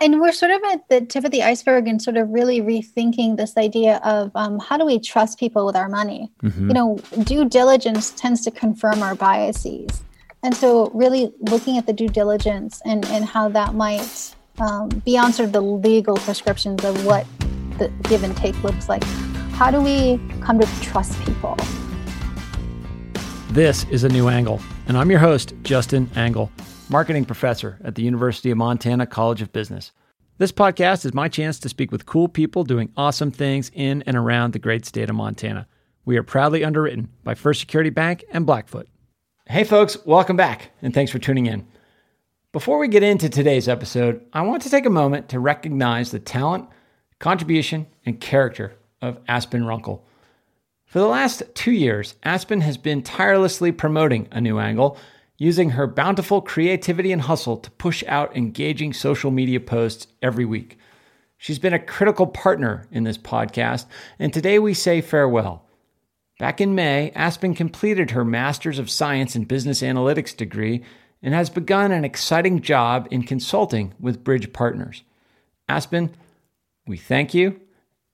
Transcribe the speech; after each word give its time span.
and 0.00 0.20
we're 0.20 0.32
sort 0.32 0.50
of 0.50 0.62
at 0.72 0.88
the 0.88 1.02
tip 1.02 1.24
of 1.24 1.30
the 1.30 1.42
iceberg 1.42 1.86
and 1.86 2.00
sort 2.00 2.16
of 2.16 2.30
really 2.30 2.60
rethinking 2.60 3.36
this 3.36 3.56
idea 3.56 4.00
of 4.02 4.30
um, 4.34 4.58
how 4.58 4.78
do 4.78 4.86
we 4.86 4.98
trust 4.98 5.38
people 5.38 5.66
with 5.66 5.76
our 5.76 5.88
money? 5.88 6.30
Mm-hmm. 6.42 6.68
You 6.68 6.74
know, 6.74 6.98
due 7.24 7.44
diligence 7.44 8.10
tends 8.12 8.42
to 8.44 8.50
confirm 8.50 9.02
our 9.02 9.14
biases. 9.14 10.02
And 10.42 10.56
so, 10.56 10.90
really 10.94 11.30
looking 11.40 11.76
at 11.76 11.86
the 11.86 11.92
due 11.92 12.08
diligence 12.08 12.80
and, 12.86 13.04
and 13.06 13.26
how 13.26 13.50
that 13.50 13.74
might, 13.74 14.34
um, 14.58 14.88
beyond 15.04 15.34
sort 15.34 15.48
of 15.48 15.52
the 15.52 15.60
legal 15.60 16.16
prescriptions 16.16 16.82
of 16.82 17.04
what 17.04 17.26
the 17.78 17.88
give 18.04 18.24
and 18.24 18.34
take 18.34 18.60
looks 18.62 18.88
like, 18.88 19.04
how 19.52 19.70
do 19.70 19.82
we 19.82 20.18
come 20.40 20.58
to 20.58 20.66
trust 20.80 21.20
people? 21.24 21.56
This 23.50 23.84
is 23.90 24.04
A 24.04 24.08
New 24.08 24.28
Angle, 24.28 24.60
and 24.86 24.96
I'm 24.96 25.10
your 25.10 25.20
host, 25.20 25.52
Justin 25.62 26.08
Angle 26.16 26.50
marketing 26.90 27.24
professor 27.24 27.78
at 27.84 27.94
the 27.94 28.02
University 28.02 28.50
of 28.50 28.58
Montana 28.58 29.06
College 29.06 29.40
of 29.42 29.52
Business. 29.52 29.92
This 30.38 30.50
podcast 30.50 31.04
is 31.06 31.14
my 31.14 31.28
chance 31.28 31.60
to 31.60 31.68
speak 31.68 31.92
with 31.92 32.04
cool 32.04 32.26
people 32.26 32.64
doing 32.64 32.90
awesome 32.96 33.30
things 33.30 33.70
in 33.74 34.02
and 34.08 34.16
around 34.16 34.52
the 34.52 34.58
great 34.58 34.84
state 34.84 35.08
of 35.08 35.14
Montana. 35.14 35.68
We 36.04 36.16
are 36.16 36.24
proudly 36.24 36.64
underwritten 36.64 37.08
by 37.22 37.34
First 37.34 37.60
Security 37.60 37.90
Bank 37.90 38.24
and 38.32 38.44
Blackfoot. 38.44 38.88
Hey, 39.46 39.62
folks, 39.62 40.04
welcome 40.04 40.36
back, 40.36 40.72
and 40.82 40.92
thanks 40.92 41.12
for 41.12 41.20
tuning 41.20 41.46
in. 41.46 41.64
Before 42.50 42.78
we 42.78 42.88
get 42.88 43.04
into 43.04 43.28
today's 43.28 43.68
episode, 43.68 44.26
I 44.32 44.42
want 44.42 44.62
to 44.62 44.70
take 44.70 44.84
a 44.84 44.90
moment 44.90 45.28
to 45.28 45.38
recognize 45.38 46.10
the 46.10 46.18
talent, 46.18 46.68
contribution, 47.20 47.86
and 48.04 48.20
character 48.20 48.74
of 49.00 49.20
Aspen 49.28 49.64
Runkle. 49.64 50.04
For 50.86 50.98
the 50.98 51.06
last 51.06 51.44
two 51.54 51.70
years, 51.70 52.16
Aspen 52.24 52.62
has 52.62 52.76
been 52.76 53.02
tirelessly 53.02 53.70
promoting 53.70 54.26
a 54.32 54.40
new 54.40 54.58
angle 54.58 54.98
using 55.40 55.70
her 55.70 55.86
bountiful 55.86 56.42
creativity 56.42 57.10
and 57.10 57.22
hustle 57.22 57.56
to 57.56 57.70
push 57.72 58.04
out 58.06 58.36
engaging 58.36 58.92
social 58.92 59.30
media 59.30 59.58
posts 59.58 60.06
every 60.20 60.44
week. 60.44 60.76
She's 61.38 61.58
been 61.58 61.72
a 61.72 61.78
critical 61.78 62.26
partner 62.26 62.86
in 62.92 63.04
this 63.04 63.16
podcast, 63.16 63.86
and 64.18 64.34
today 64.34 64.58
we 64.58 64.74
say 64.74 65.00
farewell. 65.00 65.64
Back 66.38 66.60
in 66.60 66.74
May, 66.74 67.10
Aspen 67.12 67.54
completed 67.54 68.10
her 68.10 68.22
Master's 68.22 68.78
of 68.78 68.90
Science 68.90 69.34
in 69.34 69.44
Business 69.44 69.80
Analytics 69.80 70.36
degree 70.36 70.84
and 71.22 71.32
has 71.32 71.48
begun 71.48 71.90
an 71.90 72.04
exciting 72.04 72.60
job 72.60 73.08
in 73.10 73.22
consulting 73.22 73.94
with 73.98 74.22
Bridge 74.22 74.52
Partners. 74.52 75.04
Aspen, 75.70 76.14
we 76.86 76.98
thank 76.98 77.32
you 77.32 77.58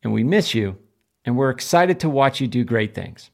and 0.05 0.13
we 0.13 0.23
miss 0.23 0.55
you, 0.55 0.79
and 1.25 1.37
we're 1.37 1.51
excited 1.51 1.99
to 1.99 2.09
watch 2.09 2.41
you 2.41 2.47
do 2.47 2.63
great 2.63 2.95
things. 2.95 3.31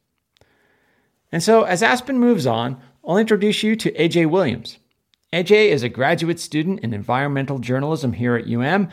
And 1.30 1.42
so, 1.42 1.64
as 1.64 1.82
Aspen 1.82 2.18
moves 2.18 2.46
on, 2.46 2.80
I'll 3.04 3.16
introduce 3.16 3.64
you 3.64 3.74
to 3.76 3.90
AJ 3.92 4.30
Williams. 4.30 4.78
AJ 5.32 5.70
is 5.70 5.82
a 5.82 5.88
graduate 5.88 6.38
student 6.38 6.80
in 6.80 6.94
environmental 6.94 7.58
journalism 7.58 8.12
here 8.12 8.36
at 8.36 8.46
UM, 8.46 8.90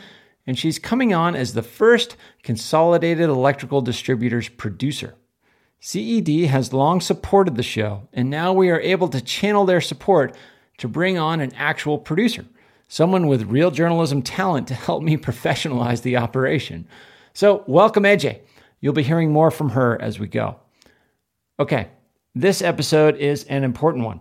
and 0.48 0.58
she's 0.58 0.80
coming 0.80 1.14
on 1.14 1.36
as 1.36 1.54
the 1.54 1.62
first 1.62 2.16
Consolidated 2.42 3.28
Electrical 3.28 3.82
Distributors 3.82 4.48
producer. 4.48 5.14
CED 5.78 6.46
has 6.48 6.72
long 6.72 7.00
supported 7.00 7.54
the 7.54 7.62
show, 7.62 8.08
and 8.12 8.28
now 8.28 8.52
we 8.52 8.68
are 8.68 8.80
able 8.80 9.06
to 9.06 9.20
channel 9.20 9.64
their 9.64 9.80
support 9.80 10.36
to 10.78 10.88
bring 10.88 11.16
on 11.16 11.38
an 11.38 11.54
actual 11.54 11.96
producer, 11.96 12.44
someone 12.88 13.28
with 13.28 13.44
real 13.44 13.70
journalism 13.70 14.22
talent 14.22 14.66
to 14.66 14.74
help 14.74 15.04
me 15.04 15.16
professionalize 15.18 16.02
the 16.02 16.16
operation. 16.16 16.88
So, 17.32 17.62
welcome, 17.68 18.02
AJ. 18.02 18.40
You'll 18.80 18.92
be 18.92 19.04
hearing 19.04 19.32
more 19.32 19.52
from 19.52 19.70
her 19.70 20.00
as 20.02 20.18
we 20.18 20.26
go. 20.26 20.56
Okay, 21.60 21.90
this 22.34 22.62
episode 22.62 23.16
is 23.16 23.44
an 23.44 23.64
important 23.64 24.04
one. 24.04 24.20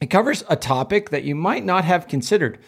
It 0.00 0.10
covers 0.10 0.44
a 0.48 0.56
topic 0.56 1.10
that 1.10 1.24
you 1.24 1.34
might 1.34 1.64
not 1.64 1.84
have 1.84 2.08
considered. 2.08 2.58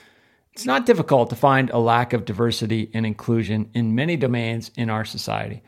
It's 0.52 0.64
not 0.64 0.86
difficult 0.86 1.30
to 1.30 1.36
find 1.36 1.68
a 1.70 1.78
lack 1.78 2.12
of 2.12 2.24
diversity 2.24 2.90
and 2.94 3.04
inclusion 3.04 3.70
in 3.74 3.94
many 3.94 4.16
domains 4.16 4.70
in 4.76 4.88
our 4.88 5.04
society. 5.04 5.62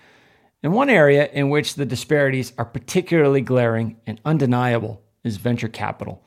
And 0.62 0.72
one 0.72 0.88
area 0.88 1.28
in 1.32 1.50
which 1.50 1.74
the 1.74 1.84
disparities 1.84 2.52
are 2.56 2.64
particularly 2.64 3.40
glaring 3.40 3.96
and 4.06 4.20
undeniable 4.24 5.02
is 5.24 5.36
venture 5.36 5.68
capital. 5.68 6.22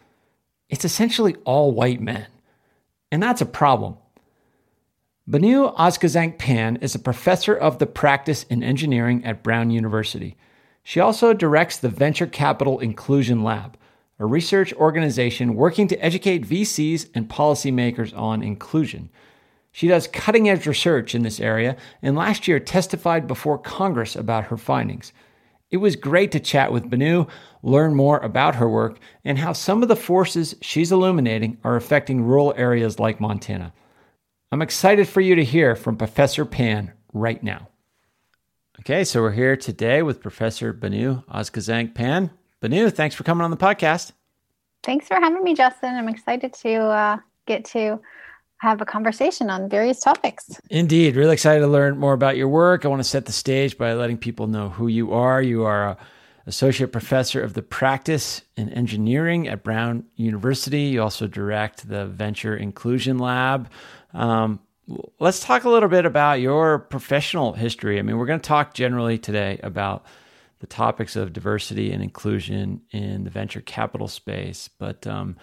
It's 0.69 0.85
essentially 0.85 1.35
all 1.45 1.71
white 1.71 2.01
men. 2.01 2.27
And 3.11 3.23
that's 3.23 3.41
a 3.41 3.45
problem. 3.45 3.97
Banu 5.25 5.69
Ozkazanc-Pan 5.71 6.77
is 6.77 6.95
a 6.95 6.99
professor 6.99 7.55
of 7.55 7.79
the 7.79 7.85
practice 7.85 8.43
in 8.43 8.61
engineering 8.61 9.23
at 9.25 9.43
Brown 9.43 9.71
University. 9.71 10.37
She 10.89 10.99
also 10.99 11.33
directs 11.33 11.77
the 11.77 11.87
Venture 11.87 12.25
Capital 12.25 12.79
Inclusion 12.79 13.43
Lab, 13.43 13.77
a 14.17 14.25
research 14.25 14.73
organization 14.73 15.53
working 15.53 15.87
to 15.87 16.03
educate 16.03 16.47
VCs 16.47 17.11
and 17.13 17.29
policymakers 17.29 18.11
on 18.17 18.41
inclusion. 18.41 19.11
She 19.71 19.87
does 19.87 20.07
cutting 20.07 20.49
edge 20.49 20.65
research 20.65 21.13
in 21.13 21.21
this 21.21 21.39
area 21.39 21.77
and 22.01 22.15
last 22.15 22.47
year 22.47 22.59
testified 22.59 23.27
before 23.27 23.59
Congress 23.59 24.15
about 24.15 24.45
her 24.45 24.57
findings. 24.57 25.13
It 25.69 25.77
was 25.77 25.95
great 25.95 26.31
to 26.31 26.39
chat 26.39 26.71
with 26.71 26.89
Banu, 26.89 27.27
learn 27.61 27.93
more 27.93 28.17
about 28.17 28.55
her 28.55 28.67
work, 28.67 28.97
and 29.23 29.37
how 29.37 29.53
some 29.53 29.83
of 29.83 29.89
the 29.89 29.95
forces 29.95 30.55
she's 30.59 30.91
illuminating 30.91 31.59
are 31.63 31.75
affecting 31.75 32.23
rural 32.23 32.51
areas 32.57 32.97
like 32.97 33.21
Montana. 33.21 33.73
I'm 34.51 34.63
excited 34.63 35.07
for 35.07 35.21
you 35.21 35.35
to 35.35 35.43
hear 35.43 35.75
from 35.75 35.97
Professor 35.97 36.45
Pan 36.45 36.93
right 37.13 37.43
now. 37.43 37.67
Okay, 38.79 39.03
so 39.03 39.21
we're 39.21 39.31
here 39.31 39.57
today 39.57 40.03
with 40.03 40.21
Professor 40.21 40.71
Banu 40.71 41.21
Ozkazanc-Pan. 41.23 42.31
Banu, 42.61 42.89
thanks 42.89 43.13
for 43.13 43.25
coming 43.25 43.43
on 43.43 43.51
the 43.51 43.57
podcast. 43.57 44.13
Thanks 44.83 45.05
for 45.05 45.19
having 45.19 45.43
me, 45.43 45.53
Justin. 45.53 45.95
I'm 45.95 46.07
excited 46.07 46.53
to 46.53 46.75
uh, 46.75 47.17
get 47.45 47.65
to 47.65 47.99
have 48.59 48.79
a 48.79 48.85
conversation 48.85 49.49
on 49.49 49.67
various 49.67 49.99
topics. 49.99 50.61
Indeed, 50.69 51.17
really 51.17 51.33
excited 51.33 51.59
to 51.59 51.67
learn 51.67 51.97
more 51.97 52.13
about 52.13 52.37
your 52.37 52.47
work. 52.47 52.85
I 52.85 52.87
want 52.87 53.01
to 53.01 53.07
set 53.07 53.25
the 53.25 53.33
stage 53.33 53.77
by 53.77 53.93
letting 53.93 54.17
people 54.17 54.47
know 54.47 54.69
who 54.69 54.87
you 54.87 55.11
are. 55.11 55.41
You 55.41 55.65
are 55.65 55.89
a 55.89 55.97
associate 56.45 56.93
professor 56.93 57.43
of 57.43 57.55
the 57.55 57.61
practice 57.61 58.43
in 58.55 58.69
engineering 58.69 59.49
at 59.49 59.61
Brown 59.61 60.05
University. 60.15 60.83
You 60.83 61.03
also 61.03 61.27
direct 61.27 61.89
the 61.89 62.05
Venture 62.07 62.55
Inclusion 62.55 63.19
Lab. 63.19 63.69
Um, 64.13 64.61
let's 65.19 65.39
talk 65.39 65.63
a 65.63 65.69
little 65.69 65.89
bit 65.89 66.05
about 66.05 66.41
your 66.41 66.79
professional 66.79 67.53
history. 67.53 67.99
I 67.99 68.01
mean, 68.01 68.17
we're 68.17 68.25
going 68.25 68.39
to 68.39 68.47
talk 68.47 68.73
generally 68.73 69.17
today 69.17 69.59
about 69.63 70.05
the 70.59 70.67
topics 70.67 71.15
of 71.15 71.33
diversity 71.33 71.91
and 71.91 72.03
inclusion 72.03 72.81
in 72.91 73.23
the 73.23 73.29
venture 73.29 73.61
capital 73.61 74.07
space, 74.07 74.69
but 74.77 75.05
um, 75.07 75.37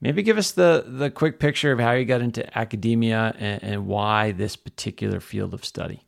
maybe 0.00 0.22
give 0.22 0.38
us 0.38 0.52
the 0.52 0.84
the 0.86 1.10
quick 1.10 1.38
picture 1.38 1.72
of 1.72 1.78
how 1.78 1.92
you 1.92 2.04
got 2.04 2.20
into 2.20 2.58
academia 2.58 3.34
and, 3.38 3.62
and 3.62 3.86
why 3.86 4.32
this 4.32 4.56
particular 4.56 5.20
field 5.20 5.54
of 5.54 5.64
study. 5.64 6.02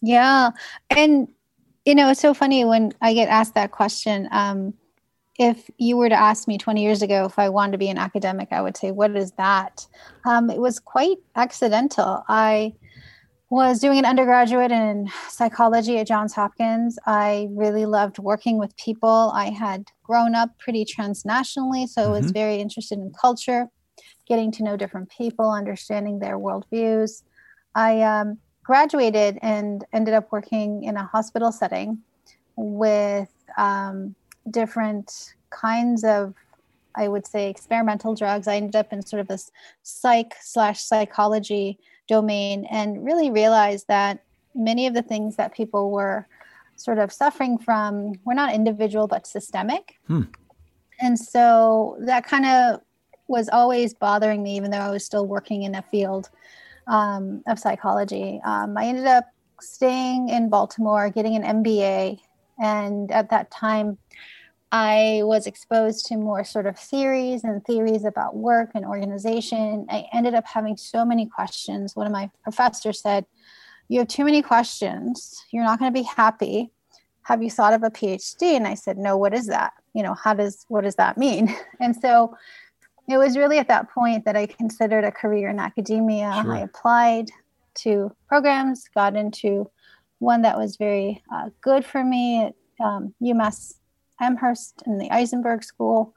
Yeah, 0.00 0.50
and 0.90 1.28
you 1.84 1.94
know, 1.94 2.10
it's 2.10 2.20
so 2.20 2.34
funny 2.34 2.64
when 2.64 2.92
I 3.00 3.14
get 3.14 3.28
asked 3.28 3.54
that 3.54 3.72
question. 3.72 4.28
Um, 4.30 4.74
if 5.38 5.68
you 5.78 5.96
were 5.96 6.08
to 6.08 6.14
ask 6.14 6.46
me 6.46 6.58
20 6.58 6.82
years 6.82 7.02
ago 7.02 7.24
if 7.24 7.38
I 7.38 7.48
wanted 7.48 7.72
to 7.72 7.78
be 7.78 7.88
an 7.88 7.98
academic, 7.98 8.48
I 8.52 8.62
would 8.62 8.76
say, 8.76 8.92
What 8.92 9.16
is 9.16 9.32
that? 9.32 9.86
Um, 10.26 10.50
it 10.50 10.58
was 10.58 10.78
quite 10.78 11.18
accidental. 11.36 12.24
I 12.28 12.74
was 13.50 13.78
doing 13.78 13.98
an 13.98 14.04
undergraduate 14.04 14.72
in 14.72 15.08
psychology 15.28 15.98
at 15.98 16.06
Johns 16.06 16.34
Hopkins. 16.34 16.98
I 17.06 17.48
really 17.50 17.86
loved 17.86 18.18
working 18.18 18.58
with 18.58 18.76
people. 18.76 19.30
I 19.34 19.50
had 19.50 19.84
grown 20.02 20.34
up 20.34 20.58
pretty 20.58 20.84
transnationally, 20.84 21.88
so 21.88 22.02
mm-hmm. 22.02 22.10
I 22.10 22.12
was 22.12 22.26
mm-hmm. 22.26 22.32
very 22.32 22.56
interested 22.56 22.98
in 22.98 23.12
culture, 23.12 23.68
getting 24.26 24.50
to 24.52 24.64
know 24.64 24.76
different 24.76 25.10
people, 25.10 25.50
understanding 25.50 26.18
their 26.18 26.38
worldviews. 26.38 27.22
I 27.74 28.02
um, 28.02 28.38
graduated 28.64 29.38
and 29.42 29.84
ended 29.92 30.14
up 30.14 30.32
working 30.32 30.84
in 30.84 30.96
a 30.96 31.04
hospital 31.04 31.52
setting 31.52 31.98
with 32.56 33.30
um, 33.56 34.14
different 34.50 35.34
kinds 35.50 36.04
of 36.04 36.34
i 36.96 37.08
would 37.08 37.26
say 37.26 37.48
experimental 37.48 38.14
drugs. 38.14 38.46
I 38.48 38.56
ended 38.56 38.76
up 38.76 38.92
in 38.92 39.04
sort 39.04 39.20
of 39.20 39.28
this 39.28 39.50
psych 39.82 40.34
slash 40.40 40.80
psychology 40.82 41.78
domain 42.08 42.66
and 42.70 43.04
really 43.04 43.30
realized 43.30 43.88
that 43.88 44.22
many 44.54 44.86
of 44.86 44.94
the 44.94 45.02
things 45.02 45.36
that 45.36 45.54
people 45.54 45.90
were 45.90 46.26
sort 46.76 46.98
of 46.98 47.12
suffering 47.12 47.58
from 47.58 48.12
were 48.24 48.34
not 48.34 48.54
individual 48.54 49.06
but 49.06 49.26
systemic. 49.26 49.96
Hmm. 50.06 50.22
and 51.00 51.18
so 51.18 51.96
that 52.00 52.24
kind 52.24 52.46
of 52.46 52.80
was 53.26 53.48
always 53.48 53.94
bothering 53.94 54.42
me 54.42 54.56
even 54.56 54.70
though 54.70 54.78
i 54.78 54.90
was 54.90 55.04
still 55.04 55.26
working 55.26 55.62
in 55.62 55.74
a 55.74 55.82
field 55.90 56.30
um, 56.86 57.42
of 57.46 57.58
psychology. 57.58 58.40
Um, 58.44 58.76
i 58.76 58.84
ended 58.84 59.06
up 59.06 59.24
staying 59.60 60.28
in 60.28 60.50
baltimore 60.50 61.08
getting 61.10 61.36
an 61.36 61.62
mba 61.62 62.20
and 62.58 63.10
at 63.10 63.30
that 63.30 63.50
time 63.50 63.98
I 64.74 65.20
was 65.22 65.46
exposed 65.46 66.06
to 66.06 66.16
more 66.16 66.42
sort 66.42 66.66
of 66.66 66.76
theories 66.76 67.44
and 67.44 67.64
theories 67.64 68.04
about 68.04 68.34
work 68.34 68.72
and 68.74 68.84
organization. 68.84 69.86
I 69.88 70.06
ended 70.12 70.34
up 70.34 70.48
having 70.48 70.76
so 70.76 71.04
many 71.04 71.26
questions. 71.26 71.94
One 71.94 72.06
of 72.06 72.12
my 72.12 72.28
professors 72.42 73.00
said, 73.00 73.24
You 73.86 74.00
have 74.00 74.08
too 74.08 74.24
many 74.24 74.42
questions. 74.42 75.44
You're 75.52 75.62
not 75.62 75.78
going 75.78 75.94
to 75.94 75.96
be 75.96 76.02
happy. 76.02 76.72
Have 77.22 77.40
you 77.40 77.52
thought 77.52 77.72
of 77.72 77.84
a 77.84 77.90
PhD? 77.90 78.56
And 78.56 78.66
I 78.66 78.74
said, 78.74 78.98
No, 78.98 79.16
what 79.16 79.32
is 79.32 79.46
that? 79.46 79.74
You 79.94 80.02
know, 80.02 80.14
how 80.14 80.34
does 80.34 80.66
what 80.66 80.82
does 80.82 80.96
that 80.96 81.16
mean? 81.16 81.54
And 81.80 81.94
so 81.94 82.36
it 83.08 83.16
was 83.16 83.38
really 83.38 83.58
at 83.58 83.68
that 83.68 83.90
point 83.90 84.24
that 84.24 84.36
I 84.36 84.46
considered 84.46 85.04
a 85.04 85.12
career 85.12 85.50
in 85.50 85.60
academia. 85.60 86.36
Sure. 86.42 86.52
I 86.52 86.60
applied 86.62 87.30
to 87.82 88.10
programs, 88.26 88.88
got 88.92 89.14
into 89.14 89.70
one 90.18 90.42
that 90.42 90.58
was 90.58 90.74
very 90.78 91.22
uh, 91.32 91.50
good 91.60 91.84
for 91.84 92.02
me 92.02 92.42
at 92.42 92.54
um, 92.84 93.14
UMass 93.22 93.74
Amherst 94.20 94.82
in 94.86 94.98
the 94.98 95.08
Isenberg 95.10 95.64
School 95.64 96.14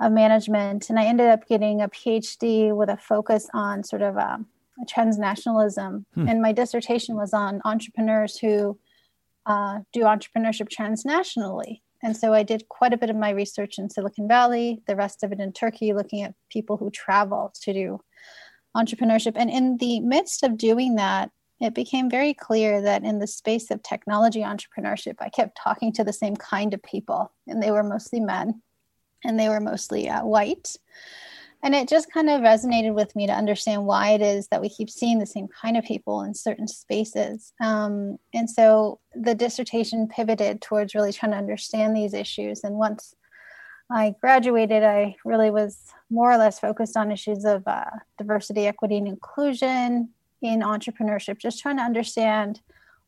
of 0.00 0.12
Management. 0.12 0.90
And 0.90 0.98
I 0.98 1.04
ended 1.04 1.28
up 1.28 1.46
getting 1.46 1.80
a 1.80 1.88
PhD 1.88 2.74
with 2.74 2.88
a 2.88 2.96
focus 2.96 3.48
on 3.54 3.82
sort 3.82 4.02
of 4.02 4.16
um, 4.16 4.46
transnationalism. 4.84 6.04
Hmm. 6.14 6.28
And 6.28 6.42
my 6.42 6.52
dissertation 6.52 7.16
was 7.16 7.32
on 7.32 7.60
entrepreneurs 7.64 8.38
who 8.38 8.78
uh, 9.46 9.80
do 9.92 10.02
entrepreneurship 10.02 10.68
transnationally. 10.68 11.80
And 12.02 12.16
so 12.16 12.34
I 12.34 12.42
did 12.42 12.68
quite 12.68 12.92
a 12.92 12.98
bit 12.98 13.10
of 13.10 13.16
my 13.16 13.30
research 13.30 13.78
in 13.78 13.88
Silicon 13.88 14.28
Valley, 14.28 14.82
the 14.86 14.96
rest 14.96 15.22
of 15.22 15.32
it 15.32 15.40
in 15.40 15.52
Turkey, 15.52 15.94
looking 15.94 16.22
at 16.22 16.34
people 16.50 16.76
who 16.76 16.90
travel 16.90 17.52
to 17.62 17.72
do 17.72 18.00
entrepreneurship. 18.76 19.32
And 19.36 19.50
in 19.50 19.78
the 19.78 20.00
midst 20.00 20.42
of 20.42 20.58
doing 20.58 20.96
that, 20.96 21.30
it 21.60 21.74
became 21.74 22.10
very 22.10 22.34
clear 22.34 22.82
that 22.82 23.04
in 23.04 23.18
the 23.18 23.26
space 23.26 23.70
of 23.70 23.82
technology 23.82 24.40
entrepreneurship, 24.40 25.16
I 25.20 25.30
kept 25.30 25.58
talking 25.62 25.92
to 25.94 26.04
the 26.04 26.12
same 26.12 26.36
kind 26.36 26.74
of 26.74 26.82
people, 26.82 27.32
and 27.46 27.62
they 27.62 27.70
were 27.70 27.82
mostly 27.82 28.20
men 28.20 28.62
and 29.24 29.40
they 29.40 29.48
were 29.48 29.60
mostly 29.60 30.08
uh, 30.08 30.24
white. 30.24 30.76
And 31.62 31.74
it 31.74 31.88
just 31.88 32.12
kind 32.12 32.28
of 32.28 32.42
resonated 32.42 32.94
with 32.94 33.16
me 33.16 33.26
to 33.26 33.32
understand 33.32 33.86
why 33.86 34.10
it 34.10 34.20
is 34.20 34.46
that 34.48 34.60
we 34.60 34.68
keep 34.68 34.90
seeing 34.90 35.18
the 35.18 35.26
same 35.26 35.48
kind 35.48 35.76
of 35.76 35.84
people 35.84 36.22
in 36.22 36.34
certain 36.34 36.68
spaces. 36.68 37.52
Um, 37.60 38.18
and 38.34 38.48
so 38.48 39.00
the 39.14 39.34
dissertation 39.34 40.06
pivoted 40.06 40.60
towards 40.60 40.94
really 40.94 41.12
trying 41.12 41.32
to 41.32 41.38
understand 41.38 41.96
these 41.96 42.12
issues. 42.12 42.62
And 42.62 42.76
once 42.76 43.14
I 43.90 44.14
graduated, 44.20 44.84
I 44.84 45.16
really 45.24 45.50
was 45.50 45.78
more 46.10 46.30
or 46.30 46.36
less 46.36 46.60
focused 46.60 46.96
on 46.96 47.10
issues 47.10 47.44
of 47.44 47.66
uh, 47.66 47.90
diversity, 48.18 48.66
equity, 48.66 48.98
and 48.98 49.08
inclusion 49.08 50.10
in 50.46 50.60
entrepreneurship, 50.60 51.38
just 51.38 51.60
trying 51.60 51.76
to 51.76 51.82
understand 51.82 52.60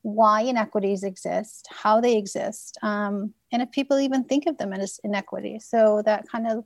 why 0.03 0.43
inequities 0.43 1.03
exist, 1.03 1.67
how 1.71 2.01
they 2.01 2.17
exist, 2.17 2.79
um, 2.83 3.35
and 3.51 3.63
if 3.63 3.71
people 3.73 3.99
even 3.99 4.25
think 4.25 4.47
of 4.47 4.57
them 4.59 4.73
as 4.73 5.01
inequities. 5.05 5.65
So 5.65 6.03
that 6.05 6.29
kind 6.29 6.47
of 6.47 6.65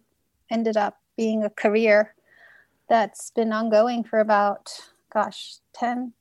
ended 0.51 0.77
up 0.77 0.99
being 1.17 1.45
a 1.45 1.51
career 1.51 2.15
that's 2.89 3.31
been 3.31 3.53
ongoing 3.53 4.05
for 4.05 4.21
about, 4.21 4.71
gosh, 5.13 5.57
10 5.75 6.13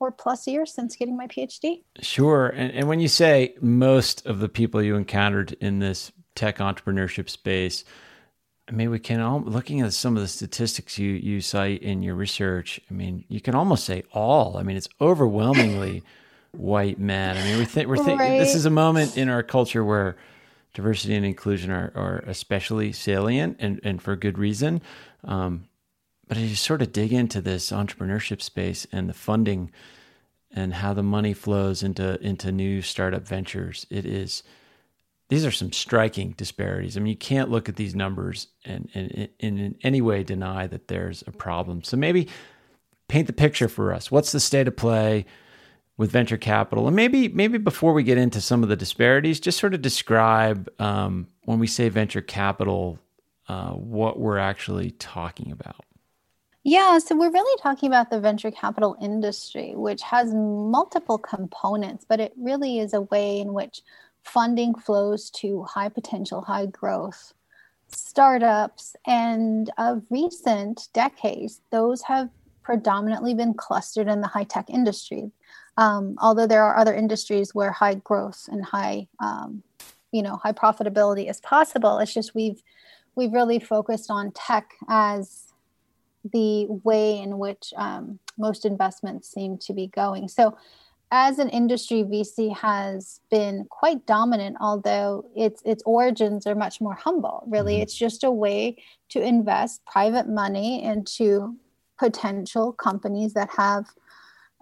or 0.00 0.10
plus 0.10 0.46
years 0.46 0.72
since 0.72 0.96
getting 0.96 1.16
my 1.16 1.26
PhD. 1.26 1.82
Sure. 2.00 2.48
And, 2.48 2.72
and 2.72 2.88
when 2.88 3.00
you 3.00 3.08
say 3.08 3.54
most 3.60 4.26
of 4.26 4.40
the 4.40 4.48
people 4.48 4.82
you 4.82 4.96
encountered 4.96 5.56
in 5.60 5.78
this 5.78 6.12
tech 6.34 6.58
entrepreneurship 6.58 7.30
space, 7.30 7.84
I 8.66 8.72
mean, 8.72 8.90
we 8.90 8.98
can 8.98 9.20
all 9.20 9.40
looking 9.40 9.82
at 9.82 9.92
some 9.92 10.16
of 10.16 10.22
the 10.22 10.28
statistics 10.28 10.98
you 10.98 11.10
you 11.12 11.40
cite 11.40 11.82
in 11.82 12.02
your 12.02 12.14
research. 12.14 12.80
I 12.90 12.94
mean, 12.94 13.24
you 13.28 13.40
can 13.40 13.54
almost 13.54 13.84
say 13.84 14.04
all. 14.12 14.56
I 14.56 14.62
mean, 14.62 14.76
it's 14.76 14.88
overwhelmingly 15.00 16.02
white 16.52 16.98
men. 16.98 17.36
I 17.36 17.42
mean, 17.44 17.58
we 17.58 17.66
think 17.66 17.88
we're 17.88 17.96
think 18.02 18.20
right. 18.20 18.38
this 18.38 18.54
is 18.54 18.64
a 18.64 18.70
moment 18.70 19.18
in 19.18 19.28
our 19.28 19.42
culture 19.42 19.84
where 19.84 20.16
diversity 20.72 21.14
and 21.14 21.26
inclusion 21.26 21.70
are, 21.70 21.92
are 21.94 22.24
especially 22.26 22.92
salient 22.92 23.56
and, 23.60 23.80
and 23.84 24.02
for 24.02 24.16
good 24.16 24.38
reason. 24.38 24.80
Um, 25.22 25.68
but 26.26 26.38
as 26.38 26.48
you 26.48 26.56
sort 26.56 26.82
of 26.82 26.92
dig 26.92 27.12
into 27.12 27.40
this 27.40 27.70
entrepreneurship 27.70 28.40
space 28.40 28.86
and 28.90 29.08
the 29.08 29.14
funding 29.14 29.70
and 30.50 30.74
how 30.74 30.94
the 30.94 31.02
money 31.02 31.34
flows 31.34 31.82
into 31.82 32.18
into 32.24 32.50
new 32.50 32.80
startup 32.80 33.26
ventures, 33.26 33.86
it 33.90 34.06
is 34.06 34.42
these 35.28 35.46
are 35.46 35.50
some 35.50 35.72
striking 35.72 36.34
disparities. 36.36 36.96
I 36.96 37.00
mean, 37.00 37.10
you 37.10 37.16
can't 37.16 37.50
look 37.50 37.68
at 37.68 37.76
these 37.76 37.94
numbers 37.94 38.48
and, 38.64 38.88
and, 38.94 39.28
and 39.40 39.58
in 39.58 39.74
any 39.82 40.00
way 40.00 40.22
deny 40.22 40.66
that 40.66 40.88
there's 40.88 41.24
a 41.26 41.32
problem. 41.32 41.82
So 41.82 41.96
maybe 41.96 42.28
paint 43.08 43.26
the 43.26 43.32
picture 43.32 43.68
for 43.68 43.92
us. 43.92 44.10
What's 44.10 44.32
the 44.32 44.40
state 44.40 44.68
of 44.68 44.76
play 44.76 45.24
with 45.96 46.10
venture 46.10 46.36
capital? 46.36 46.86
And 46.86 46.96
maybe 46.96 47.28
maybe 47.28 47.58
before 47.58 47.94
we 47.94 48.02
get 48.02 48.18
into 48.18 48.40
some 48.40 48.62
of 48.62 48.68
the 48.68 48.76
disparities, 48.76 49.40
just 49.40 49.58
sort 49.58 49.74
of 49.74 49.80
describe 49.80 50.68
um, 50.78 51.28
when 51.44 51.58
we 51.58 51.66
say 51.66 51.88
venture 51.88 52.22
capital, 52.22 52.98
uh, 53.48 53.70
what 53.70 54.18
we're 54.18 54.38
actually 54.38 54.90
talking 54.92 55.52
about. 55.52 55.84
Yeah, 56.66 56.96
so 56.98 57.14
we're 57.14 57.30
really 57.30 57.60
talking 57.62 57.88
about 57.88 58.08
the 58.08 58.18
venture 58.18 58.50
capital 58.50 58.96
industry, 58.98 59.74
which 59.74 60.00
has 60.00 60.32
multiple 60.32 61.18
components, 61.18 62.06
but 62.08 62.20
it 62.20 62.32
really 62.38 62.78
is 62.78 62.94
a 62.94 63.02
way 63.02 63.38
in 63.38 63.52
which 63.52 63.82
funding 64.24 64.74
flows 64.74 65.30
to 65.30 65.62
high 65.64 65.88
potential, 65.88 66.42
high 66.42 66.66
growth 66.66 67.34
startups. 67.88 68.96
And 69.06 69.70
of 69.78 70.02
recent 70.10 70.88
decades, 70.92 71.60
those 71.70 72.02
have 72.02 72.30
predominantly 72.62 73.34
been 73.34 73.54
clustered 73.54 74.08
in 74.08 74.20
the 74.20 74.26
high 74.26 74.44
tech 74.44 74.70
industry. 74.70 75.30
Um, 75.76 76.16
although 76.20 76.46
there 76.46 76.64
are 76.64 76.76
other 76.76 76.94
industries 76.94 77.54
where 77.54 77.70
high 77.70 77.94
growth 77.94 78.48
and 78.50 78.64
high, 78.64 79.08
um, 79.20 79.62
you 80.12 80.22
know, 80.22 80.36
high 80.36 80.52
profitability 80.52 81.28
is 81.28 81.40
possible. 81.40 81.98
It's 81.98 82.14
just 82.14 82.34
we've 82.34 82.62
we've 83.16 83.32
really 83.32 83.58
focused 83.58 84.10
on 84.10 84.32
tech 84.32 84.72
as 84.88 85.52
the 86.32 86.66
way 86.84 87.18
in 87.18 87.38
which 87.38 87.72
um, 87.76 88.18
most 88.38 88.64
investments 88.64 89.30
seem 89.30 89.58
to 89.58 89.72
be 89.72 89.88
going. 89.88 90.28
So 90.28 90.56
as 91.10 91.38
an 91.38 91.48
industry, 91.50 92.02
VC 92.02 92.54
has 92.56 93.20
been 93.30 93.66
quite 93.70 94.04
dominant, 94.06 94.56
although 94.60 95.30
its 95.36 95.62
its 95.64 95.82
origins 95.86 96.46
are 96.46 96.54
much 96.54 96.80
more 96.80 96.94
humble. 96.94 97.44
Really, 97.46 97.74
mm-hmm. 97.74 97.82
it's 97.82 97.94
just 97.94 98.24
a 98.24 98.30
way 98.30 98.76
to 99.10 99.20
invest 99.20 99.84
private 99.86 100.28
money 100.28 100.82
into 100.82 101.56
potential 101.98 102.72
companies 102.72 103.34
that 103.34 103.50
have 103.56 103.86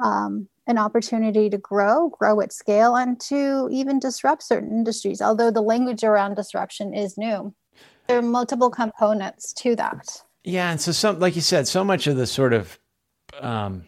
um, 0.02 0.48
an 0.66 0.78
opportunity 0.78 1.48
to 1.50 1.58
grow, 1.58 2.10
grow 2.10 2.40
at 2.40 2.52
scale, 2.52 2.96
and 2.96 3.18
to 3.20 3.68
even 3.70 3.98
disrupt 3.98 4.42
certain 4.42 4.70
industries. 4.70 5.22
Although 5.22 5.50
the 5.50 5.62
language 5.62 6.04
around 6.04 6.34
disruption 6.34 6.94
is 6.94 7.16
new, 7.16 7.54
there 8.06 8.18
are 8.18 8.22
multiple 8.22 8.70
components 8.70 9.52
to 9.54 9.74
that. 9.76 10.22
Yeah, 10.44 10.70
and 10.70 10.80
so 10.80 10.92
some, 10.92 11.18
like 11.18 11.36
you 11.36 11.42
said, 11.42 11.68
so 11.68 11.84
much 11.84 12.06
of 12.06 12.16
the 12.16 12.26
sort 12.26 12.52
of 12.52 12.78
um, 13.40 13.84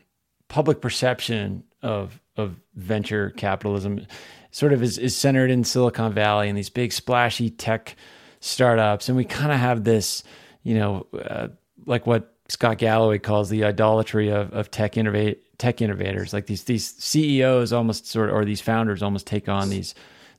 public 0.49 0.81
perception 0.81 1.65
of 1.83 2.21
of 2.37 2.57
venture 2.75 3.31
capitalism 3.31 4.07
sort 4.51 4.73
of 4.73 4.83
is, 4.83 4.99
is 4.99 5.17
centered 5.17 5.51
in 5.51 5.65
Silicon 5.65 6.13
Valley 6.13 6.49
and 6.49 6.57
these 6.57 6.71
big 6.71 6.93
splashy 6.93 7.51
tech 7.51 7.97
startups. 8.41 9.09
And 9.09 9.17
we 9.17 9.25
kind 9.25 9.51
of 9.51 9.59
have 9.59 9.85
this, 9.85 10.23
you 10.63 10.75
know, 10.75 11.07
uh, 11.13 11.49
like 11.87 12.07
what 12.07 12.35
Scott 12.49 12.79
Galloway 12.79 13.19
calls 13.19 13.49
the 13.49 13.65
idolatry 13.65 14.31
of, 14.31 14.53
of 14.53 14.71
tech 14.71 14.97
innovate 14.97 15.59
tech 15.59 15.81
innovators. 15.81 16.33
Like 16.33 16.47
these 16.47 16.65
these 16.65 16.95
CEOs 16.97 17.73
almost 17.73 18.07
sort 18.07 18.29
of, 18.29 18.37
or 18.37 18.45
these 18.45 18.61
founders 18.61 19.03
almost 19.03 19.27
take 19.27 19.49
on 19.49 19.71
these 19.71 19.95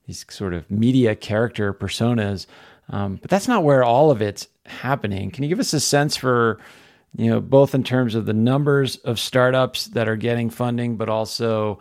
these 0.06 0.26
sort 0.30 0.54
of 0.54 0.70
media 0.70 1.16
character 1.16 1.74
personas. 1.74 2.46
Um, 2.90 3.16
but 3.16 3.30
that's 3.30 3.48
not 3.48 3.64
where 3.64 3.84
all 3.84 4.12
of 4.12 4.22
it's 4.22 4.48
happening. 4.66 5.32
Can 5.32 5.44
you 5.44 5.50
give 5.50 5.60
us 5.60 5.74
a 5.74 5.80
sense 5.80 6.16
for 6.16 6.60
you 7.18 7.30
know, 7.30 7.40
both 7.40 7.76
in 7.76 7.84
terms 7.84 8.16
of 8.16 8.26
the 8.26 8.34
numbers 8.34 8.98
of 8.98 9.20
startups 9.20 9.86
that 9.88 10.08
are 10.08 10.16
getting 10.16 10.50
funding, 10.50 10.98
but 10.98 11.10
also 11.10 11.80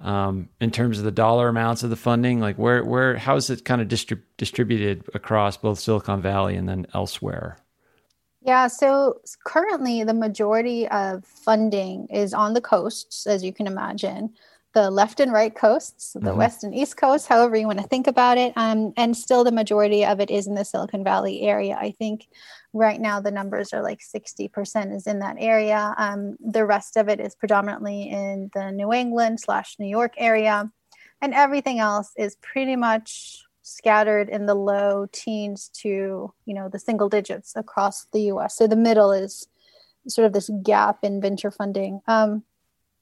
um, 0.00 0.48
in 0.60 0.70
terms 0.70 0.98
of 0.98 1.04
the 1.04 1.10
dollar 1.10 1.48
amounts 1.48 1.82
of 1.82 1.90
the 1.90 1.96
funding. 1.96 2.40
Like, 2.40 2.56
where, 2.56 2.84
where, 2.84 3.16
how 3.16 3.36
is 3.36 3.50
it 3.50 3.64
kind 3.64 3.80
of 3.80 3.88
distrib- 3.88 4.22
distributed 4.36 5.04
across 5.14 5.56
both 5.56 5.78
Silicon 5.78 6.20
Valley 6.20 6.56
and 6.56 6.68
then 6.68 6.86
elsewhere? 6.94 7.58
Yeah, 8.42 8.68
so 8.68 9.20
currently 9.44 10.04
the 10.04 10.14
majority 10.14 10.86
of 10.88 11.24
funding 11.24 12.06
is 12.08 12.32
on 12.32 12.54
the 12.54 12.60
coasts, 12.60 13.26
as 13.26 13.42
you 13.42 13.52
can 13.52 13.66
imagine 13.66 14.30
the 14.76 14.90
left 14.90 15.20
and 15.20 15.32
right 15.32 15.54
coasts, 15.54 16.12
the 16.12 16.20
mm-hmm. 16.20 16.36
west 16.36 16.62
and 16.62 16.74
east 16.74 16.98
coast, 16.98 17.26
however 17.26 17.56
you 17.56 17.66
want 17.66 17.80
to 17.80 17.88
think 17.88 18.06
about 18.06 18.36
it. 18.36 18.52
Um, 18.56 18.92
and 18.98 19.16
still, 19.16 19.42
the 19.42 19.50
majority 19.50 20.04
of 20.04 20.20
it 20.20 20.30
is 20.30 20.46
in 20.46 20.54
the 20.54 20.66
Silicon 20.66 21.02
Valley 21.02 21.40
area. 21.40 21.78
I 21.80 21.92
think 21.92 22.28
right 22.76 23.00
now 23.00 23.20
the 23.20 23.30
numbers 23.30 23.72
are 23.72 23.82
like 23.82 24.00
60% 24.00 24.94
is 24.94 25.06
in 25.06 25.20
that 25.20 25.36
area. 25.38 25.94
Um, 25.96 26.36
the 26.40 26.66
rest 26.66 26.96
of 26.96 27.08
it 27.08 27.20
is 27.20 27.34
predominantly 27.34 28.10
in 28.10 28.50
the 28.54 28.70
New 28.70 28.92
England 28.92 29.40
slash 29.40 29.76
New 29.78 29.88
York 29.88 30.14
area. 30.18 30.70
And 31.22 31.32
everything 31.32 31.78
else 31.78 32.12
is 32.16 32.36
pretty 32.36 32.76
much 32.76 33.42
scattered 33.62 34.28
in 34.28 34.46
the 34.46 34.54
low 34.54 35.06
teens 35.10 35.70
to, 35.80 36.32
you 36.44 36.54
know, 36.54 36.68
the 36.68 36.78
single 36.78 37.08
digits 37.08 37.56
across 37.56 38.06
the 38.12 38.20
US. 38.32 38.56
So 38.56 38.66
the 38.66 38.76
middle 38.76 39.10
is 39.10 39.48
sort 40.06 40.26
of 40.26 40.32
this 40.32 40.50
gap 40.62 40.98
in 41.02 41.20
venture 41.20 41.50
funding. 41.50 42.00
Um, 42.06 42.44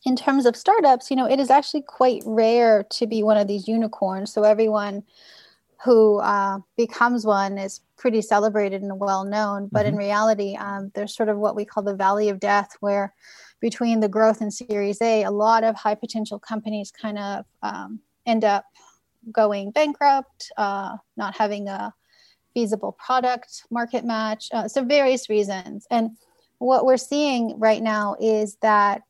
in 0.06 0.16
terms 0.16 0.46
of 0.46 0.56
startups, 0.56 1.10
you 1.10 1.16
know, 1.16 1.28
it 1.28 1.40
is 1.40 1.50
actually 1.50 1.82
quite 1.82 2.22
rare 2.24 2.84
to 2.90 3.06
be 3.06 3.22
one 3.22 3.36
of 3.36 3.48
these 3.48 3.66
unicorns. 3.66 4.32
So 4.32 4.44
everyone 4.44 5.02
who 5.82 6.18
uh, 6.18 6.58
becomes 6.76 7.26
one 7.26 7.58
is 7.58 7.80
pretty 7.96 8.22
celebrated 8.22 8.82
and 8.82 8.98
well 8.98 9.24
known. 9.24 9.68
But 9.70 9.80
mm-hmm. 9.80 9.88
in 9.88 9.96
reality, 9.96 10.56
um, 10.56 10.90
there's 10.94 11.14
sort 11.14 11.28
of 11.28 11.38
what 11.38 11.56
we 11.56 11.64
call 11.64 11.82
the 11.82 11.94
valley 11.94 12.28
of 12.28 12.40
death, 12.40 12.76
where 12.80 13.14
between 13.60 14.00
the 14.00 14.08
growth 14.08 14.40
and 14.40 14.52
Series 14.52 15.00
A, 15.00 15.22
a 15.22 15.30
lot 15.30 15.64
of 15.64 15.74
high 15.74 15.94
potential 15.94 16.38
companies 16.38 16.90
kind 16.90 17.18
of 17.18 17.44
um, 17.62 18.00
end 18.26 18.44
up 18.44 18.64
going 19.32 19.70
bankrupt, 19.70 20.52
uh, 20.56 20.96
not 21.16 21.36
having 21.36 21.68
a 21.68 21.92
feasible 22.52 22.92
product 22.92 23.64
market 23.70 24.04
match. 24.04 24.48
Uh, 24.52 24.68
so 24.68 24.84
various 24.84 25.28
reasons. 25.28 25.86
And 25.90 26.10
what 26.58 26.86
we're 26.86 26.96
seeing 26.96 27.58
right 27.58 27.82
now 27.82 28.16
is 28.20 28.56
that 28.62 29.02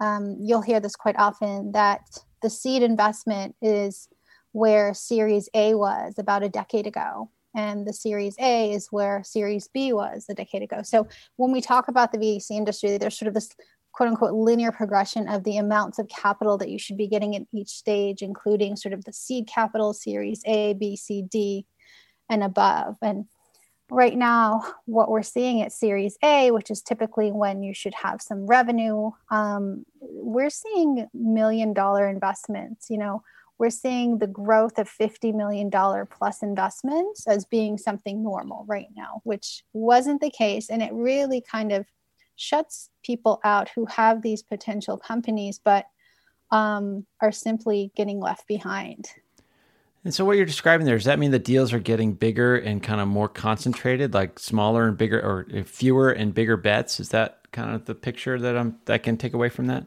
um, 0.00 0.36
you'll 0.40 0.62
hear 0.62 0.80
this 0.80 0.96
quite 0.96 1.16
often 1.18 1.72
that 1.72 2.00
the 2.40 2.50
seed 2.50 2.82
investment 2.82 3.54
is 3.60 4.08
where 4.58 4.92
Series 4.92 5.48
A 5.54 5.74
was 5.74 6.18
about 6.18 6.42
a 6.42 6.48
decade 6.48 6.86
ago. 6.86 7.30
And 7.54 7.86
the 7.86 7.92
Series 7.92 8.34
A 8.40 8.72
is 8.72 8.88
where 8.90 9.22
Series 9.24 9.68
B 9.68 9.92
was 9.92 10.26
a 10.28 10.34
decade 10.34 10.62
ago. 10.62 10.82
So 10.82 11.06
when 11.36 11.52
we 11.52 11.60
talk 11.60 11.88
about 11.88 12.12
the 12.12 12.18
VC 12.18 12.50
industry, 12.50 12.98
there's 12.98 13.16
sort 13.16 13.28
of 13.28 13.34
this 13.34 13.54
quote 13.92 14.08
unquote 14.10 14.34
linear 14.34 14.72
progression 14.72 15.28
of 15.28 15.44
the 15.44 15.56
amounts 15.56 15.98
of 15.98 16.08
capital 16.08 16.58
that 16.58 16.70
you 16.70 16.78
should 16.78 16.96
be 16.96 17.06
getting 17.06 17.36
at 17.36 17.46
each 17.54 17.68
stage, 17.68 18.20
including 18.20 18.76
sort 18.76 18.92
of 18.92 19.04
the 19.04 19.12
seed 19.12 19.46
capital, 19.46 19.94
Series 19.94 20.42
A, 20.44 20.74
B, 20.74 20.96
C, 20.96 21.22
D, 21.22 21.64
and 22.28 22.42
above. 22.42 22.96
And 23.00 23.26
right 23.90 24.16
now, 24.16 24.62
what 24.86 25.08
we're 25.08 25.22
seeing 25.22 25.62
at 25.62 25.72
Series 25.72 26.18
A, 26.22 26.50
which 26.50 26.70
is 26.70 26.82
typically 26.82 27.30
when 27.30 27.62
you 27.62 27.72
should 27.72 27.94
have 27.94 28.20
some 28.20 28.46
revenue, 28.46 29.12
um, 29.30 29.84
we're 30.00 30.50
seeing 30.50 31.06
million 31.14 31.72
dollar 31.72 32.08
investments. 32.08 32.90
You 32.90 32.98
know, 32.98 33.22
we're 33.58 33.70
seeing 33.70 34.18
the 34.18 34.26
growth 34.26 34.78
of 34.78 34.88
$50 34.88 35.34
million 35.34 35.70
plus 36.10 36.42
investments 36.42 37.26
as 37.26 37.44
being 37.44 37.76
something 37.76 38.22
normal 38.22 38.64
right 38.68 38.88
now, 38.96 39.20
which 39.24 39.64
wasn't 39.72 40.20
the 40.20 40.30
case. 40.30 40.70
And 40.70 40.82
it 40.82 40.92
really 40.92 41.40
kind 41.40 41.72
of 41.72 41.86
shuts 42.36 42.88
people 43.04 43.40
out 43.44 43.68
who 43.74 43.84
have 43.86 44.22
these 44.22 44.42
potential 44.42 44.96
companies, 44.96 45.60
but 45.62 45.86
um, 46.50 47.04
are 47.20 47.32
simply 47.32 47.90
getting 47.96 48.20
left 48.20 48.46
behind. 48.46 49.10
And 50.04 50.14
so, 50.14 50.24
what 50.24 50.36
you're 50.36 50.46
describing 50.46 50.86
there 50.86 50.96
does 50.96 51.04
that 51.04 51.18
mean 51.18 51.32
the 51.32 51.38
deals 51.40 51.72
are 51.72 51.80
getting 51.80 52.14
bigger 52.14 52.56
and 52.56 52.82
kind 52.82 53.00
of 53.00 53.08
more 53.08 53.28
concentrated, 53.28 54.14
like 54.14 54.38
smaller 54.38 54.86
and 54.86 54.96
bigger, 54.96 55.20
or 55.20 55.64
fewer 55.64 56.10
and 56.10 56.32
bigger 56.32 56.56
bets? 56.56 57.00
Is 57.00 57.08
that 57.10 57.40
kind 57.50 57.74
of 57.74 57.84
the 57.86 57.94
picture 57.94 58.38
that 58.38 58.56
I'm 58.56 58.78
that 58.84 58.94
I 58.94 58.98
can 58.98 59.16
take 59.16 59.34
away 59.34 59.48
from 59.48 59.66
that? 59.66 59.86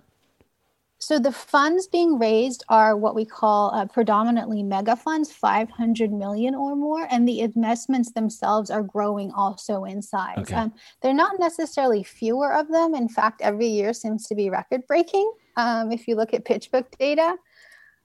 So 1.01 1.17
the 1.17 1.31
funds 1.31 1.88
being 1.88 2.20
raised 2.20 2.63
are 2.70 2.96
what 2.96 3.15
we 3.15 3.25
call 3.25 3.74
uh, 3.74 3.88
predominantly 3.88 4.62
mega 4.62 4.96
funds, 4.96 5.31
500 5.31 6.12
million 6.12 6.53
or 6.53 6.75
more, 6.75 7.08
and 7.10 7.27
the 7.27 7.39
investments 7.39 8.12
themselves 8.12 8.70
are 8.70 8.84
growing 8.84 9.31
also 9.31 9.84
in 9.84 10.03
size. 10.03 10.38
Okay. 10.38 10.53
Um, 10.53 10.74
they're 11.01 11.12
not 11.13 11.39
necessarily 11.39 12.03
fewer 12.03 12.53
of 12.53 12.67
them. 12.67 12.93
In 12.93 13.10
fact, 13.10 13.41
every 13.41 13.65
year 13.65 13.93
seems 13.93 14.27
to 14.27 14.36
be 14.36 14.51
record 14.51 14.86
breaking. 14.86 15.29
Um, 15.58 15.91
if 15.91 16.08
you 16.08 16.15
look 16.15 16.36
at 16.36 16.46
PitchBook 16.46 16.86
data, 17.00 17.36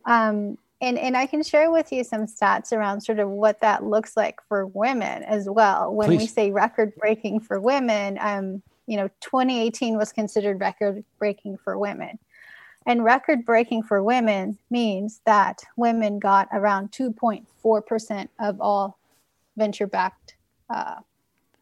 um, 0.07 0.57
and 0.81 0.99
and 0.99 1.19
I 1.19 1.26
can 1.26 1.43
share 1.43 1.71
with 1.71 1.93
you 1.93 2.03
some 2.03 2.25
stats 2.26 2.73
around 2.73 3.03
sort 3.03 3.19
of 3.19 3.29
what 3.29 3.61
that 3.61 3.85
looks 3.85 4.17
like 4.17 4.41
for 4.49 4.67
women 4.67 5.23
as 5.25 5.50
well. 5.50 5.95
When 5.95 6.09
Please. 6.09 6.19
we 6.19 6.26
say 6.26 6.50
record 6.50 6.95
breaking 6.97 7.41
for 7.41 7.61
women, 7.61 8.17
um, 8.23 8.62
you 8.87 8.97
know, 8.97 9.09
2018 9.21 9.99
was 9.99 10.12
considered 10.12 10.61
record 10.61 11.05
breaking 11.19 11.59
for 11.59 11.79
women. 11.79 12.19
And 12.87 13.05
record 13.05 13.45
breaking 13.45 13.83
for 13.83 14.02
women 14.02 14.57
means 14.71 15.21
that 15.26 15.64
women 15.76 16.19
got 16.21 16.49
around 16.52 16.93
2.4% 16.93 18.28
of 18.38 18.61
all 18.61 18.97
venture 19.57 19.88
backed. 19.88 20.37
Uh, 20.71 21.00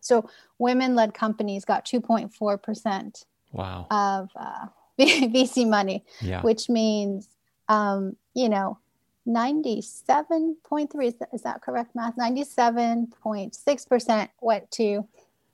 so 0.01 0.29
women 0.59 0.95
led 0.95 1.15
companies 1.15 1.65
got 1.65 1.87
2.4% 1.87 3.25
wow. 3.53 3.87
of 3.91 4.29
uh, 4.37 4.67
VC 4.99 5.67
money, 5.69 6.05
yeah. 6.21 6.43
which 6.43 6.69
means, 6.69 7.29
um, 7.69 8.17
you 8.35 8.51
know, 8.51 8.79
97.3 9.27 11.07
is 11.07 11.15
that, 11.15 11.31
is 11.33 11.41
that 11.43 11.63
correct 11.63 11.95
math 11.95 12.17
97.6% 12.17 14.29
went 14.43 14.71
to 14.71 15.09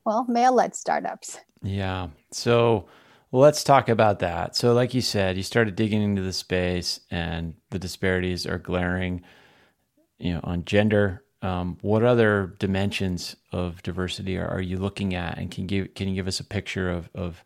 well 0.05 0.27
male 0.29 0.53
led 0.53 0.75
startups 0.75 1.39
yeah 1.63 2.09
so 2.33 2.89
well, 3.31 3.43
let's 3.43 3.63
talk 3.63 3.89
about 3.89 4.19
that. 4.21 4.57
So, 4.57 4.73
like 4.73 4.95
you 4.95 5.01
said, 5.01 5.37
you 5.37 5.43
started 5.43 5.77
digging 5.77 6.03
into 6.03 6.23
the 6.23 6.33
space, 6.33 7.01
and 7.11 7.55
the 7.71 7.79
disparities 7.79 8.47
are 8.47 8.59
glaring. 8.59 9.23
You 10.19 10.35
know, 10.35 10.41
on 10.45 10.65
gender. 10.65 11.25
Um, 11.43 11.79
what 11.81 12.05
other 12.05 12.55
dimensions 12.59 13.35
of 13.51 13.83
diversity 13.83 14.37
are, 14.37 14.47
are, 14.47 14.61
you 14.61 14.77
looking 14.77 15.15
at, 15.15 15.39
and 15.39 15.51
can 15.51 15.67
give 15.67 15.95
can 15.95 16.09
you 16.09 16.15
give 16.15 16.29
us 16.29 16.41
a 16.41 16.45
picture 16.45 16.91
of 16.91 17.09
of 17.15 17.43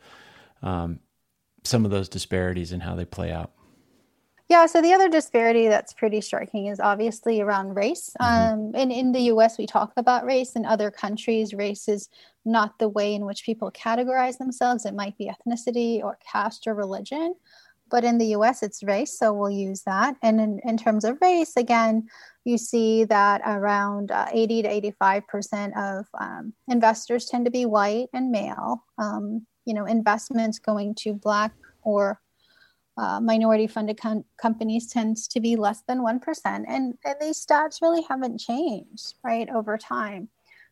um, 0.62 0.98
some 1.62 1.84
of 1.84 1.92
those 1.92 2.08
disparities 2.08 2.72
and 2.72 2.82
how 2.82 2.96
they 2.96 3.04
play 3.04 3.30
out? 3.30 3.53
Yeah, 4.48 4.66
so 4.66 4.82
the 4.82 4.92
other 4.92 5.08
disparity 5.08 5.68
that's 5.68 5.94
pretty 5.94 6.20
striking 6.20 6.66
is 6.66 6.78
obviously 6.78 7.40
around 7.40 7.74
race. 7.74 8.10
Mm-hmm. 8.20 8.52
Um, 8.52 8.72
and 8.74 8.92
in 8.92 9.12
the 9.12 9.22
US, 9.32 9.56
we 9.56 9.66
talk 9.66 9.92
about 9.96 10.26
race. 10.26 10.52
In 10.52 10.66
other 10.66 10.90
countries, 10.90 11.54
race 11.54 11.88
is 11.88 12.10
not 12.44 12.78
the 12.78 12.88
way 12.88 13.14
in 13.14 13.24
which 13.24 13.44
people 13.44 13.70
categorize 13.72 14.36
themselves. 14.36 14.84
It 14.84 14.94
might 14.94 15.16
be 15.16 15.30
ethnicity 15.30 16.02
or 16.02 16.18
caste 16.30 16.66
or 16.66 16.74
religion. 16.74 17.34
But 17.90 18.04
in 18.04 18.18
the 18.18 18.34
US, 18.36 18.62
it's 18.62 18.82
race, 18.82 19.18
so 19.18 19.32
we'll 19.32 19.50
use 19.50 19.82
that. 19.82 20.16
And 20.22 20.40
in, 20.40 20.60
in 20.64 20.76
terms 20.76 21.04
of 21.04 21.18
race, 21.20 21.56
again, 21.56 22.08
you 22.44 22.58
see 22.58 23.04
that 23.04 23.40
around 23.44 24.10
uh, 24.10 24.26
80 24.30 24.62
to 24.62 24.92
85% 24.92 25.76
of 25.76 26.06
um, 26.18 26.52
investors 26.68 27.26
tend 27.26 27.44
to 27.44 27.50
be 27.50 27.66
white 27.66 28.08
and 28.12 28.30
male. 28.30 28.84
Um, 28.98 29.46
you 29.64 29.74
know, 29.74 29.86
investments 29.86 30.58
going 30.58 30.94
to 30.96 31.14
Black 31.14 31.52
or 31.82 32.20
uh, 32.96 33.20
minority 33.20 33.66
funded 33.66 34.00
com- 34.00 34.24
companies 34.36 34.86
tends 34.86 35.26
to 35.28 35.40
be 35.40 35.56
less 35.56 35.82
than 35.88 36.00
1%. 36.00 36.64
And, 36.68 36.96
and 37.04 37.16
these 37.20 37.44
stats 37.44 37.82
really 37.82 38.02
haven't 38.08 38.38
changed, 38.38 39.14
right, 39.24 39.48
over 39.48 39.76
time. 39.76 40.28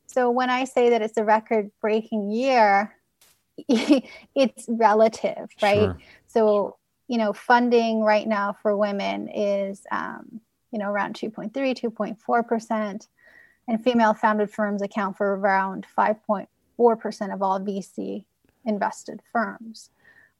So 0.06 0.30
when 0.30 0.50
I 0.50 0.64
say 0.64 0.90
that 0.90 1.02
it's 1.02 1.16
a 1.16 1.24
record 1.24 1.70
breaking 1.80 2.30
year, 2.30 2.94
it's 3.68 4.66
relative, 4.68 5.48
right? 5.60 5.78
Sure. 5.78 5.98
So, 6.28 6.76
you 7.08 7.18
know, 7.18 7.32
funding 7.32 8.02
right 8.02 8.26
now 8.26 8.56
for 8.62 8.76
women 8.76 9.28
is, 9.28 9.84
um, 9.90 10.40
you 10.70 10.78
know, 10.78 10.90
around 10.90 11.14
2.3, 11.14 11.52
2.4%. 11.52 13.08
And 13.68 13.82
female 13.82 14.14
founded 14.14 14.50
firms 14.50 14.82
account 14.82 15.16
for 15.16 15.36
around 15.36 15.86
5.4% 15.96 17.34
of 17.34 17.42
all 17.42 17.60
VC 17.60 18.24
invested 18.64 19.20
firms. 19.32 19.90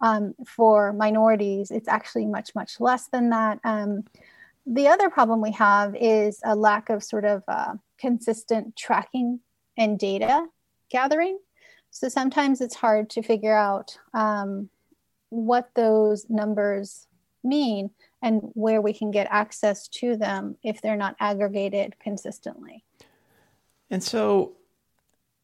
Um, 0.02 0.34
for 0.44 0.92
minorities, 0.92 1.70
it's 1.70 1.88
actually 1.88 2.26
much, 2.26 2.54
much 2.54 2.80
less 2.80 3.06
than 3.06 3.30
that. 3.30 3.60
Um, 3.62 4.04
the 4.66 4.88
other 4.88 5.08
problem 5.10 5.40
we 5.40 5.52
have 5.52 5.94
is 5.94 6.40
a 6.44 6.54
lack 6.54 6.90
of 6.90 7.02
sort 7.02 7.24
of 7.24 7.42
uh, 7.48 7.74
consistent 7.98 8.76
tracking 8.76 9.40
and 9.76 9.98
data 9.98 10.46
gathering. 10.90 11.38
So 11.90 12.08
sometimes 12.08 12.60
it's 12.60 12.74
hard 12.74 13.10
to 13.10 13.22
figure 13.22 13.56
out 13.56 13.96
um, 14.12 14.70
what 15.30 15.70
those 15.74 16.26
numbers 16.28 17.06
mean 17.44 17.90
and 18.22 18.40
where 18.54 18.80
we 18.80 18.92
can 18.92 19.10
get 19.10 19.26
access 19.30 19.88
to 19.88 20.16
them 20.16 20.56
if 20.62 20.80
they're 20.80 20.96
not 20.96 21.16
aggregated 21.20 21.96
consistently. 21.98 22.84
And 23.90 24.02
so 24.02 24.56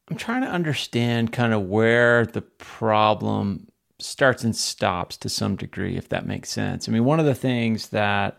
I'm 0.08 0.16
trying 0.16 0.42
to 0.42 0.48
understand 0.48 1.32
kind 1.32 1.52
of 1.52 1.62
where 1.62 2.24
the 2.24 2.42
problem 2.42 3.68
starts 3.98 4.44
and 4.44 4.54
stops 4.54 5.16
to 5.18 5.28
some 5.28 5.56
degree, 5.56 5.96
if 5.96 6.08
that 6.08 6.26
makes 6.26 6.50
sense. 6.50 6.88
I 6.88 6.92
mean, 6.92 7.04
one 7.04 7.20
of 7.20 7.26
the 7.26 7.34
things 7.34 7.88
that 7.88 8.38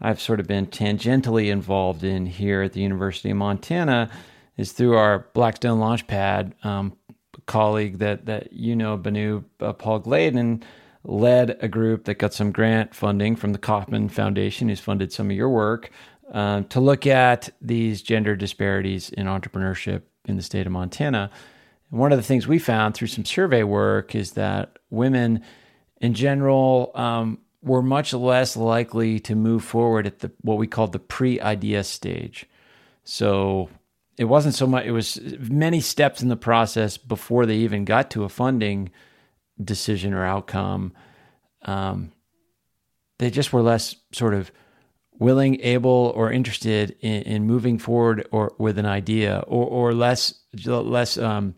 I've 0.00 0.20
sort 0.20 0.40
of 0.40 0.46
been 0.46 0.66
tangentially 0.66 1.50
involved 1.50 2.04
in 2.04 2.26
here 2.26 2.62
at 2.62 2.72
the 2.72 2.80
University 2.80 3.30
of 3.30 3.36
Montana 3.36 4.10
is 4.56 4.72
through 4.72 4.96
our 4.96 5.26
Blackstone 5.34 5.80
Launchpad 5.80 6.64
um, 6.64 6.96
colleague 7.46 7.98
that 7.98 8.26
that 8.26 8.52
you 8.52 8.76
know, 8.76 8.96
Banu 8.96 9.44
uh, 9.60 9.72
Paul 9.72 10.00
Gladen, 10.00 10.62
led 11.04 11.56
a 11.60 11.68
group 11.68 12.04
that 12.04 12.14
got 12.14 12.32
some 12.32 12.50
grant 12.50 12.94
funding 12.94 13.36
from 13.36 13.52
the 13.52 13.58
Kauffman 13.58 14.08
Foundation, 14.08 14.68
who's 14.68 14.80
funded 14.80 15.12
some 15.12 15.30
of 15.30 15.36
your 15.36 15.50
work, 15.50 15.90
uh, 16.32 16.62
to 16.62 16.80
look 16.80 17.06
at 17.06 17.50
these 17.60 18.00
gender 18.02 18.34
disparities 18.36 19.10
in 19.10 19.26
entrepreneurship 19.26 20.02
in 20.24 20.36
the 20.36 20.42
state 20.42 20.66
of 20.66 20.72
Montana. 20.72 21.30
And 21.94 22.00
one 22.00 22.10
of 22.10 22.18
the 22.18 22.24
things 22.24 22.48
we 22.48 22.58
found 22.58 22.96
through 22.96 23.06
some 23.06 23.24
survey 23.24 23.62
work 23.62 24.16
is 24.16 24.32
that 24.32 24.80
women 24.90 25.44
in 26.00 26.12
general 26.12 26.90
um, 26.96 27.38
were 27.62 27.82
much 27.82 28.12
less 28.12 28.56
likely 28.56 29.20
to 29.20 29.36
move 29.36 29.62
forward 29.62 30.04
at 30.04 30.18
the 30.18 30.32
what 30.40 30.58
we 30.58 30.66
called 30.66 30.90
the 30.90 30.98
pre-idea 30.98 31.84
stage. 31.84 32.46
So 33.04 33.70
it 34.18 34.24
wasn't 34.24 34.56
so 34.56 34.66
much 34.66 34.86
it 34.86 34.90
was 34.90 35.20
many 35.38 35.80
steps 35.80 36.20
in 36.20 36.26
the 36.26 36.36
process 36.36 36.96
before 36.96 37.46
they 37.46 37.58
even 37.58 37.84
got 37.84 38.10
to 38.10 38.24
a 38.24 38.28
funding 38.28 38.90
decision 39.62 40.14
or 40.14 40.24
outcome. 40.24 40.94
Um, 41.62 42.10
they 43.18 43.30
just 43.30 43.52
were 43.52 43.62
less 43.62 43.94
sort 44.10 44.34
of 44.34 44.50
willing, 45.20 45.60
able, 45.60 46.12
or 46.16 46.32
interested 46.32 46.96
in, 47.02 47.22
in 47.22 47.46
moving 47.46 47.78
forward 47.78 48.26
or 48.32 48.52
with 48.58 48.78
an 48.78 48.86
idea, 48.86 49.44
or 49.46 49.64
or 49.64 49.94
less 49.94 50.34
less 50.66 51.16
um, 51.18 51.54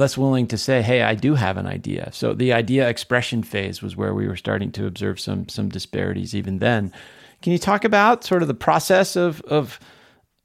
less 0.00 0.18
willing 0.18 0.48
to 0.48 0.58
say, 0.58 0.82
"Hey, 0.82 1.02
I 1.02 1.14
do 1.14 1.34
have 1.34 1.56
an 1.56 1.66
idea." 1.66 2.10
So 2.12 2.34
the 2.34 2.52
idea 2.52 2.88
expression 2.88 3.42
phase 3.42 3.82
was 3.82 3.96
where 3.96 4.14
we 4.14 4.26
were 4.26 4.36
starting 4.36 4.72
to 4.72 4.86
observe 4.86 5.20
some 5.20 5.48
some 5.48 5.68
disparities 5.68 6.34
even 6.34 6.58
then. 6.58 6.92
Can 7.42 7.52
you 7.52 7.58
talk 7.58 7.84
about 7.84 8.24
sort 8.24 8.42
of 8.42 8.48
the 8.48 8.54
process 8.54 9.16
of 9.16 9.40
of 9.42 9.78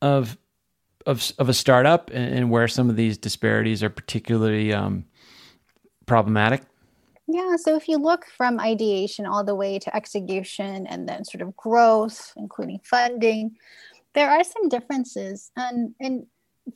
of 0.02 0.38
of, 1.06 1.32
of 1.38 1.50
a 1.50 1.54
startup 1.54 2.10
and, 2.14 2.34
and 2.34 2.52
where 2.52 2.68
some 2.68 2.90
of 2.90 2.96
these 2.96 3.18
disparities 3.18 3.84
are 3.84 3.90
particularly 3.90 4.74
um, 4.74 5.06
problematic? 6.06 6.64
Yeah, 7.28 7.56
so 7.58 7.76
if 7.76 7.88
you 7.88 7.98
look 7.98 8.26
from 8.26 8.60
ideation 8.60 9.26
all 9.26 9.44
the 9.44 9.56
way 9.56 9.80
to 9.80 9.96
execution 9.96 10.86
and 10.88 11.10
then 11.10 11.26
sort 11.26 11.42
of 11.42 11.56
growth, 11.56 12.34
including 12.38 12.80
funding, 12.84 13.56
there 14.14 14.30
are 14.30 14.44
some 14.44 14.70
differences. 14.70 15.52
And, 15.56 15.96
and 16.00 16.28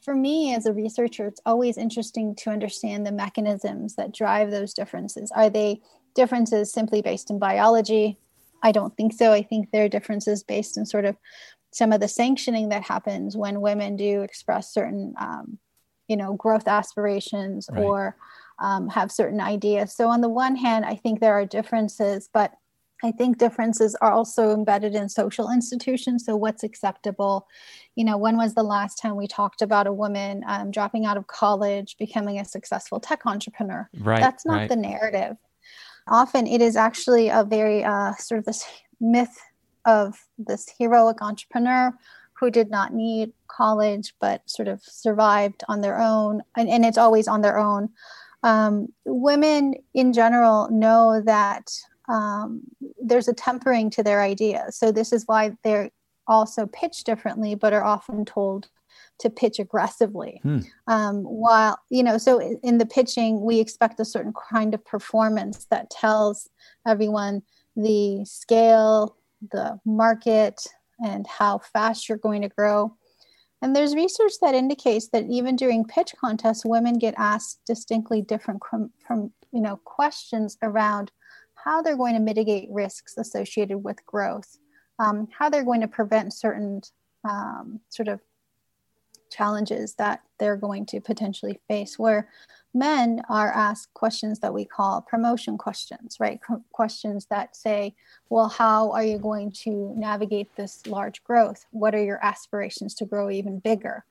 for 0.04 0.16
me 0.16 0.54
as 0.54 0.66
a 0.66 0.74
researcher, 0.74 1.26
it's 1.26 1.42
always 1.46 1.78
interesting 1.78 2.36
to 2.36 2.50
understand 2.50 3.06
the 3.06 3.12
mechanisms 3.12 3.96
that 3.96 4.14
drive 4.14 4.52
those 4.52 4.74
differences. 4.74 5.32
Are 5.36 5.50
they 5.50 5.82
differences 6.16 6.72
simply 6.72 7.02
based 7.02 7.30
in 7.30 7.40
biology? 7.40 8.18
I 8.62 8.72
don't 8.72 8.96
think 8.96 9.14
so. 9.14 9.32
I 9.32 9.42
think 9.42 9.72
there 9.72 9.86
are 9.86 9.90
differences 9.90 10.44
based 10.44 10.78
in 10.78 10.86
sort 10.86 11.06
of 11.06 11.16
some 11.72 11.92
of 11.92 12.02
the 12.02 12.08
sanctioning 12.08 12.70
that 12.70 12.84
happens 12.84 13.38
when 13.38 13.62
women 13.62 13.96
do 13.96 14.22
express 14.22 14.74
certain, 14.74 15.14
um, 15.20 15.60
you 16.08 16.18
know, 16.18 16.34
growth 16.34 16.68
aspirations 16.68 17.70
right. 17.72 17.84
or 17.84 18.16
um, 18.60 18.90
have 18.90 19.12
certain 19.12 19.40
ideas. 19.40 19.96
So, 19.96 20.10
on 20.10 20.22
the 20.22 20.30
one 20.30 20.56
hand, 20.56 20.86
I 20.86 20.96
think 20.96 21.20
there 21.20 21.34
are 21.34 21.46
differences, 21.46 22.30
but 22.34 22.52
I 23.04 23.12
think 23.12 23.38
differences 23.38 23.96
are 24.02 24.12
also 24.12 24.54
embedded 24.54 24.94
in 24.94 25.08
social 25.08 25.50
institutions. 25.52 26.26
So, 26.26 26.36
what's 26.36 26.64
acceptable? 26.64 27.48
You 27.96 28.04
know, 28.04 28.18
when 28.18 28.38
was 28.38 28.54
the 28.54 28.64
last 28.64 28.98
time 28.98 29.16
we 29.16 29.28
talked 29.28 29.62
about 29.62 29.88
a 29.88 29.94
woman 29.94 30.44
um, 30.48 30.72
dropping 30.72 31.06
out 31.06 31.18
of 31.18 31.28
college, 31.28 31.98
becoming 31.98 32.40
a 32.40 32.46
successful 32.46 33.00
tech 33.00 33.26
entrepreneur? 33.26 33.90
Right. 34.00 34.20
That's 34.20 34.46
not 34.46 34.56
right. 34.56 34.70
the 34.70 34.76
narrative. 34.76 35.38
Often 36.08 36.48
it 36.48 36.62
is 36.62 36.76
actually 36.76 37.30
a 37.30 37.44
very 37.44 37.84
uh, 37.84 38.16
sort 38.16 38.40
of 38.40 38.46
this 38.46 38.66
myth 39.00 39.38
of 39.86 40.28
this 40.38 40.68
heroic 40.78 41.22
entrepreneur 41.22 41.94
who 42.34 42.50
did 42.50 42.70
not 42.70 42.94
need 42.94 43.32
college 43.48 44.14
but 44.20 44.48
sort 44.50 44.68
of 44.68 44.82
survived 44.84 45.64
on 45.68 45.82
their 45.82 46.00
own. 46.00 46.42
And, 46.56 46.70
and 46.70 46.86
it's 46.86 46.98
always 46.98 47.28
on 47.28 47.42
their 47.42 47.58
own 47.58 47.90
um, 48.44 48.88
women 49.06 49.76
in 49.94 50.14
general 50.14 50.70
know 50.72 51.22
that 51.26 51.72
um, 52.08 52.62
there's 53.02 53.28
a 53.28 53.34
tempering 53.34 53.90
to 53.92 54.04
their 54.04 54.22
ideas. 54.22 54.78
So 54.78 54.92
this 54.92 55.14
is 55.14 55.24
why 55.26 55.56
they're 55.64 55.90
also 56.28 56.68
pitched 56.68 57.06
differently, 57.06 57.56
but 57.56 57.74
are 57.74 57.84
often 57.84 58.26
told 58.26 58.70
to 59.20 59.30
pitch 59.30 59.60
aggressively. 59.60 60.40
Hmm. 60.44 60.60
Um, 60.88 61.24
while, 61.24 61.78
you 61.90 62.04
know, 62.04 62.18
so 62.18 62.40
in 62.40 62.78
the 62.78 62.86
pitching, 62.86 63.42
we 63.42 63.60
expect 63.60 64.00
a 64.00 64.06
certain 64.06 64.34
kind 64.52 64.74
of 64.74 64.86
performance 64.86 65.66
that 65.70 65.90
tells 65.90 66.50
everyone 66.88 67.42
the 67.76 68.24
scale, 68.26 69.18
the 69.52 69.80
market, 69.86 70.62
and 71.06 71.28
how 71.28 71.60
fast 71.60 72.08
you're 72.08 72.18
going 72.18 72.42
to 72.42 72.50
grow. 72.50 72.96
And 73.62 73.76
there's 73.76 73.94
research 73.94 74.34
that 74.42 74.56
indicates 74.56 75.10
that 75.10 75.26
even 75.30 75.56
during 75.58 75.84
pitch 75.84 76.14
contests, 76.20 76.66
women 76.66 76.98
get 76.98 77.14
asked 77.18 77.60
distinctly 77.66 78.22
different 78.22 78.62
from, 79.06 79.32
you 79.52 79.62
know 79.62 79.78
questions 79.84 80.58
around 80.62 81.12
how 81.64 81.82
they're 81.82 81.98
going 81.98 82.14
to 82.14 82.20
mitigate 82.20 82.70
risks 82.72 83.18
associated 83.18 83.78
with 83.78 84.06
growth, 84.06 84.58
um, 85.00 85.28
how 85.38 85.50
they're 85.50 85.64
going 85.64 85.82
to 85.82 85.88
prevent 85.88 86.34
certain 86.34 86.82
um, 87.28 87.80
sort 87.90 88.08
of 88.08 88.20
challenges 89.30 89.94
that 89.96 90.22
they're 90.40 90.58
going 90.58 90.86
to 90.88 91.00
potentially 91.00 91.60
face. 91.68 92.00
Where 92.00 92.30
men 92.74 93.22
are 93.30 93.52
asked 93.52 93.94
questions 93.94 94.40
that 94.40 94.54
we 94.54 94.66
call 94.66 95.02
promotion 95.02 95.58
questions, 95.58 96.18
right? 96.20 96.40
Qu- 96.42 96.64
questions 96.72 97.26
that 97.30 97.56
say, 97.56 97.96
well, 98.30 98.50
how 98.50 98.92
are 98.92 99.04
you 99.04 99.18
going 99.18 99.52
to 99.52 99.94
navigate 99.96 100.56
this 100.56 100.86
large 100.88 101.24
growth? 101.24 101.66
What 101.72 101.96
are 101.96 102.04
your 102.04 102.24
aspirations 102.24 102.94
to 102.96 103.06
grow 103.06 103.30
even 103.30 103.60
bigger? 103.60 104.06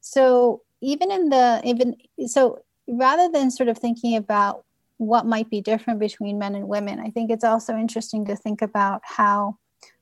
So, 0.00 0.62
even 0.80 1.10
in 1.10 1.30
the, 1.30 1.62
even 1.64 1.96
so, 2.26 2.62
rather 2.86 3.30
than 3.30 3.50
sort 3.50 3.70
of 3.70 3.78
thinking 3.78 4.16
about 4.16 4.64
what 4.98 5.26
might 5.26 5.50
be 5.50 5.60
different 5.60 6.00
between 6.00 6.38
men 6.38 6.54
and 6.54 6.68
women, 6.68 7.00
I 7.00 7.10
think 7.10 7.30
it's 7.30 7.44
also 7.44 7.76
interesting 7.76 8.26
to 8.26 8.36
think 8.36 8.62
about 8.62 9.02
how 9.04 9.58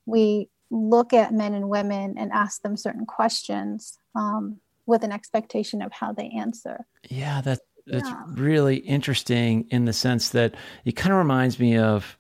we 0.07 0.49
look 0.71 1.13
at 1.13 1.33
men 1.33 1.55
and 1.55 1.69
women 1.69 2.17
and 2.19 2.33
ask 2.33 2.63
them 2.63 2.77
certain 2.77 3.07
questions 3.07 3.99
um, 4.15 4.59
with 4.87 5.05
an 5.05 5.13
expectation 5.13 5.83
of 5.83 5.93
how 5.93 6.13
they 6.13 6.29
answer. 6.29 6.87
Yeah, 7.09 7.41
that 7.43 7.61
it's 7.87 8.09
yeah. 8.09 8.23
really 8.29 8.77
interesting 8.77 9.67
in 9.71 9.85
the 9.85 9.93
sense 9.93 10.31
that 10.31 10.55
it 10.85 10.93
kind 10.93 11.13
of 11.13 11.19
reminds 11.19 11.59
me 11.59 11.77
of 11.77 12.19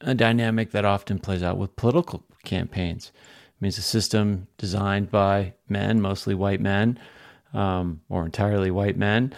a 0.00 0.14
dynamic 0.14 0.70
that 0.72 0.84
often 0.84 1.18
plays 1.18 1.42
out 1.42 1.58
with 1.58 1.76
political 1.76 2.24
campaigns. 2.44 3.12
It 3.56 3.62
means 3.62 3.78
a 3.78 3.82
system 3.82 4.46
designed 4.58 5.10
by 5.10 5.54
men, 5.68 6.00
mostly 6.00 6.34
white 6.34 6.60
men, 6.60 6.98
um, 7.52 8.00
or 8.08 8.24
entirely 8.24 8.70
white 8.70 8.96
men, 8.96 9.32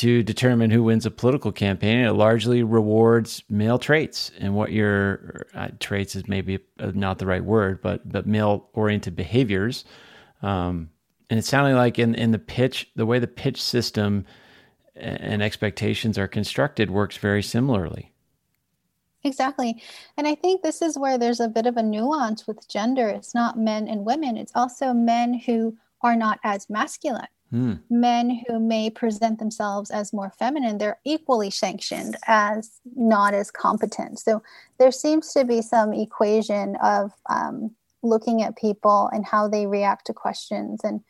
to 0.00 0.22
determine 0.22 0.70
who 0.70 0.82
wins 0.82 1.04
a 1.04 1.10
political 1.10 1.52
campaign. 1.52 1.98
It 2.06 2.12
largely 2.12 2.62
rewards 2.62 3.42
male 3.50 3.78
traits 3.78 4.32
and 4.38 4.54
what 4.54 4.72
your 4.72 5.46
uh, 5.54 5.68
traits 5.78 6.16
is 6.16 6.26
maybe 6.26 6.58
not 6.78 7.18
the 7.18 7.26
right 7.26 7.44
word, 7.44 7.82
but 7.82 8.10
but 8.10 8.26
male 8.26 8.70
oriented 8.72 9.14
behaviors. 9.14 9.84
Um, 10.40 10.88
and 11.28 11.38
it 11.38 11.44
sounded 11.44 11.76
like 11.76 11.98
in 11.98 12.14
in 12.14 12.30
the 12.30 12.38
pitch, 12.38 12.90
the 12.96 13.04
way 13.04 13.18
the 13.18 13.26
pitch 13.26 13.62
system 13.62 14.24
and 14.96 15.42
expectations 15.42 16.16
are 16.16 16.28
constructed 16.28 16.90
works 16.90 17.18
very 17.18 17.42
similarly. 17.42 18.10
Exactly. 19.22 19.82
And 20.16 20.26
I 20.26 20.34
think 20.34 20.62
this 20.62 20.80
is 20.80 20.98
where 20.98 21.18
there's 21.18 21.40
a 21.40 21.48
bit 21.48 21.66
of 21.66 21.76
a 21.76 21.82
nuance 21.82 22.46
with 22.46 22.66
gender. 22.68 23.10
It's 23.10 23.34
not 23.34 23.58
men 23.58 23.86
and 23.86 24.06
women, 24.06 24.38
it's 24.38 24.52
also 24.54 24.94
men 24.94 25.34
who 25.34 25.76
are 26.00 26.16
not 26.16 26.40
as 26.42 26.70
masculine. 26.70 27.28
Hmm. 27.50 27.74
Men 27.88 28.42
who 28.46 28.60
may 28.60 28.90
present 28.90 29.38
themselves 29.38 29.90
as 29.90 30.12
more 30.12 30.32
feminine, 30.38 30.78
they're 30.78 31.00
equally 31.04 31.50
sanctioned 31.50 32.16
as 32.26 32.80
not 32.94 33.34
as 33.34 33.50
competent. 33.50 34.20
So 34.20 34.42
there 34.78 34.92
seems 34.92 35.32
to 35.32 35.44
be 35.44 35.60
some 35.60 35.92
equation 35.92 36.76
of 36.76 37.12
um, 37.28 37.72
looking 38.02 38.42
at 38.42 38.56
people 38.56 39.10
and 39.12 39.26
how 39.26 39.48
they 39.48 39.66
react 39.66 40.06
to 40.06 40.12
questions 40.12 40.80
and 40.84 41.00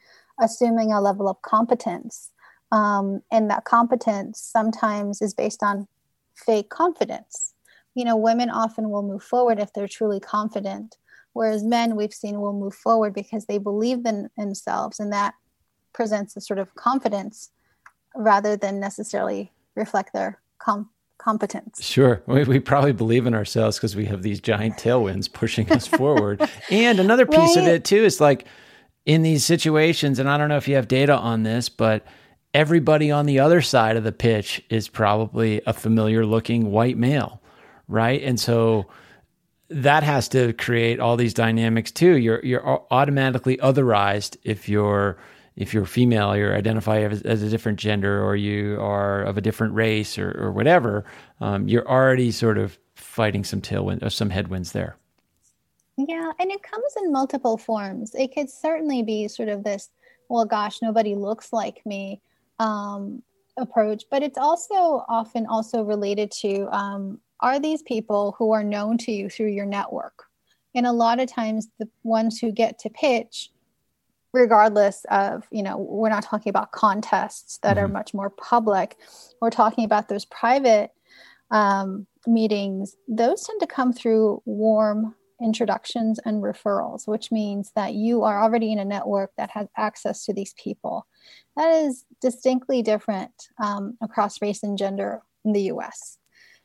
assuming 0.40 0.92
a 0.92 1.00
level 1.00 1.28
of 1.28 1.42
competence 1.42 2.30
um, 2.72 3.22
and 3.30 3.50
that 3.50 3.64
competence 3.64 4.40
sometimes 4.40 5.20
is 5.22 5.34
based 5.34 5.62
on 5.62 5.88
fake 6.34 6.70
confidence. 6.70 7.54
You 7.94 8.04
know, 8.04 8.16
women 8.16 8.50
often 8.50 8.90
will 8.90 9.02
move 9.02 9.22
forward 9.22 9.58
if 9.58 9.72
they're 9.72 9.88
truly 9.88 10.20
confident, 10.20 10.96
whereas 11.32 11.64
men 11.64 11.96
we've 11.96 12.14
seen 12.14 12.40
will 12.40 12.52
move 12.52 12.74
forward 12.74 13.12
because 13.12 13.46
they 13.46 13.58
believe 13.58 14.06
in 14.06 14.30
themselves, 14.36 15.00
and 15.00 15.12
that 15.12 15.34
presents 15.92 16.36
a 16.36 16.40
sort 16.40 16.58
of 16.58 16.74
confidence 16.74 17.50
rather 18.14 18.56
than 18.56 18.80
necessarily 18.80 19.52
reflect 19.74 20.12
their 20.12 20.40
com- 20.58 20.90
competence. 21.18 21.84
Sure. 21.84 22.22
We, 22.26 22.44
we, 22.44 22.60
probably 22.60 22.92
believe 22.92 23.26
in 23.26 23.34
ourselves 23.34 23.76
because 23.76 23.94
we 23.94 24.06
have 24.06 24.22
these 24.22 24.40
giant 24.40 24.76
tailwinds 24.76 25.32
pushing 25.32 25.70
us 25.70 25.86
forward. 25.86 26.48
And 26.70 26.98
another 26.98 27.26
piece 27.26 27.56
right? 27.56 27.58
of 27.58 27.68
it, 27.68 27.84
too, 27.84 28.04
is 28.04 28.20
like 28.20 28.46
in 29.04 29.22
these 29.22 29.44
situations, 29.44 30.18
and 30.18 30.28
I 30.28 30.38
don't 30.38 30.48
know 30.48 30.56
if 30.56 30.68
you 30.68 30.76
have 30.76 30.88
data 30.88 31.16
on 31.16 31.42
this, 31.42 31.68
but 31.68 32.04
everybody 32.54 33.10
on 33.10 33.26
the 33.26 33.38
other 33.40 33.60
side 33.60 33.96
of 33.96 34.04
the 34.04 34.12
pitch 34.12 34.62
is 34.70 34.88
probably 34.88 35.60
a 35.66 35.72
familiar 35.72 36.26
looking 36.26 36.70
white 36.70 36.96
male, 36.96 37.40
right? 37.86 38.22
And 38.22 38.38
so 38.38 38.86
that 39.68 40.02
has 40.02 40.28
to 40.28 40.52
create 40.54 41.00
all 41.00 41.16
these 41.16 41.34
dynamics 41.34 41.90
too. 41.92 42.16
You're 42.16 42.44
you're 42.44 42.84
automatically 42.90 43.56
otherized 43.58 44.36
if 44.42 44.68
you're 44.68 45.16
if 45.56 45.74
you're 45.74 45.86
female, 45.86 46.36
you're 46.36 46.56
identify 46.56 47.00
as, 47.00 47.22
as, 47.22 47.42
a 47.42 47.48
different 47.48 47.78
gender, 47.78 48.24
or 48.24 48.36
you 48.36 48.80
are 48.80 49.22
of 49.22 49.36
a 49.36 49.40
different 49.40 49.74
race, 49.74 50.18
or, 50.18 50.30
or 50.38 50.52
whatever. 50.52 51.04
Um, 51.40 51.68
you're 51.68 51.88
already 51.88 52.30
sort 52.30 52.58
of 52.58 52.78
fighting 52.94 53.44
some 53.44 53.60
tailwind 53.60 54.02
or 54.02 54.10
some 54.10 54.30
headwinds 54.30 54.72
there. 54.72 54.96
Yeah, 55.96 56.32
and 56.38 56.50
it 56.50 56.62
comes 56.62 56.94
in 57.02 57.12
multiple 57.12 57.58
forms. 57.58 58.14
It 58.14 58.34
could 58.34 58.48
certainly 58.48 59.02
be 59.02 59.28
sort 59.28 59.48
of 59.48 59.64
this, 59.64 59.90
well, 60.28 60.44
gosh, 60.44 60.80
nobody 60.80 61.14
looks 61.14 61.52
like 61.52 61.84
me 61.84 62.20
um, 62.58 63.22
approach, 63.58 64.04
but 64.10 64.22
it's 64.22 64.38
also 64.38 65.04
often 65.08 65.46
also 65.46 65.82
related 65.82 66.30
to 66.30 66.66
um, 66.74 67.18
are 67.40 67.58
these 67.58 67.82
people 67.82 68.34
who 68.38 68.52
are 68.52 68.64
known 68.64 68.98
to 68.98 69.12
you 69.12 69.28
through 69.28 69.48
your 69.48 69.66
network? 69.66 70.24
And 70.74 70.86
a 70.86 70.92
lot 70.92 71.20
of 71.20 71.28
times, 71.28 71.68
the 71.78 71.88
ones 72.04 72.38
who 72.38 72.52
get 72.52 72.78
to 72.80 72.90
pitch, 72.90 73.50
regardless 74.32 75.04
of, 75.10 75.46
you 75.50 75.62
know, 75.62 75.76
we're 75.76 76.08
not 76.08 76.22
talking 76.22 76.50
about 76.50 76.72
contests 76.72 77.58
that 77.58 77.76
mm-hmm. 77.76 77.86
are 77.86 77.88
much 77.88 78.14
more 78.14 78.30
public, 78.30 78.96
we're 79.40 79.50
talking 79.50 79.84
about 79.84 80.08
those 80.08 80.24
private 80.24 80.90
um, 81.50 82.06
meetings, 82.26 82.96
those 83.08 83.42
tend 83.42 83.60
to 83.60 83.66
come 83.66 83.92
through 83.92 84.42
warm 84.44 85.14
introductions 85.42 86.20
and 86.24 86.42
referrals, 86.42 87.08
which 87.08 87.32
means 87.32 87.72
that 87.74 87.94
you 87.94 88.22
are 88.22 88.42
already 88.42 88.72
in 88.72 88.78
a 88.78 88.84
network 88.84 89.30
that 89.36 89.50
has 89.50 89.68
access 89.76 90.24
to 90.26 90.34
these 90.34 90.54
people. 90.54 91.06
That 91.56 91.70
is 91.70 92.04
distinctly 92.20 92.82
different 92.82 93.32
um, 93.62 93.96
across 94.02 94.42
race 94.42 94.62
and 94.62 94.76
gender 94.76 95.22
in 95.44 95.52
the 95.52 95.62
US. 95.72 96.18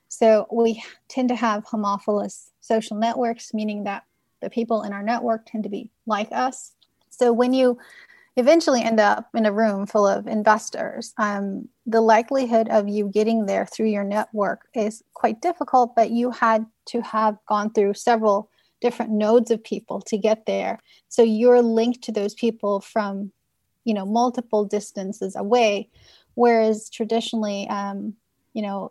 So 0.08 0.48
we 0.52 0.84
tend 1.08 1.30
to 1.30 1.36
have 1.36 1.66
homophilous 1.66 2.52
social 2.60 2.98
networks, 2.98 3.54
meaning 3.54 3.86
that 3.86 4.04
the 4.42 4.50
people 4.50 4.84
in 4.84 4.94
our 4.94 5.04
network 5.04 5.46
tend 5.46 5.64
to 5.64 5.70
be 5.70 5.90
like 6.06 6.30
us. 6.32 6.74
So 7.18 7.32
when 7.32 7.54
you 7.54 7.78
eventually 8.38 8.82
end 8.82 9.00
up 9.00 9.30
in 9.34 9.46
a 9.46 9.52
room 9.52 9.86
full 9.86 10.06
of 10.06 10.28
investors, 10.28 11.14
um, 11.18 11.70
the 11.86 12.02
likelihood 12.02 12.68
of 12.70 12.90
you 12.90 13.08
getting 13.08 13.46
there 13.46 13.66
through 13.66 13.88
your 13.88 14.04
network 14.04 14.68
is 14.74 15.04
quite 15.14 15.42
difficult, 15.42 15.96
but 15.96 16.12
you 16.12 16.32
had 16.32 16.66
to 16.88 17.02
have 17.02 17.38
gone 17.48 17.72
through 17.72 17.94
several 17.94 18.50
different 18.82 19.12
nodes 19.12 19.52
of 19.52 19.64
people 19.64 20.02
to 20.02 20.18
get 20.18 20.46
there. 20.46 20.80
So 21.08 21.24
you're 21.24 21.62
linked 21.62 22.04
to 22.04 22.12
those 22.12 22.34
people 22.34 22.82
from, 22.82 23.32
you 23.86 23.94
know, 23.94 24.06
multiple 24.06 24.66
distances 24.66 25.36
away. 25.36 25.90
Whereas 26.34 26.90
traditionally, 26.90 27.70
um, 27.70 28.16
you 28.54 28.62
know, 28.62 28.90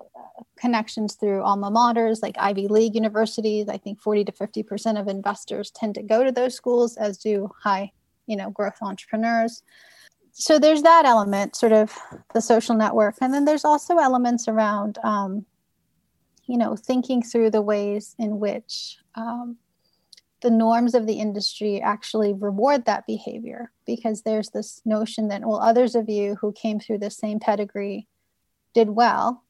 connections 0.56 1.14
through 1.14 1.42
alma 1.42 1.70
maters 1.70 2.22
like 2.22 2.36
Ivy 2.38 2.68
League 2.68 2.94
universities, 2.94 3.68
I 3.68 3.76
think 3.76 4.00
40 4.00 4.24
to 4.24 4.32
50% 4.32 4.98
of 4.98 5.08
investors 5.08 5.70
tend 5.70 5.94
to 5.96 6.02
go 6.02 6.24
to 6.24 6.32
those 6.32 6.54
schools, 6.54 6.96
as 6.96 7.18
do 7.18 7.50
high 7.62 7.92
you 8.26 8.36
know 8.36 8.50
growth 8.50 8.78
entrepreneurs. 8.82 9.62
So 10.32 10.58
there's 10.58 10.82
that 10.82 11.04
element 11.04 11.54
sort 11.54 11.72
of 11.72 11.96
the 12.32 12.40
social 12.40 12.74
network. 12.74 13.16
And 13.20 13.32
then 13.32 13.44
there's 13.44 13.64
also 13.64 13.98
elements 13.98 14.48
around 14.48 14.98
um, 15.04 15.46
you 16.46 16.58
know 16.58 16.76
thinking 16.76 17.22
through 17.22 17.50
the 17.50 17.62
ways 17.62 18.14
in 18.18 18.38
which 18.40 18.98
um, 19.14 19.56
the 20.42 20.50
norms 20.50 20.94
of 20.94 21.06
the 21.06 21.14
industry 21.20 21.80
actually 21.80 22.32
reward 22.32 22.84
that 22.84 23.06
behavior. 23.06 23.70
Because 23.86 24.22
there's 24.22 24.50
this 24.50 24.82
notion 24.84 25.28
that 25.28 25.44
well 25.44 25.60
others 25.60 25.94
of 25.94 26.08
you 26.08 26.36
who 26.40 26.52
came 26.52 26.80
through 26.80 26.98
the 26.98 27.10
same 27.10 27.38
pedigree 27.38 28.06
did 28.74 28.90
well. 28.90 29.42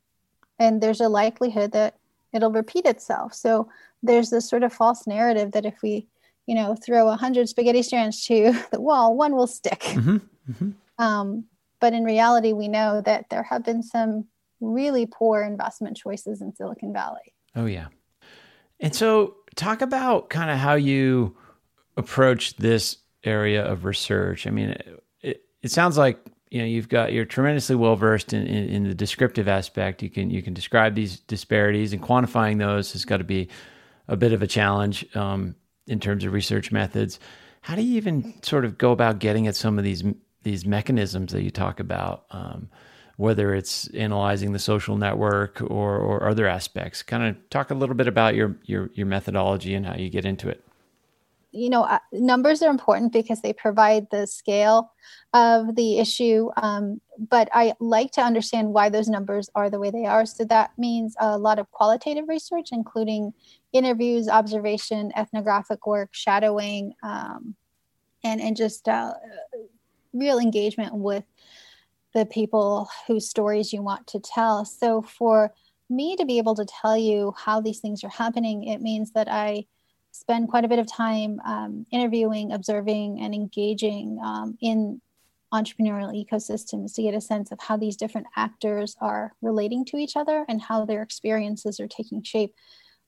And 0.59 0.81
there's 0.81 1.01
a 1.01 1.09
likelihood 1.09 1.73
that 1.73 1.97
it'll 2.33 2.53
repeat 2.53 2.85
itself. 2.85 3.35
So 3.35 3.69
there's 4.03 4.31
this 4.31 4.49
sort 4.49 4.63
of 4.63 4.73
false 4.73 5.07
narrative 5.07 5.53
that 5.53 5.65
if 5.65 5.81
we 5.83 6.07
you 6.47 6.55
know, 6.55 6.75
throw 6.75 7.09
a 7.09 7.17
hundred 7.17 7.49
spaghetti 7.49 7.83
strands 7.83 8.25
to 8.27 8.53
the 8.73 8.81
wall, 8.81 9.17
one 9.17 9.35
will 9.35 9.47
stick. 9.47 9.81
Mm-hmm. 9.81 10.17
Mm-hmm. 10.51 11.03
Um, 11.03 11.45
but 11.81 11.93
in 11.93 12.05
reality, 12.05 12.53
we 12.53 12.69
know 12.69 13.01
that 13.03 13.31
there 13.31 13.43
have 13.43 13.65
been 13.65 13.83
some 13.83 14.27
really 14.61 15.07
poor 15.07 15.43
investment 15.43 15.97
choices 15.97 16.41
in 16.41 16.55
Silicon 16.55 16.93
Valley. 16.93 17.35
Oh 17.57 17.67
yeah, 17.67 17.89
and 18.81 18.95
so 18.95 19.37
talk 19.55 19.83
about 19.83 20.31
kind 20.31 20.51
of 20.51 20.59
how 20.59 20.75
you 20.75 21.37
approach 21.97 22.57
this 22.57 22.99
area 23.25 23.65
of 23.65 23.85
research. 23.85 24.47
I 24.47 24.51
mean, 24.51 24.71
it, 24.71 25.05
it, 25.23 25.45
it 25.63 25.71
sounds 25.71 25.97
like 25.97 26.19
you 26.51 26.61
know 26.61 26.67
you've 26.67 26.89
got 26.89 27.13
you're 27.13 27.25
tremendously 27.25 27.77
well 27.77 27.97
versed 27.97 28.33
in, 28.33 28.47
in, 28.47 28.69
in, 28.69 28.85
the 28.85 28.95
descriptive 28.95 29.49
aspect. 29.49 30.03
You 30.03 30.11
can 30.11 30.31
you 30.31 30.43
can 30.43 30.55
describe 30.55 30.95
these 30.95 31.21
disparities 31.21 31.93
and 31.93 32.03
quantifying 32.03 32.59
those 32.59 32.93
has 32.93 33.05
got 33.05 33.19
to 33.19 33.25
be 33.25 33.49
a 34.09 34.17
bit 34.17 34.33
of 34.33 34.43
a 34.43 34.47
challenge. 34.47 35.05
Um, 35.17 35.55
in 35.87 36.01
terms 36.01 36.25
of 36.25 36.33
research 36.33 36.73
methods. 36.73 37.19
How 37.63 37.75
do 37.75 37.83
you 37.83 37.97
even 37.97 38.43
sort 38.43 38.65
of 38.65 38.79
go 38.79 38.93
about 38.93 39.19
getting 39.19 39.47
at 39.47 39.57
some 39.57 39.79
of 39.79 39.85
these 39.85 40.05
these 40.43 40.67
mechanisms 40.67 41.33
that 41.33 41.43
you 41.43 41.51
talk 41.51 41.81
about, 41.81 42.27
um, 42.31 42.69
whether 43.17 43.55
it's 43.55 43.89
analyzing 43.89 44.53
the 44.53 44.59
social 44.59 44.99
network 44.99 45.63
or, 45.63 45.97
or 45.97 46.29
other 46.29 46.47
aspects? 46.47 47.03
Kind 47.03 47.25
of 47.25 47.51
talk 47.51 47.71
a 47.71 47.75
little 47.75 47.95
bit 47.95 48.09
about 48.09 48.35
your 48.35 48.57
your 48.65 48.91
your 48.95 49.07
methodology 49.07 49.75
and 49.75 49.87
how 49.87 49.97
you 49.97 50.11
get 50.11 50.25
into 50.25 50.49
it 50.49 50.65
you 51.55 51.71
know, 51.71 51.85
uh, 51.85 52.01
numbers 52.13 52.63
are 52.63 52.71
important 52.71 53.13
because 53.13 53.41
they 53.41 53.53
provide 53.53 54.09
the 54.11 54.27
scale 54.27 54.93
of 55.33 55.77
the 55.77 55.99
issue. 56.01 56.51
Um, 56.57 57.01
but 57.17 57.49
I 57.53 57.75
like 57.79 58.11
to 58.13 58.23
understand 58.23 58.73
why 58.73 58.89
those 58.89 59.09
numbers 59.09 59.49
are 59.55 59.71
the 59.71 59.79
way 59.79 59.91
they 59.91 60.05
are. 60.05 60.27
So 60.27 60.45
that 60.47 60.73
means 60.77 61.15
a 61.21 61.39
lot 61.39 61.61
of 61.61 61.71
qualitative 61.71 62.29
research, 62.29 62.71
including 62.73 63.33
interviews, 63.73 64.29
observation, 64.29 65.13
ethnographic 65.17 65.87
work, 65.87 66.09
shadowing, 66.13 66.95
um, 67.05 67.55
and 68.25 68.41
and 68.41 68.57
just 68.57 68.89
uh, 68.89 69.15
real 70.13 70.41
engagement 70.41 70.95
with 70.95 71.25
the 72.15 72.27
people 72.27 72.89
whose 73.07 73.29
stories 73.29 73.73
you 73.73 73.83
want 73.83 74.07
to 74.09 74.21
tell. 74.21 74.65
So 74.65 75.03
for 75.03 75.53
me 75.89 76.17
to 76.17 76.25
be 76.25 76.39
able 76.39 76.57
to 76.57 76.65
tell 76.65 76.97
you 76.97 77.35
how 77.37 77.61
these 77.61 77.79
things 77.79 78.03
are 78.03 78.09
happening, 78.09 78.65
it 78.65 78.81
means 78.81 79.13
that 79.13 79.29
I 79.31 79.67
spend 80.15 80.49
quite 80.49 80.65
a 80.65 80.69
bit 80.69 80.79
of 80.79 80.87
time 80.87 81.41
um, 81.45 81.85
interviewing, 81.91 82.53
observing, 82.53 83.21
and 83.21 83.35
engaging 83.35 84.21
um, 84.23 84.57
in 84.61 85.01
entrepreneurial 85.53 86.15
ecosystems 86.15 86.95
to 86.95 87.03
get 87.03 87.15
a 87.15 87.21
sense 87.21 87.51
of 87.51 87.59
how 87.61 87.77
these 87.77 87.97
different 87.97 88.29
actors 88.37 88.97
are 89.01 89.35
relating 89.43 89.85
to 89.85 89.97
each 89.97 90.17
other 90.17 90.45
and 90.49 90.63
how 90.63 90.85
their 90.85 91.03
experiences 91.03 91.81
are 91.81 91.89
taking 91.89 92.23
shape. 92.23 92.55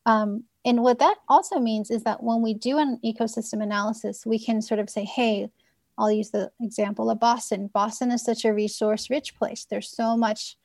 Um, 0.05 0.45
and 0.65 0.83
what 0.83 0.99
that 0.99 1.19
also 1.29 1.61
means 1.61 1.93
is 1.93 2.03
that 2.03 2.25
when 2.25 2.43
we 2.43 2.55
do 2.55 2.79
an 2.79 2.99
ecosystem 3.05 3.63
analysis, 3.63 4.27
we 4.27 4.39
can 4.41 4.61
sort 4.61 4.81
of 4.81 4.91
say, 4.91 5.05
hey, 5.05 5.49
I'll 5.97 6.11
use 6.11 6.31
the 6.31 6.51
example 6.61 7.09
of 7.09 7.21
Boston. 7.21 7.71
Boston 7.73 8.11
is 8.11 8.25
such 8.25 8.45
a 8.45 8.53
resource 8.53 9.11
rich 9.11 9.37
place. 9.37 9.65
There's 9.65 9.89
so 9.89 10.17
much 10.17 10.57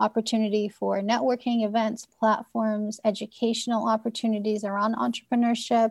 opportunity 0.00 0.68
for 0.68 1.00
networking 1.00 1.64
events, 1.64 2.06
platforms, 2.18 3.00
educational 3.04 3.88
opportunities 3.88 4.64
around 4.64 4.96
entrepreneurship, 4.96 5.90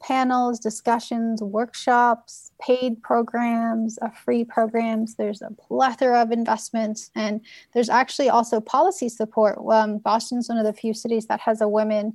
panels, 0.00 0.58
discussions, 0.58 1.42
workshops, 1.42 2.52
paid 2.60 3.02
programs, 3.02 3.98
free 4.24 4.44
programs. 4.44 5.14
There's 5.14 5.42
a 5.42 5.50
plethora 5.50 6.22
of 6.22 6.30
investments, 6.32 7.10
and 7.14 7.40
there's 7.74 7.90
actually 7.90 8.28
also 8.28 8.60
policy 8.60 9.08
support. 9.08 9.58
Um, 9.70 9.98
Boston's 9.98 10.48
one 10.48 10.58
of 10.58 10.64
the 10.64 10.72
few 10.72 10.94
cities 10.94 11.26
that 11.26 11.40
has 11.40 11.60
a 11.60 11.68
women 11.68 12.14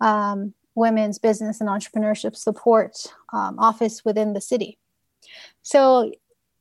um, 0.00 0.52
women's 0.74 1.18
business 1.18 1.60
and 1.60 1.68
entrepreneurship 1.68 2.36
support 2.36 2.96
um, 3.32 3.58
office 3.58 4.04
within 4.04 4.34
the 4.34 4.40
city. 4.40 4.78
So, 5.62 6.12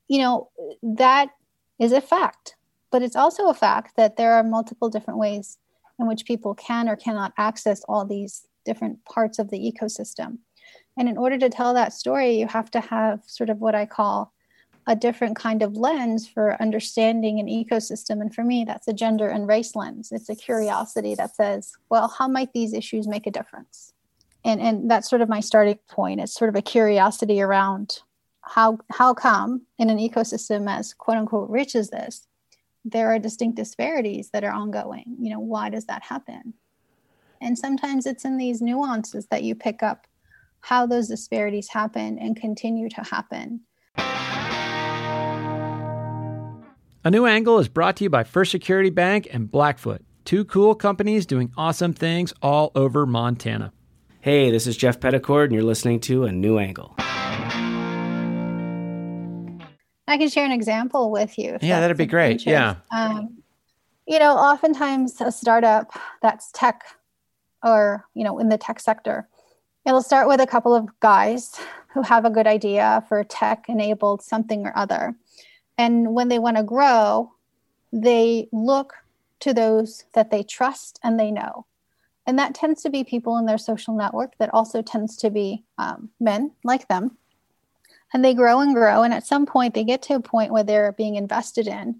you 0.08 0.20
know, 0.20 0.50
that 0.82 1.30
is 1.80 1.92
a 1.92 2.02
fact. 2.02 2.56
But 2.92 3.02
it's 3.02 3.16
also 3.16 3.50
a 3.50 3.54
fact 3.54 3.96
that 3.98 4.18
there 4.18 4.34
are 4.34 4.44
multiple 4.44 4.90
different 4.90 5.20
ways 5.20 5.58
in 6.00 6.08
which 6.08 6.26
people 6.26 6.54
can 6.56 6.88
or 6.90 6.96
cannot 6.96 7.34
access 7.38 7.82
all 7.88 8.06
these 8.06 8.48
different 8.66 9.04
parts 9.06 9.40
of 9.40 9.50
the 9.50 9.60
ecosystem. 9.60 10.40
And 10.98 11.10
in 11.10 11.18
order 11.18 11.38
to 11.38 11.50
tell 11.50 11.74
that 11.74 11.94
story, 11.94 12.40
you 12.40 12.48
have 12.48 12.72
to 12.72 12.80
have 12.80 13.22
sort 13.28 13.50
of 13.50 13.60
what 13.60 13.76
I 13.76 13.86
call 13.86 14.34
a 14.88 14.96
different 14.96 15.36
kind 15.36 15.64
of 15.64 15.76
lens 15.76 16.28
for 16.28 16.62
understanding 16.62 17.40
an 17.40 17.48
ecosystem. 17.48 18.22
And 18.22 18.34
for 18.34 18.44
me, 18.44 18.66
that's 18.66 18.88
a 18.88 18.94
gender 18.94 19.28
and 19.28 19.48
race 19.48 19.76
lens. 19.76 20.12
It's 20.12 20.30
a 20.30 20.36
curiosity 20.36 21.16
that 21.16 21.36
says, 21.36 21.74
well, 21.90 22.08
how 22.08 22.28
might 22.28 22.54
these 22.54 22.74
issues 22.74 23.08
make 23.08 23.26
a 23.26 23.32
difference? 23.32 23.94
And, 24.44 24.62
and 24.62 24.90
that's 24.90 25.10
sort 25.10 25.24
of 25.24 25.30
my 25.30 25.40
starting 25.40 25.80
point. 25.90 26.22
It's 26.22 26.36
sort 26.36 26.50
of 26.50 26.56
a 26.56 26.62
curiosity 26.62 27.42
around 27.42 28.00
how, 28.42 28.78
how 28.92 29.16
come 29.16 29.64
in 29.80 29.90
an 29.90 29.98
ecosystem 29.98 30.70
as 30.70 30.94
quote 30.94 31.18
unquote 31.18 31.50
rich 31.50 31.76
as 31.76 31.90
this, 31.90 32.28
there 32.86 33.12
are 33.12 33.20
distinct 33.20 33.58
disparities 33.58 34.30
that 34.30 34.44
are 34.44 34.54
ongoing. 34.54 35.18
You 35.20 35.32
know, 35.32 35.40
why 35.40 35.70
does 35.70 35.86
that 35.86 36.04
happen? 36.04 36.54
And 37.42 37.58
sometimes 37.58 38.06
it's 38.06 38.24
in 38.24 38.38
these 38.38 38.62
nuances 38.62 39.26
that 39.28 39.44
you 39.44 39.56
pick 39.56 39.84
up 39.84 40.08
how 40.62 40.86
those 40.86 41.08
disparities 41.08 41.68
happen 41.70 42.18
and 42.20 42.36
continue 42.36 42.90
to 42.90 43.02
happen. 43.02 43.62
A 47.04 47.12
new 47.12 47.26
angle 47.26 47.60
is 47.60 47.68
brought 47.68 47.98
to 47.98 48.06
you 48.06 48.10
by 48.10 48.24
First 48.24 48.52
Security 48.52 48.90
Bank 48.90 49.28
and 49.32 49.52
Blackfoot, 49.52 50.02
two 50.24 50.46
cool 50.46 50.74
companies 50.74 51.26
doing 51.26 51.52
awesome 51.56 51.94
things 51.94 52.34
all 52.42 52.72
over 52.74 53.06
Montana. 53.06 53.74
Hey, 54.22 54.50
this 54.50 54.66
is 54.66 54.76
Jeff 54.76 55.00
Petticord, 55.00 55.46
and 55.46 55.54
you're 55.54 55.62
listening 55.62 56.00
to 56.02 56.24
A 56.24 56.32
New 56.32 56.58
Angle. 56.58 56.96
I 60.08 60.18
can 60.18 60.30
share 60.30 60.46
an 60.46 60.52
example 60.52 61.12
with 61.12 61.38
you. 61.38 61.58
Yeah, 61.62 61.80
that'd 61.80 61.98
be 61.98 62.06
great. 62.06 62.46
Yeah. 62.46 62.76
Um, 62.96 63.42
you 64.06 64.20
know, 64.20 64.36
oftentimes 64.36 65.20
a 65.20 65.32
startup 65.32 65.92
that's 66.22 66.52
tech 66.52 66.84
or, 67.64 68.06
you 68.14 68.24
know, 68.24 68.38
in 68.38 68.50
the 68.50 68.58
tech 68.58 68.80
sector, 68.80 69.28
it'll 69.86 70.04
start 70.04 70.28
with 70.28 70.40
a 70.40 70.48
couple 70.48 70.76
of 70.76 70.88
guys 71.00 71.56
who 71.88 72.04
have 72.04 72.26
a 72.26 72.30
good 72.30 72.46
idea 72.46 73.04
for 73.08 73.24
tech 73.24 73.66
enabled 73.68 74.22
something 74.22 74.66
or 74.66 74.78
other. 74.78 75.16
And 75.78 76.14
when 76.14 76.30
they 76.30 76.40
want 76.40 76.58
to 76.58 76.64
grow, 76.64 77.32
they 77.92 78.48
look 78.52 78.94
to 79.40 79.54
those 79.54 80.04
that 80.14 80.30
they 80.30 80.44
trust 80.44 81.00
and 81.04 81.20
they 81.20 81.32
know. 81.32 81.66
And 82.28 82.38
that 82.40 82.56
tends 82.56 82.82
to 82.84 82.90
be 82.90 83.04
people 83.04 83.38
in 83.38 83.46
their 83.46 83.58
social 83.58 83.96
network 83.96 84.38
that 84.38 84.54
also 84.54 84.82
tends 84.82 85.16
to 85.18 85.30
be 85.30 85.64
um, 85.78 86.10
men 86.20 86.52
like 86.64 86.88
them 86.88 87.18
and 88.16 88.24
they 88.24 88.34
grow 88.34 88.62
and 88.62 88.74
grow 88.74 89.04
and 89.04 89.14
at 89.14 89.28
some 89.28 89.46
point 89.46 89.74
they 89.74 89.84
get 89.84 90.02
to 90.02 90.16
a 90.16 90.22
point 90.22 90.54
where 90.54 90.64
they're 90.64 90.94
being 90.94 91.16
invested 91.16 91.68
in. 91.68 91.98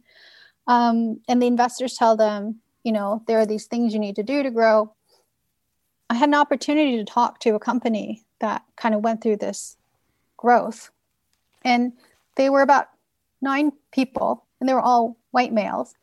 Um, 0.66 1.20
and 1.28 1.42
the 1.42 1.46
investors 1.46 1.96
tell 1.96 2.16
them 2.16 2.62
you 2.86 2.94
know 2.94 3.22
there 3.28 3.38
are 3.38 3.46
these 3.46 3.66
things 3.66 3.94
you 3.94 4.00
need 4.00 4.16
to 4.16 4.24
do 4.24 4.42
to 4.42 4.50
grow. 4.50 4.94
I 6.10 6.14
had 6.14 6.30
an 6.30 6.36
opportunity 6.36 6.96
to 6.96 7.04
talk 7.04 7.42
to 7.42 7.56
a 7.56 7.60
company 7.60 8.24
that 8.40 8.64
kind 8.78 8.96
of 8.96 9.04
went 9.04 9.22
through 9.22 9.38
this 9.38 9.76
growth 10.38 10.90
and 11.66 11.92
they 12.38 12.50
were 12.50 12.62
about 12.62 12.88
nine 13.42 13.74
people 13.92 14.46
and 14.62 14.70
they 14.70 14.74
were 14.74 14.80
all 14.80 15.18
white 15.32 15.52
males. 15.52 15.96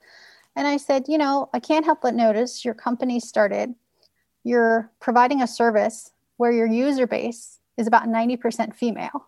And 0.55 0.69
i 0.69 0.77
said 0.77 1.07
you 1.09 1.17
know 1.17 1.49
i 1.55 1.59
can't 1.59 1.87
help 1.87 2.03
but 2.03 2.15
notice 2.15 2.67
your 2.67 2.75
company 2.75 3.19
started. 3.19 3.75
You're 4.45 4.91
providing 5.01 5.41
a 5.41 5.47
service 5.47 6.13
where 6.37 6.53
your 6.53 6.67
user 6.67 7.07
base 7.07 7.61
is 7.79 7.87
about 7.87 8.09
90% 8.09 8.75
female 8.75 9.27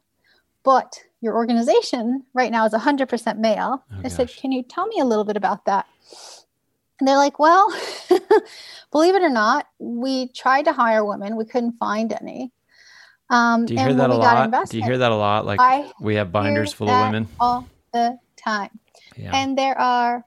but 0.64 0.98
your 1.20 1.35
organization 1.35 2.24
right 2.35 2.50
now 2.50 2.66
is 2.66 2.72
100% 2.72 3.38
male. 3.38 3.85
Oh, 3.92 4.00
I 4.03 4.09
said, 4.09 4.29
Can 4.29 4.50
you 4.53 4.62
tell 4.62 4.87
me 4.87 4.98
a 5.00 5.05
little 5.05 5.24
bit 5.24 5.37
about 5.37 5.64
that? 5.66 5.87
And 6.98 7.07
they're 7.07 7.16
like, 7.16 7.38
Well, 7.38 7.72
believe 8.90 9.14
it 9.14 9.22
or 9.22 9.31
not, 9.31 9.66
we 9.79 10.29
tried 10.29 10.64
to 10.64 10.72
hire 10.72 11.05
women, 11.05 11.37
we 11.37 11.44
couldn't 11.44 11.79
find 11.79 12.12
any. 12.12 12.50
Um, 13.31 13.66
Do 13.66 13.74
you 13.74 13.81
hear 13.81 13.94
that 13.94 14.11
a 14.11 14.14
lot? 14.14 14.68
Do 14.68 14.77
you 14.77 14.85
hear 14.85 14.98
that 14.98 15.12
a 15.12 15.16
lot? 15.16 15.46
Like 15.46 15.61
I 15.61 15.90
we 16.00 16.16
have 16.16 16.33
binders 16.33 16.72
full 16.72 16.90
of 16.90 17.07
women 17.07 17.29
all 17.40 17.68
the 17.92 18.18
time. 18.37 18.79
Yeah. 19.16 19.31
And 19.35 19.57
there 19.57 19.79
are 19.79 20.24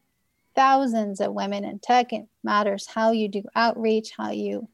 thousands 0.56 1.22
of 1.22 1.34
women 1.34 1.64
in 1.64 1.80
tech. 1.80 2.14
It 2.14 2.26
matters 2.44 2.88
how 2.88 3.12
you 3.12 3.28
do 3.28 3.44
outreach, 3.56 4.12
how 4.18 4.32
you, 4.32 4.68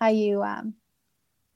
how 0.00 0.08
you, 0.08 0.42
um, 0.42 0.74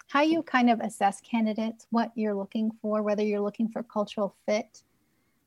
how 0.08 0.22
you 0.22 0.42
kind 0.42 0.70
of 0.70 0.80
assess 0.80 1.20
candidates, 1.20 1.86
what 1.90 2.12
you're 2.14 2.34
looking 2.34 2.70
for, 2.80 3.02
whether 3.02 3.22
you're 3.22 3.40
looking 3.40 3.68
for 3.68 3.82
cultural 3.82 4.34
fit, 4.46 4.82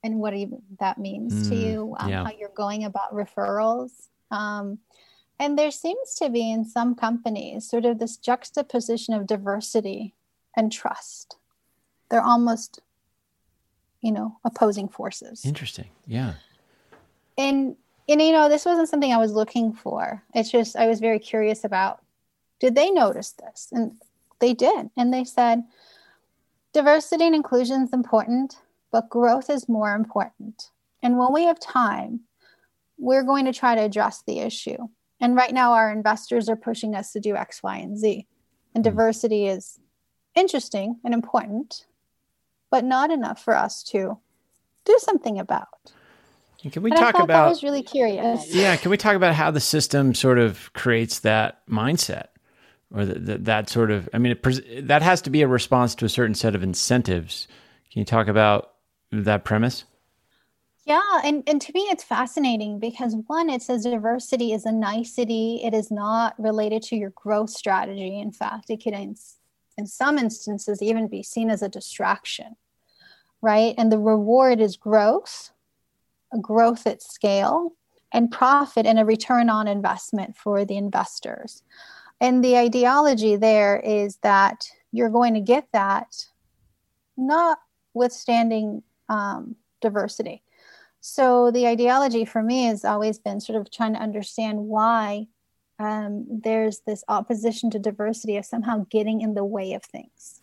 and 0.04 0.20
what 0.20 0.34
even 0.34 0.62
that 0.80 0.98
means 0.98 1.34
mm, 1.34 1.50
to 1.50 1.56
you, 1.56 1.96
um, 2.00 2.10
yeah. 2.10 2.24
how 2.24 2.32
you're 2.32 2.50
going 2.50 2.86
about 2.86 3.14
referrals. 3.14 4.08
Um, 4.32 4.80
and 5.40 5.58
there 5.58 5.72
seems 5.72 6.16
to 6.16 6.30
be 6.30 6.52
in 6.52 6.66
some 6.66 6.96
companies 6.96 7.70
sort 7.70 7.86
of 7.86 8.00
this 8.00 8.18
juxtaposition 8.18 9.14
of 9.14 9.28
diversity 9.28 10.14
and 10.56 10.72
trust. 10.72 11.38
They're 12.10 12.24
almost, 12.24 12.82
you 14.02 14.12
know, 14.12 14.38
opposing 14.44 14.90
forces. 14.90 15.46
Interesting. 15.46 15.90
Yeah. 16.06 16.34
And 17.38 17.76
and 18.10 18.22
you 18.22 18.32
know, 18.32 18.50
this 18.50 18.66
wasn't 18.66 18.90
something 18.90 19.14
I 19.14 19.18
was 19.18 19.32
looking 19.32 19.72
for. 19.72 20.24
It's 20.34 20.52
just 20.52 20.76
I 20.76 20.88
was 20.88 21.00
very 21.00 21.20
curious 21.20 21.64
about 21.64 22.04
did 22.60 22.76
they 22.76 22.90
notice 22.92 23.32
this? 23.32 23.70
And 23.72 23.94
they 24.40 24.54
did. 24.54 24.90
And 24.98 25.14
they 25.14 25.24
said 25.24 25.64
diversity 26.74 27.26
and 27.26 27.36
inclusion 27.36 27.84
is 27.84 27.94
important, 27.94 28.58
but 28.92 29.10
growth 29.10 29.50
is 29.50 29.70
more 29.70 29.94
important. 29.94 30.70
And 31.02 31.18
when 31.18 31.34
we 31.34 31.46
have 31.46 31.60
time, 31.60 32.22
we're 32.98 33.24
going 33.24 33.46
to 33.46 33.54
try 33.54 33.76
to 33.76 33.82
address 33.82 34.24
the 34.26 34.40
issue. 34.40 34.78
And 35.22 35.36
right 35.36 35.54
now, 35.54 35.74
our 35.74 35.92
investors 35.92 36.50
are 36.50 36.56
pushing 36.56 36.96
us 36.96 37.12
to 37.14 37.20
do 37.20 37.36
X, 37.36 37.62
Y, 37.64 37.78
and 37.78 37.98
Z. 37.98 38.28
And 38.76 38.84
hmm. 38.84 38.90
diversity 38.90 39.48
is 39.48 39.80
interesting 40.36 41.00
and 41.04 41.14
important, 41.14 41.86
but 42.70 42.84
not 42.84 43.12
enough 43.12 43.44
for 43.44 43.56
us 43.56 43.84
to 43.84 44.18
do 44.86 44.98
something 45.00 45.40
about. 45.40 45.68
Can 46.72 46.84
we 46.84 46.92
and 46.92 47.00
talk 47.00 47.18
about? 47.18 47.46
I 47.46 47.50
was 47.50 47.64
really 47.64 47.84
curious. 47.84 48.54
Yeah, 48.54 48.76
can 48.76 48.92
we 48.92 48.98
talk 48.98 49.16
about 49.16 49.34
how 49.34 49.50
the 49.50 49.62
system 49.62 50.14
sort 50.14 50.38
of 50.38 50.72
creates 50.74 51.20
that 51.20 51.66
mindset, 51.68 52.28
or 52.94 53.06
the, 53.06 53.20
the, 53.20 53.38
that 53.40 53.70
sort 53.70 53.92
of? 53.92 54.10
I 54.14 54.18
mean, 54.18 54.32
it, 54.32 54.88
that 54.88 55.02
has 55.02 55.22
to 55.24 55.30
be 55.30 55.42
a 55.42 55.48
response 55.48 55.96
to 55.96 56.06
a 56.06 56.10
certain 56.10 56.36
set 56.36 56.56
of 56.56 56.64
incentives. 56.64 57.48
Can 57.92 58.00
you 58.00 58.06
talk 58.06 58.28
about 58.28 58.74
that 59.12 59.44
premise? 59.44 59.86
Yeah, 60.86 61.22
and, 61.24 61.44
and 61.46 61.62
to 61.62 61.72
me, 61.74 61.82
it's 61.82 62.04
fascinating 62.04 62.80
because 62.80 63.16
one, 63.28 63.50
it 63.50 63.62
says 63.62 63.84
diversity 63.84 64.54
is 64.54 64.66
a 64.66 64.72
nicety. 64.72 65.62
It 65.64 65.76
is 65.76 65.92
not 65.92 66.34
related 66.40 66.82
to 66.84 66.96
your 66.96 67.12
growth 67.12 67.52
strategy. 67.52 68.20
In 68.20 68.32
fact, 68.32 68.72
it 68.72 68.82
can 68.82 69.16
in 69.78 69.88
some 69.88 70.18
instances 70.18 70.82
even 70.82 71.08
be 71.08 71.22
seen 71.22 71.50
as 71.52 71.62
a 71.62 71.70
distraction, 71.70 72.56
right? 73.42 73.76
And 73.78 73.92
the 73.92 74.00
reward 74.00 74.60
is 74.60 74.78
growth, 74.78 75.52
growth 76.42 76.88
at 76.88 77.04
scale, 77.04 77.74
and 78.12 78.32
profit 78.32 78.86
and 78.86 79.00
a 79.00 79.06
return 79.06 79.50
on 79.50 79.68
investment 79.68 80.36
for 80.36 80.66
the 80.66 80.76
investors. 80.76 81.62
And 82.22 82.44
the 82.44 82.58
ideology 82.58 83.36
there 83.36 83.80
is 83.80 84.18
that 84.18 84.70
you're 84.92 85.10
going 85.10 85.34
to 85.36 85.40
get 85.40 85.68
that 85.72 86.26
notwithstanding 87.18 88.84
um, 89.08 89.56
diversity. 89.82 90.44
So 91.02 91.50
the 91.52 91.68
ideology 91.68 92.26
for 92.26 92.44
me 92.44 92.66
has 92.66 92.84
always 92.84 93.20
been 93.20 93.40
sort 93.40 93.60
of 93.60 93.72
trying 93.72 93.94
to 93.94 94.00
understand 94.00 94.60
why 94.60 95.28
um, 95.80 96.26
there's 96.30 96.80
this 96.80 97.04
opposition 97.08 97.70
to 97.72 97.80
diversity 97.80 98.36
of 98.36 98.46
somehow 98.46 98.86
getting 98.90 99.22
in 99.22 99.34
the 99.34 99.46
way 99.46 99.74
of 99.74 99.84
things 99.84 100.42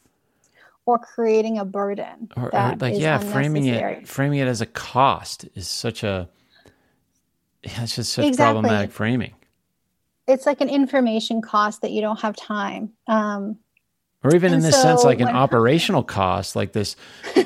or 0.87 0.99
creating 0.99 1.59
a 1.59 1.65
burden 1.65 2.31
or, 2.37 2.55
or 2.55 2.77
like 2.79 2.95
yeah 2.97 3.19
framing 3.19 3.67
it 3.67 4.09
framing 4.09 4.39
it 4.39 4.47
as 4.47 4.61
a 4.61 4.67
cost 4.67 5.47
is 5.55 5.69
such 5.69 6.03
a 6.05 6.29
yeah, 7.65 7.83
it's 7.83 7.97
just 7.97 8.13
such 8.13 8.25
exactly. 8.25 8.63
problematic 8.63 8.93
framing 8.93 9.35
it's 10.27 10.47
like 10.47 10.61
an 10.61 10.69
information 10.69 11.41
cost 11.41 11.83
that 11.83 11.91
you 11.91 12.01
don't 12.01 12.21
have 12.21 12.37
time 12.37 12.91
um, 13.07 13.59
or 14.23 14.35
even 14.35 14.53
in 14.53 14.61
this 14.61 14.75
so 14.75 14.83
sense 14.83 15.05
like 15.05 15.21
an 15.21 15.29
operational 15.29 16.03
cost 16.03 16.57
like 16.57 16.73
this 16.73 16.97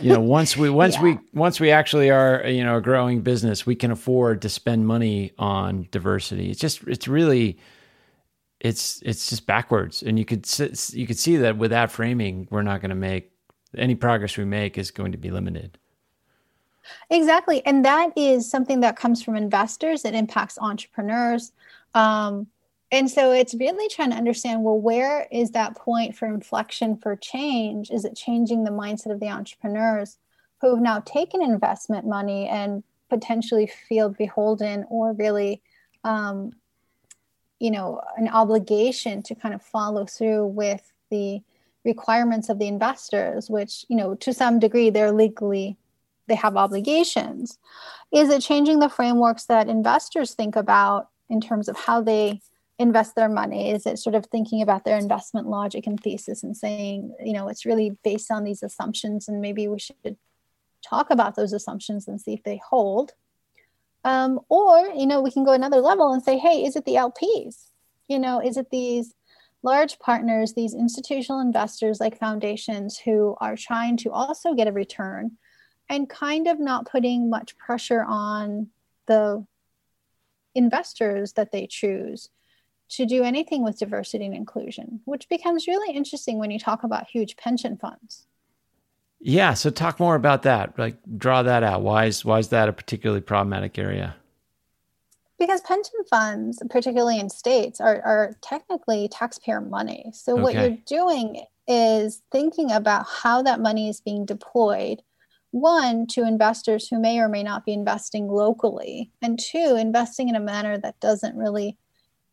you 0.00 0.12
know 0.12 0.20
once 0.20 0.56
we 0.56 0.70
once 0.70 0.94
yeah. 0.96 1.02
we 1.02 1.18
once 1.34 1.60
we 1.60 1.70
actually 1.70 2.10
are 2.10 2.46
you 2.46 2.64
know 2.64 2.76
a 2.76 2.80
growing 2.80 3.20
business 3.20 3.66
we 3.66 3.74
can 3.74 3.90
afford 3.90 4.40
to 4.42 4.48
spend 4.48 4.86
money 4.86 5.32
on 5.38 5.86
diversity. 5.90 6.50
It's 6.50 6.60
just 6.60 6.82
it's 6.86 7.06
really 7.06 7.58
it's 8.60 9.02
it's 9.02 9.28
just 9.28 9.46
backwards. 9.46 10.02
And 10.02 10.18
you 10.18 10.24
could 10.24 10.46
you 10.92 11.06
could 11.06 11.18
see 11.18 11.36
that 11.38 11.56
with 11.56 11.70
that 11.70 11.90
framing 11.90 12.48
we're 12.50 12.62
not 12.62 12.80
going 12.80 12.90
to 12.90 12.96
make 12.96 13.32
any 13.76 13.94
progress 13.94 14.36
we 14.36 14.44
make 14.44 14.78
is 14.78 14.90
going 14.90 15.12
to 15.12 15.18
be 15.18 15.30
limited. 15.30 15.78
Exactly. 17.10 17.64
And 17.66 17.84
that 17.84 18.10
is 18.16 18.50
something 18.50 18.80
that 18.80 18.96
comes 18.96 19.22
from 19.22 19.36
investors. 19.36 20.04
It 20.04 20.14
impacts 20.14 20.58
entrepreneurs. 20.60 21.52
Um, 21.94 22.46
and 22.92 23.10
so 23.10 23.32
it's 23.32 23.54
really 23.54 23.88
trying 23.88 24.10
to 24.10 24.16
understand 24.16 24.62
well 24.62 24.78
where 24.78 25.26
is 25.30 25.52
that 25.52 25.76
point 25.76 26.16
for 26.16 26.26
inflection 26.26 26.96
for 26.96 27.16
change? 27.16 27.90
Is 27.90 28.04
it 28.04 28.16
changing 28.16 28.64
the 28.64 28.70
mindset 28.70 29.12
of 29.12 29.20
the 29.20 29.28
entrepreneurs 29.28 30.18
who 30.60 30.74
have 30.74 30.82
now 30.82 31.00
taken 31.00 31.42
investment 31.42 32.06
money 32.06 32.48
and 32.48 32.82
potentially 33.08 33.66
feel 33.88 34.08
beholden 34.08 34.84
or 34.88 35.12
really 35.12 35.62
um, 36.04 36.52
you 37.58 37.70
know 37.70 38.00
an 38.16 38.28
obligation 38.28 39.22
to 39.22 39.34
kind 39.34 39.54
of 39.54 39.62
follow 39.62 40.04
through 40.06 40.46
with 40.46 40.92
the 41.10 41.40
requirements 41.84 42.48
of 42.48 42.58
the 42.58 42.68
investors 42.68 43.48
which 43.48 43.86
you 43.88 43.96
know 43.96 44.14
to 44.14 44.34
some 44.34 44.58
degree 44.58 44.90
they're 44.90 45.12
legally 45.12 45.76
they 46.30 46.36
have 46.36 46.56
obligations. 46.56 47.58
Is 48.12 48.30
it 48.30 48.40
changing 48.40 48.78
the 48.78 48.88
frameworks 48.88 49.44
that 49.46 49.68
investors 49.68 50.32
think 50.32 50.56
about 50.56 51.08
in 51.28 51.40
terms 51.40 51.68
of 51.68 51.76
how 51.76 52.00
they 52.00 52.40
invest 52.80 53.14
their 53.14 53.28
money? 53.28 53.70
Is 53.70 53.86
it 53.86 53.98
sort 53.98 54.16
of 54.16 54.26
thinking 54.26 54.62
about 54.62 54.84
their 54.84 54.96
investment 54.96 55.46
logic 55.46 55.86
and 55.86 56.00
thesis 56.00 56.42
and 56.42 56.56
saying 56.56 57.14
you 57.22 57.32
know 57.32 57.48
it's 57.48 57.66
really 57.66 57.96
based 58.02 58.30
on 58.30 58.42
these 58.42 58.62
assumptions 58.62 59.28
and 59.28 59.40
maybe 59.40 59.68
we 59.68 59.78
should 59.78 60.16
talk 60.82 61.10
about 61.10 61.36
those 61.36 61.52
assumptions 61.52 62.08
and 62.08 62.20
see 62.20 62.32
if 62.32 62.42
they 62.42 62.60
hold? 62.68 63.12
Um, 64.04 64.40
or, 64.48 64.86
you 64.94 65.06
know, 65.06 65.20
we 65.20 65.30
can 65.30 65.44
go 65.44 65.52
another 65.52 65.80
level 65.80 66.12
and 66.12 66.22
say, 66.22 66.38
hey, 66.38 66.64
is 66.64 66.76
it 66.76 66.84
the 66.84 66.94
LPs? 66.94 67.66
You 68.08 68.18
know, 68.18 68.40
is 68.40 68.56
it 68.56 68.70
these 68.70 69.14
large 69.62 69.98
partners, 69.98 70.54
these 70.54 70.74
institutional 70.74 71.40
investors 71.40 72.00
like 72.00 72.18
foundations 72.18 72.98
who 72.98 73.36
are 73.40 73.56
trying 73.56 73.96
to 73.98 74.10
also 74.10 74.54
get 74.54 74.68
a 74.68 74.72
return 74.72 75.32
and 75.88 76.08
kind 76.08 76.46
of 76.46 76.58
not 76.58 76.90
putting 76.90 77.28
much 77.28 77.58
pressure 77.58 78.02
on 78.02 78.68
the 79.06 79.44
investors 80.54 81.34
that 81.34 81.52
they 81.52 81.66
choose 81.66 82.30
to 82.90 83.06
do 83.06 83.22
anything 83.22 83.62
with 83.62 83.78
diversity 83.78 84.26
and 84.26 84.34
inclusion, 84.34 85.00
which 85.04 85.28
becomes 85.28 85.66
really 85.66 85.94
interesting 85.94 86.38
when 86.38 86.50
you 86.50 86.58
talk 86.58 86.82
about 86.82 87.08
huge 87.08 87.36
pension 87.36 87.76
funds. 87.76 88.26
Yeah, 89.20 89.54
so 89.54 89.70
talk 89.70 90.00
more 90.00 90.14
about 90.14 90.42
that. 90.42 90.78
Like 90.78 90.96
draw 91.16 91.42
that 91.42 91.62
out. 91.62 91.82
Why 91.82 92.06
is 92.06 92.24
why 92.24 92.38
is 92.38 92.48
that 92.48 92.68
a 92.68 92.72
particularly 92.72 93.20
problematic 93.20 93.78
area? 93.78 94.16
Because 95.38 95.60
pension 95.62 96.04
funds, 96.08 96.62
particularly 96.68 97.18
in 97.18 97.30
states, 97.30 97.80
are, 97.80 98.02
are 98.02 98.36
technically 98.42 99.08
taxpayer 99.08 99.60
money. 99.60 100.10
So 100.12 100.34
okay. 100.34 100.42
what 100.42 100.54
you're 100.54 100.78
doing 100.86 101.44
is 101.66 102.22
thinking 102.30 102.70
about 102.70 103.06
how 103.08 103.42
that 103.42 103.60
money 103.60 103.88
is 103.88 104.00
being 104.00 104.26
deployed. 104.26 105.02
One, 105.52 106.06
to 106.08 106.26
investors 106.26 106.88
who 106.88 107.00
may 107.00 107.18
or 107.18 107.28
may 107.28 107.42
not 107.42 107.64
be 107.64 107.72
investing 107.72 108.28
locally, 108.28 109.10
and 109.22 109.38
two, 109.38 109.76
investing 109.76 110.28
in 110.28 110.36
a 110.36 110.40
manner 110.40 110.78
that 110.78 111.00
doesn't 111.00 111.36
really 111.36 111.76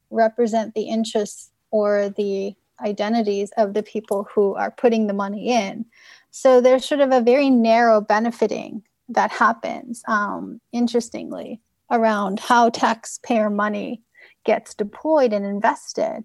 represent 0.10 0.74
the 0.74 0.84
interests 0.84 1.52
or 1.72 2.10
the 2.10 2.56
identities 2.82 3.52
of 3.58 3.74
the 3.74 3.84
people 3.84 4.28
who 4.34 4.56
are 4.56 4.72
putting 4.72 5.08
the 5.08 5.14
money 5.14 5.50
in. 5.50 5.86
So 6.32 6.62
there's 6.62 6.86
sort 6.86 7.02
of 7.02 7.12
a 7.12 7.22
very 7.22 7.50
narrow 7.50 8.02
benefiting 8.02 8.84
that 9.10 9.32
happens, 9.32 10.04
um, 10.08 10.60
interestingly, 10.72 11.60
around 11.92 12.40
how 12.40 12.70
taxpayer 12.70 13.50
money 13.50 14.02
gets 14.44 14.74
deployed 14.74 15.34
and 15.34 15.46
invested. 15.46 16.24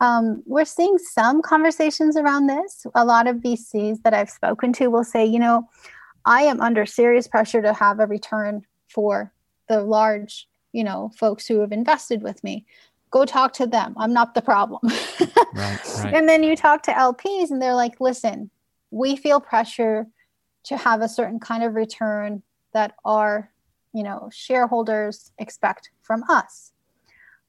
Um, 0.00 0.42
we're 0.46 0.64
seeing 0.64 0.98
some 0.98 1.40
conversations 1.40 2.16
around 2.16 2.46
this. 2.46 2.86
A 2.94 3.04
lot 3.04 3.26
of 3.26 3.36
VCs 3.36 4.02
that 4.02 4.12
I've 4.12 4.30
spoken 4.30 4.72
to 4.74 4.88
will 4.88 5.04
say, 5.04 5.24
you 5.24 5.38
know, 5.38 5.68
I 6.24 6.42
am 6.42 6.60
under 6.60 6.84
serious 6.86 7.28
pressure 7.28 7.62
to 7.62 7.72
have 7.72 8.00
a 8.00 8.06
return 8.06 8.64
for 8.88 9.32
the 9.68 9.82
large, 9.82 10.48
you 10.72 10.84
know, 10.84 11.10
folks 11.16 11.46
who 11.46 11.60
have 11.60 11.72
invested 11.72 12.22
with 12.22 12.42
me. 12.42 12.66
Go 13.14 13.24
talk 13.24 13.52
to 13.54 13.66
them. 13.66 13.94
I'm 13.96 14.12
not 14.12 14.34
the 14.34 14.42
problem. 14.42 14.80
right, 14.82 15.78
right. 15.98 16.12
And 16.12 16.28
then 16.28 16.42
you 16.42 16.56
talk 16.56 16.82
to 16.82 16.90
LPs 16.90 17.52
and 17.52 17.62
they're 17.62 17.76
like, 17.76 18.00
listen, 18.00 18.50
we 18.90 19.14
feel 19.14 19.40
pressure 19.40 20.08
to 20.64 20.76
have 20.76 21.00
a 21.00 21.08
certain 21.08 21.38
kind 21.38 21.62
of 21.62 21.74
return 21.74 22.42
that 22.72 22.96
our 23.04 23.50
you 23.92 24.02
know 24.02 24.28
shareholders 24.32 25.32
expect 25.38 25.90
from 26.02 26.24
us 26.28 26.72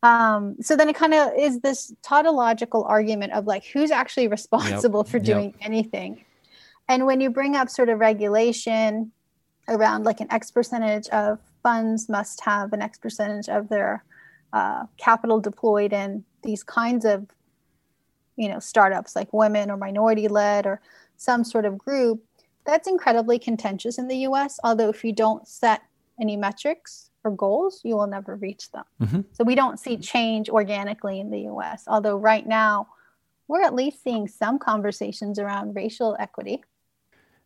um, 0.03 0.55
so 0.61 0.75
then 0.75 0.87
it 0.87 0.95
kind 0.95 1.13
of 1.13 1.31
is 1.37 1.61
this 1.61 1.91
tautological 2.03 2.83
argument 2.83 3.33
of 3.33 3.47
like 3.47 3.65
who's 3.65 3.89
actually 3.89 4.27
responsible 4.27 5.01
yep. 5.01 5.07
for 5.07 5.19
doing 5.19 5.45
yep. 5.45 5.55
anything 5.61 6.23
and 6.87 7.05
when 7.05 7.19
you 7.19 7.29
bring 7.29 7.55
up 7.55 7.69
sort 7.69 7.89
of 7.89 7.99
regulation 7.99 9.11
around 9.67 10.03
like 10.03 10.19
an 10.19 10.31
x 10.31 10.51
percentage 10.51 11.07
of 11.09 11.39
funds 11.63 12.07
must 12.07 12.41
have 12.41 12.71
an 12.73 12.81
x 12.81 12.99
percentage 12.99 13.49
of 13.49 13.67
their 13.69 14.03
uh, 14.53 14.85
capital 14.97 15.39
deployed 15.39 15.93
in 15.93 16.23
these 16.43 16.63
kinds 16.63 17.05
of 17.05 17.25
you 18.35 18.49
know 18.49 18.59
startups 18.59 19.15
like 19.15 19.31
women 19.33 19.71
or 19.71 19.77
minority 19.77 20.27
led 20.27 20.65
or 20.65 20.81
some 21.17 21.43
sort 21.43 21.65
of 21.65 21.77
group 21.77 22.23
that's 22.65 22.87
incredibly 22.87 23.39
contentious 23.39 23.97
in 23.97 24.07
the 24.07 24.17
us 24.17 24.59
although 24.63 24.89
if 24.89 25.03
you 25.03 25.13
don't 25.13 25.47
set 25.47 25.81
any 26.19 26.35
metrics 26.35 27.09
or 27.23 27.31
goals 27.31 27.81
you 27.83 27.95
will 27.95 28.07
never 28.07 28.35
reach 28.35 28.71
them. 28.71 28.83
Mm-hmm. 29.01 29.21
so 29.31 29.43
we 29.43 29.55
don't 29.55 29.79
see 29.79 29.97
change 29.97 30.49
organically 30.49 31.19
in 31.19 31.31
the 31.31 31.43
us 31.43 31.83
although 31.87 32.17
right 32.17 32.45
now 32.45 32.87
we're 33.47 33.63
at 33.63 33.75
least 33.75 34.03
seeing 34.03 34.27
some 34.27 34.57
conversations 34.59 35.39
around 35.39 35.75
racial 35.75 36.15
equity. 36.19 36.63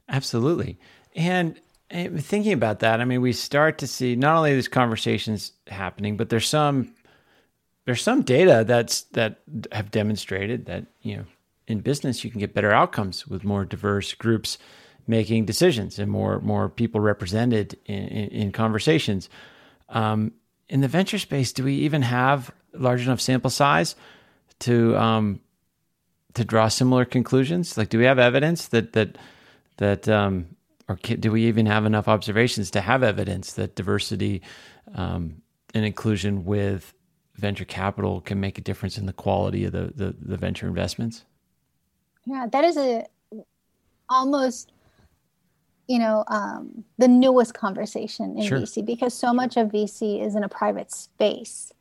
Absolutely. 0.07 0.79
And 1.15 1.59
thinking 1.91 2.53
about 2.53 2.79
that 2.79 3.01
i 3.01 3.05
mean 3.05 3.21
we 3.21 3.33
start 3.33 3.77
to 3.77 3.87
see 3.87 4.15
not 4.15 4.37
only 4.37 4.53
these 4.53 4.67
conversations 4.67 5.53
happening 5.67 6.17
but 6.17 6.29
there's 6.29 6.47
some 6.47 6.93
there's 7.85 8.01
some 8.01 8.21
data 8.21 8.63
that's 8.67 9.01
that 9.13 9.39
have 9.71 9.89
demonstrated 9.91 10.65
that 10.65 10.85
you 11.01 11.17
know 11.17 11.25
in 11.67 11.79
business 11.79 12.23
you 12.23 12.29
can 12.29 12.39
get 12.39 12.53
better 12.53 12.71
outcomes 12.71 13.27
with 13.27 13.43
more 13.43 13.65
diverse 13.65 14.13
groups 14.13 14.57
making 15.09 15.43
decisions 15.43 15.97
and 15.97 16.09
more 16.09 16.39
more 16.39 16.69
people 16.69 17.01
represented 17.01 17.77
in, 17.85 18.07
in, 18.07 18.29
in 18.29 18.51
conversations. 18.51 19.27
Um, 19.89 20.33
in 20.69 20.81
the 20.81 20.87
venture 20.87 21.17
space, 21.17 21.51
do 21.51 21.63
we 21.63 21.73
even 21.73 22.03
have 22.03 22.51
large 22.73 23.01
enough 23.01 23.19
sample 23.19 23.49
size 23.49 23.95
to 24.59 24.95
um, 24.95 25.39
to 26.35 26.45
draw 26.45 26.67
similar 26.67 27.05
conclusions? 27.05 27.75
Like, 27.75 27.89
do 27.89 27.97
we 27.97 28.05
have 28.05 28.19
evidence 28.19 28.67
that 28.67 28.93
that 28.93 29.17
that 29.77 30.07
um, 30.07 30.55
or 30.89 30.95
do 30.95 31.31
we 31.31 31.45
even 31.45 31.67
have 31.67 31.85
enough 31.85 32.07
observations 32.07 32.71
to 32.71 32.81
have 32.81 33.03
evidence 33.03 33.53
that 33.53 33.75
diversity 33.75 34.41
um, 34.95 35.41
and 35.75 35.85
inclusion 35.85 36.43
with 36.43 36.93
venture 37.35 37.63
capital 37.63 38.21
can 38.21 38.39
make 38.39 38.57
a 38.57 38.61
difference 38.61 38.97
in 38.97 39.05
the 39.05 39.13
quality 39.13 39.65
of 39.65 39.71
the, 39.71 39.93
the, 39.95 40.15
the 40.19 40.35
venture 40.35 40.67
investments? 40.67 41.25
Yeah, 42.25 42.47
that 42.51 42.63
is 42.63 42.75
a 42.75 43.05
almost 44.09 44.71
you 45.87 45.99
know 45.99 46.23
um, 46.27 46.83
the 46.97 47.07
newest 47.07 47.53
conversation 47.53 48.37
in 48.37 48.47
sure. 48.47 48.59
VC 48.59 48.83
because 48.83 49.13
so 49.13 49.31
much 49.31 49.57
of 49.57 49.67
VC 49.69 50.25
is 50.25 50.35
in 50.35 50.43
a 50.43 50.49
private 50.49 50.91
space. 50.91 51.71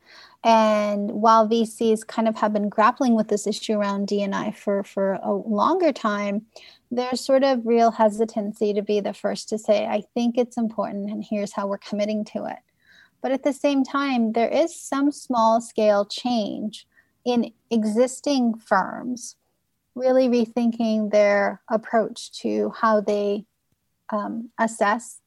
And 0.43 1.11
while 1.11 1.49
VCs 1.49 2.07
kind 2.07 2.27
of 2.27 2.37
have 2.37 2.53
been 2.53 2.69
grappling 2.69 3.15
with 3.15 3.27
this 3.27 3.45
issue 3.45 3.73
around 3.73 4.07
D&I 4.07 4.51
for, 4.51 4.83
for 4.83 5.13
a 5.21 5.33
longer 5.33 5.91
time, 5.91 6.45
there's 6.91 7.19
sort 7.19 7.43
of 7.43 7.65
real 7.65 7.91
hesitancy 7.91 8.73
to 8.73 8.81
be 8.81 9.01
the 9.01 9.13
first 9.13 9.49
to 9.49 9.57
say, 9.57 9.85
I 9.85 10.03
think 10.13 10.37
it's 10.37 10.57
important, 10.57 11.09
and 11.09 11.23
here's 11.23 11.53
how 11.53 11.67
we're 11.67 11.77
committing 11.77 12.23
to 12.25 12.45
it. 12.45 12.59
But 13.21 13.33
at 13.33 13.43
the 13.43 13.53
same 13.53 13.83
time, 13.83 14.31
there 14.31 14.47
is 14.47 14.79
some 14.79 15.11
small 15.11 15.59
scale 15.59 16.05
change 16.05 16.87
in 17.25 17.51
existing 17.69 18.55
firms 18.55 19.35
really 19.93 20.29
rethinking 20.29 21.11
their 21.11 21.61
approach 21.69 22.31
to 22.41 22.71
how 22.79 23.01
they 23.01 23.45
um, 24.11 24.49
assess 24.57 25.19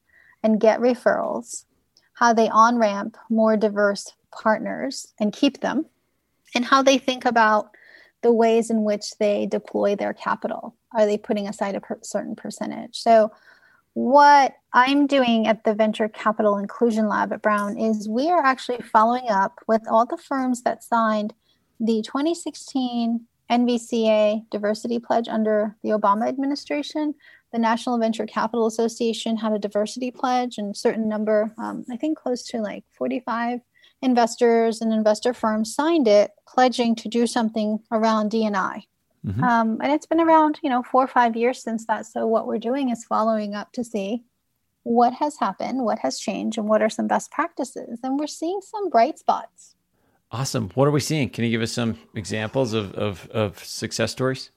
and 0.43 0.59
get 0.59 0.81
referrals, 0.81 1.67
how 2.15 2.33
they 2.33 2.49
on 2.49 2.79
ramp 2.79 3.19
more 3.29 3.57
diverse 3.57 4.13
partners 4.33 5.13
and 5.21 5.33
keep 5.33 5.61
them, 5.61 5.87
and 6.55 6.65
how 6.65 6.83
they 6.83 6.99
think 6.99 7.25
about 7.25 7.71
the 8.23 8.33
ways 8.33 8.71
in 8.71 8.85
which 8.85 9.17
they 9.19 9.47
deploy 9.47 9.97
their 9.97 10.15
capital. 10.15 10.77
Are 10.95 11.07
they 11.07 11.19
putting 11.19 11.49
aside 11.49 11.75
a 11.75 11.81
per- 11.81 11.99
certain 12.03 12.37
percentage? 12.37 12.97
So, 12.99 13.33
what 13.95 14.55
I'm 14.73 15.07
doing 15.07 15.47
at 15.47 15.65
the 15.65 15.75
Venture 15.75 16.09
Capital 16.09 16.57
Inclusion 16.57 17.09
Lab 17.09 17.33
at 17.33 17.43
Brown 17.43 17.79
is 17.79 18.09
we 18.09 18.31
are 18.31 18.43
actually 18.43 18.79
following 18.79 19.29
up 19.29 19.61
with 19.69 19.83
all 19.91 20.07
the 20.07 20.17
firms 20.17 20.63
that 20.63 20.83
signed 20.83 21.35
the 21.79 22.01
2016 22.01 23.27
NVCA 23.51 24.49
Diversity 24.51 24.99
Pledge 24.99 25.29
under 25.29 25.77
the 25.83 25.91
Obama 25.91 26.27
administration. 26.27 27.15
The 27.53 27.59
National 27.59 27.99
Venture 27.99 28.25
Capital 28.25 28.67
Association 28.67 29.37
had 29.37 29.53
a 29.53 29.59
diversity 29.59 30.11
pledge, 30.11 30.57
and 30.57 30.75
certain 30.75 31.07
number, 31.07 31.53
um, 31.59 31.85
I 31.91 31.99
think 31.99 32.17
close 32.17 32.45
to 32.45 32.63
like 32.63 32.85
45 32.97 33.61
investors 34.03 34.81
and 34.81 34.93
investor 34.93 35.33
firms 35.33 35.75
signed 35.75 36.09
it, 36.09 36.33
pledging 36.47 36.95
to 36.97 37.09
do 37.09 37.27
something 37.27 37.81
around 37.91 38.31
D&I. 38.31 38.85
Mm-hmm. 39.27 39.45
Um, 39.45 39.79
and 39.81 39.93
it's 39.93 40.07
been 40.07 40.21
around, 40.21 40.59
you 40.63 40.69
know, 40.69 40.83
four 40.83 41.05
or 41.05 41.09
five 41.09 41.37
years 41.37 41.63
since 41.63 41.87
that. 41.87 42.07
So 42.07 42.27
what 42.27 42.47
we're 42.47 42.59
doing 42.59 42.91
is 42.91 43.05
following 43.05 43.55
up 43.55 43.73
to 43.75 43.85
see 43.85 44.25
what 44.83 45.15
has 45.15 45.39
happened, 45.39 45.85
what 45.85 46.01
has 46.01 46.19
changed, 46.19 46.59
and 46.59 46.69
what 46.69 46.83
are 46.83 46.91
some 46.91 47.07
best 47.07 47.31
practices. 47.31 48.01
And 48.03 48.19
we're 48.19 48.27
seeing 48.27 48.61
some 48.61 48.91
bright 48.91 49.19
spots. 49.19 49.77
Awesome. 50.33 50.71
What 50.75 50.89
are 50.89 50.91
we 50.91 51.01
seeing? 51.01 51.31
Can 51.31 51.45
you 51.45 51.51
give 51.51 51.63
us 51.63 51.73
some 51.73 51.99
examples 52.17 52.73
of, 52.73 52.93
of, 52.95 53.29
of 53.31 53.63
success 53.63 54.11
stories? 54.11 54.51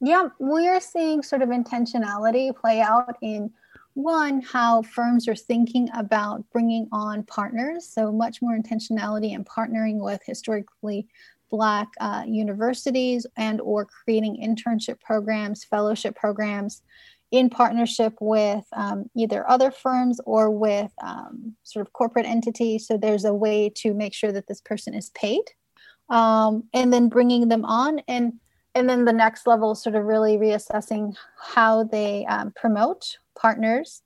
Yeah, 0.00 0.28
we 0.38 0.66
are 0.66 0.80
seeing 0.80 1.22
sort 1.22 1.42
of 1.42 1.50
intentionality 1.50 2.56
play 2.56 2.80
out 2.80 3.16
in 3.20 3.50
one, 3.94 4.40
how 4.40 4.82
firms 4.82 5.28
are 5.28 5.34
thinking 5.34 5.88
about 5.94 6.44
bringing 6.52 6.88
on 6.92 7.22
partners. 7.24 7.86
So 7.86 8.12
much 8.12 8.40
more 8.40 8.56
intentionality 8.56 9.32
in 9.32 9.44
partnering 9.44 9.98
with 9.98 10.20
historically 10.24 11.08
Black 11.50 11.88
uh, 12.00 12.22
universities 12.26 13.26
and 13.36 13.60
or 13.60 13.84
creating 13.84 14.36
internship 14.36 15.00
programs, 15.00 15.64
fellowship 15.64 16.14
programs 16.14 16.82
in 17.30 17.50
partnership 17.50 18.14
with 18.20 18.64
um, 18.72 19.08
either 19.16 19.48
other 19.48 19.70
firms 19.70 20.20
or 20.24 20.50
with 20.50 20.92
um, 21.02 21.54
sort 21.62 21.86
of 21.86 21.92
corporate 21.92 22.26
entities. 22.26 22.86
So 22.86 22.96
there's 22.96 23.24
a 23.24 23.34
way 23.34 23.70
to 23.76 23.94
make 23.94 24.14
sure 24.14 24.32
that 24.32 24.46
this 24.46 24.60
person 24.60 24.94
is 24.94 25.10
paid, 25.10 25.42
um, 26.08 26.64
and 26.72 26.92
then 26.92 27.08
bringing 27.08 27.48
them 27.48 27.64
on 27.64 28.00
and 28.08 28.34
and 28.74 28.88
then 28.88 29.04
the 29.04 29.12
next 29.12 29.46
level 29.46 29.74
sort 29.74 29.96
of 29.96 30.04
really 30.04 30.36
reassessing 30.36 31.16
how 31.36 31.84
they 31.84 32.26
um, 32.26 32.52
promote 32.54 33.18
partners 33.36 34.02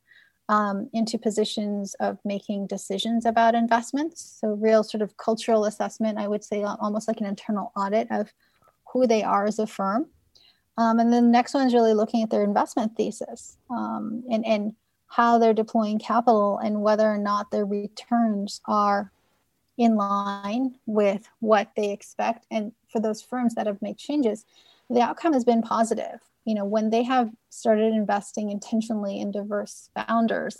um, 0.48 0.88
into 0.92 1.18
positions 1.18 1.94
of 2.00 2.18
making 2.24 2.66
decisions 2.66 3.24
about 3.24 3.54
investments. 3.54 4.38
So, 4.40 4.48
real 4.48 4.82
sort 4.82 5.02
of 5.02 5.16
cultural 5.16 5.64
assessment, 5.64 6.18
I 6.18 6.28
would 6.28 6.44
say 6.44 6.62
almost 6.62 7.08
like 7.08 7.20
an 7.20 7.26
internal 7.26 7.72
audit 7.76 8.08
of 8.10 8.32
who 8.92 9.06
they 9.06 9.22
are 9.22 9.46
as 9.46 9.58
a 9.58 9.66
firm. 9.66 10.06
Um, 10.76 10.98
and 10.98 11.12
then 11.12 11.24
the 11.24 11.30
next 11.30 11.54
one 11.54 11.66
is 11.66 11.74
really 11.74 11.94
looking 11.94 12.22
at 12.22 12.30
their 12.30 12.42
investment 12.42 12.96
thesis 12.96 13.58
um, 13.70 14.24
and, 14.30 14.44
and 14.44 14.74
how 15.06 15.38
they're 15.38 15.54
deploying 15.54 15.98
capital 15.98 16.58
and 16.58 16.82
whether 16.82 17.08
or 17.08 17.18
not 17.18 17.50
their 17.50 17.64
returns 17.64 18.60
are 18.66 19.12
in 19.76 19.96
line 19.96 20.76
with 20.86 21.28
what 21.40 21.70
they 21.76 21.90
expect. 21.90 22.46
And 22.50 22.72
for 22.88 23.00
those 23.00 23.22
firms 23.22 23.54
that 23.54 23.66
have 23.66 23.82
made 23.82 23.98
changes, 23.98 24.44
the 24.88 25.00
outcome 25.00 25.32
has 25.32 25.44
been 25.44 25.62
positive. 25.62 26.20
You 26.44 26.54
know 26.54 26.64
when 26.64 26.90
they 26.90 27.02
have 27.04 27.30
started 27.48 27.94
investing 27.94 28.50
intentionally 28.50 29.18
in 29.18 29.30
diverse 29.30 29.88
founders 29.94 30.58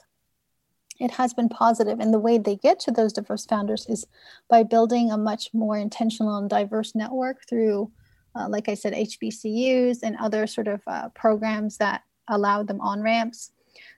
it 1.01 1.11
has 1.11 1.35
been 1.35 1.49
positive. 1.49 1.99
And 1.99 2.15
the 2.15 2.21
way 2.21 2.39
they 2.39 2.57
get 2.57 2.79
to 2.81 2.93
those 2.93 3.13
diverse 3.13 3.45
founders 3.45 3.87
is 3.89 4.07
by 4.49 4.63
building 4.63 5.11
a 5.11 5.19
much 5.19 5.53
more 5.53 5.77
intentional 5.77 6.37
and 6.37 6.49
diverse 6.49 6.95
network 6.95 7.49
through 7.49 7.91
uh, 8.37 8.49
like 8.49 8.69
i 8.69 8.75
said 8.75 8.93
hbcus 8.93 10.01
and 10.03 10.17
other 10.17 10.47
sort 10.47 10.69
of 10.69 10.83
uh, 10.87 11.09
programs 11.11 11.77
that 11.79 12.03
allow 12.29 12.63
them 12.63 12.81
on 12.81 13.01
ramps 13.01 13.53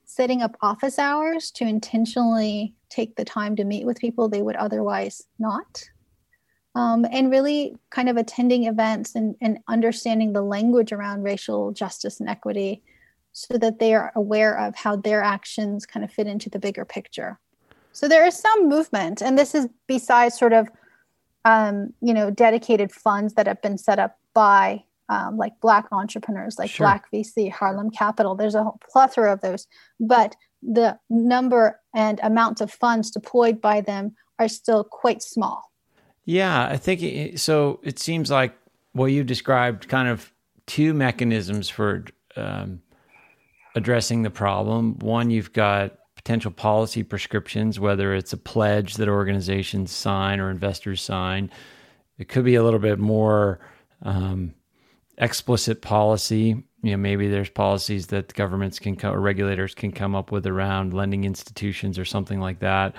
setting 0.06 0.40
up 0.40 0.56
office 0.62 0.98
hours 0.98 1.50
to 1.50 1.64
intentionally 1.64 2.74
take 2.88 3.16
the 3.16 3.24
time 3.24 3.54
to 3.56 3.64
meet 3.64 3.84
with 3.84 3.98
people 3.98 4.28
they 4.28 4.42
would 4.42 4.56
otherwise 4.56 5.22
not 5.38 5.84
um, 6.76 7.06
and 7.10 7.30
really 7.30 7.74
kind 7.88 8.10
of 8.10 8.18
attending 8.18 8.66
events 8.66 9.14
and, 9.14 9.34
and 9.40 9.58
understanding 9.66 10.34
the 10.34 10.42
language 10.42 10.92
around 10.92 11.22
racial 11.22 11.72
justice 11.72 12.20
and 12.20 12.28
equity 12.28 12.82
so 13.32 13.56
that 13.56 13.78
they 13.78 13.94
are 13.94 14.12
aware 14.14 14.58
of 14.58 14.76
how 14.76 14.94
their 14.94 15.22
actions 15.22 15.86
kind 15.86 16.04
of 16.04 16.12
fit 16.12 16.26
into 16.26 16.50
the 16.50 16.58
bigger 16.58 16.84
picture. 16.84 17.38
So 17.92 18.08
there 18.08 18.26
is 18.26 18.34
some 18.34 18.68
movement, 18.68 19.22
and 19.22 19.38
this 19.38 19.54
is 19.54 19.68
besides 19.86 20.38
sort 20.38 20.52
of 20.52 20.68
um, 21.46 21.94
you 22.02 22.12
know 22.12 22.30
dedicated 22.30 22.92
funds 22.92 23.34
that 23.34 23.46
have 23.46 23.62
been 23.62 23.78
set 23.78 23.98
up 23.98 24.18
by 24.34 24.84
um, 25.08 25.36
like 25.36 25.52
Black 25.60 25.86
entrepreneurs, 25.92 26.58
like 26.58 26.70
sure. 26.70 26.84
Black 26.84 27.10
VC, 27.12 27.50
Harlem 27.50 27.90
Capital. 27.90 28.34
There's 28.34 28.54
a 28.54 28.62
whole 28.62 28.80
plethora 28.90 29.32
of 29.32 29.40
those, 29.40 29.66
but 30.00 30.36
the 30.62 30.98
number 31.08 31.80
and 31.94 32.20
amount 32.22 32.60
of 32.60 32.70
funds 32.70 33.10
deployed 33.10 33.60
by 33.60 33.80
them 33.80 34.14
are 34.38 34.48
still 34.48 34.84
quite 34.84 35.22
small. 35.22 35.70
Yeah, 36.24 36.66
I 36.66 36.76
think 36.76 37.02
it, 37.02 37.40
so. 37.40 37.80
It 37.84 37.98
seems 37.98 38.30
like 38.30 38.54
what 38.92 39.06
you 39.06 39.22
described 39.22 39.88
kind 39.88 40.08
of 40.08 40.32
two 40.66 40.92
mechanisms 40.92 41.68
for 41.68 42.04
um, 42.34 42.82
addressing 43.76 44.22
the 44.22 44.30
problem. 44.30 44.98
One, 44.98 45.30
you've 45.30 45.52
got 45.52 45.96
potential 46.16 46.50
policy 46.50 47.04
prescriptions, 47.04 47.78
whether 47.78 48.12
it's 48.12 48.32
a 48.32 48.36
pledge 48.36 48.94
that 48.94 49.08
organizations 49.08 49.92
sign 49.92 50.40
or 50.40 50.50
investors 50.50 51.00
sign. 51.00 51.50
It 52.18 52.28
could 52.28 52.44
be 52.44 52.56
a 52.56 52.64
little 52.64 52.80
bit 52.80 52.98
more 52.98 53.60
um, 54.02 54.54
explicit 55.18 55.82
policy. 55.82 56.64
You 56.82 56.90
know, 56.92 56.96
maybe 56.96 57.28
there's 57.28 57.50
policies 57.50 58.08
that 58.08 58.34
governments 58.34 58.78
can 58.78 58.96
co- 58.96 59.12
or 59.12 59.20
regulators 59.20 59.74
can 59.74 59.92
come 59.92 60.14
up 60.14 60.30
with 60.30 60.46
around 60.46 60.94
lending 60.94 61.24
institutions 61.24 61.98
or 61.98 62.04
something 62.04 62.40
like 62.40 62.60
that. 62.60 62.94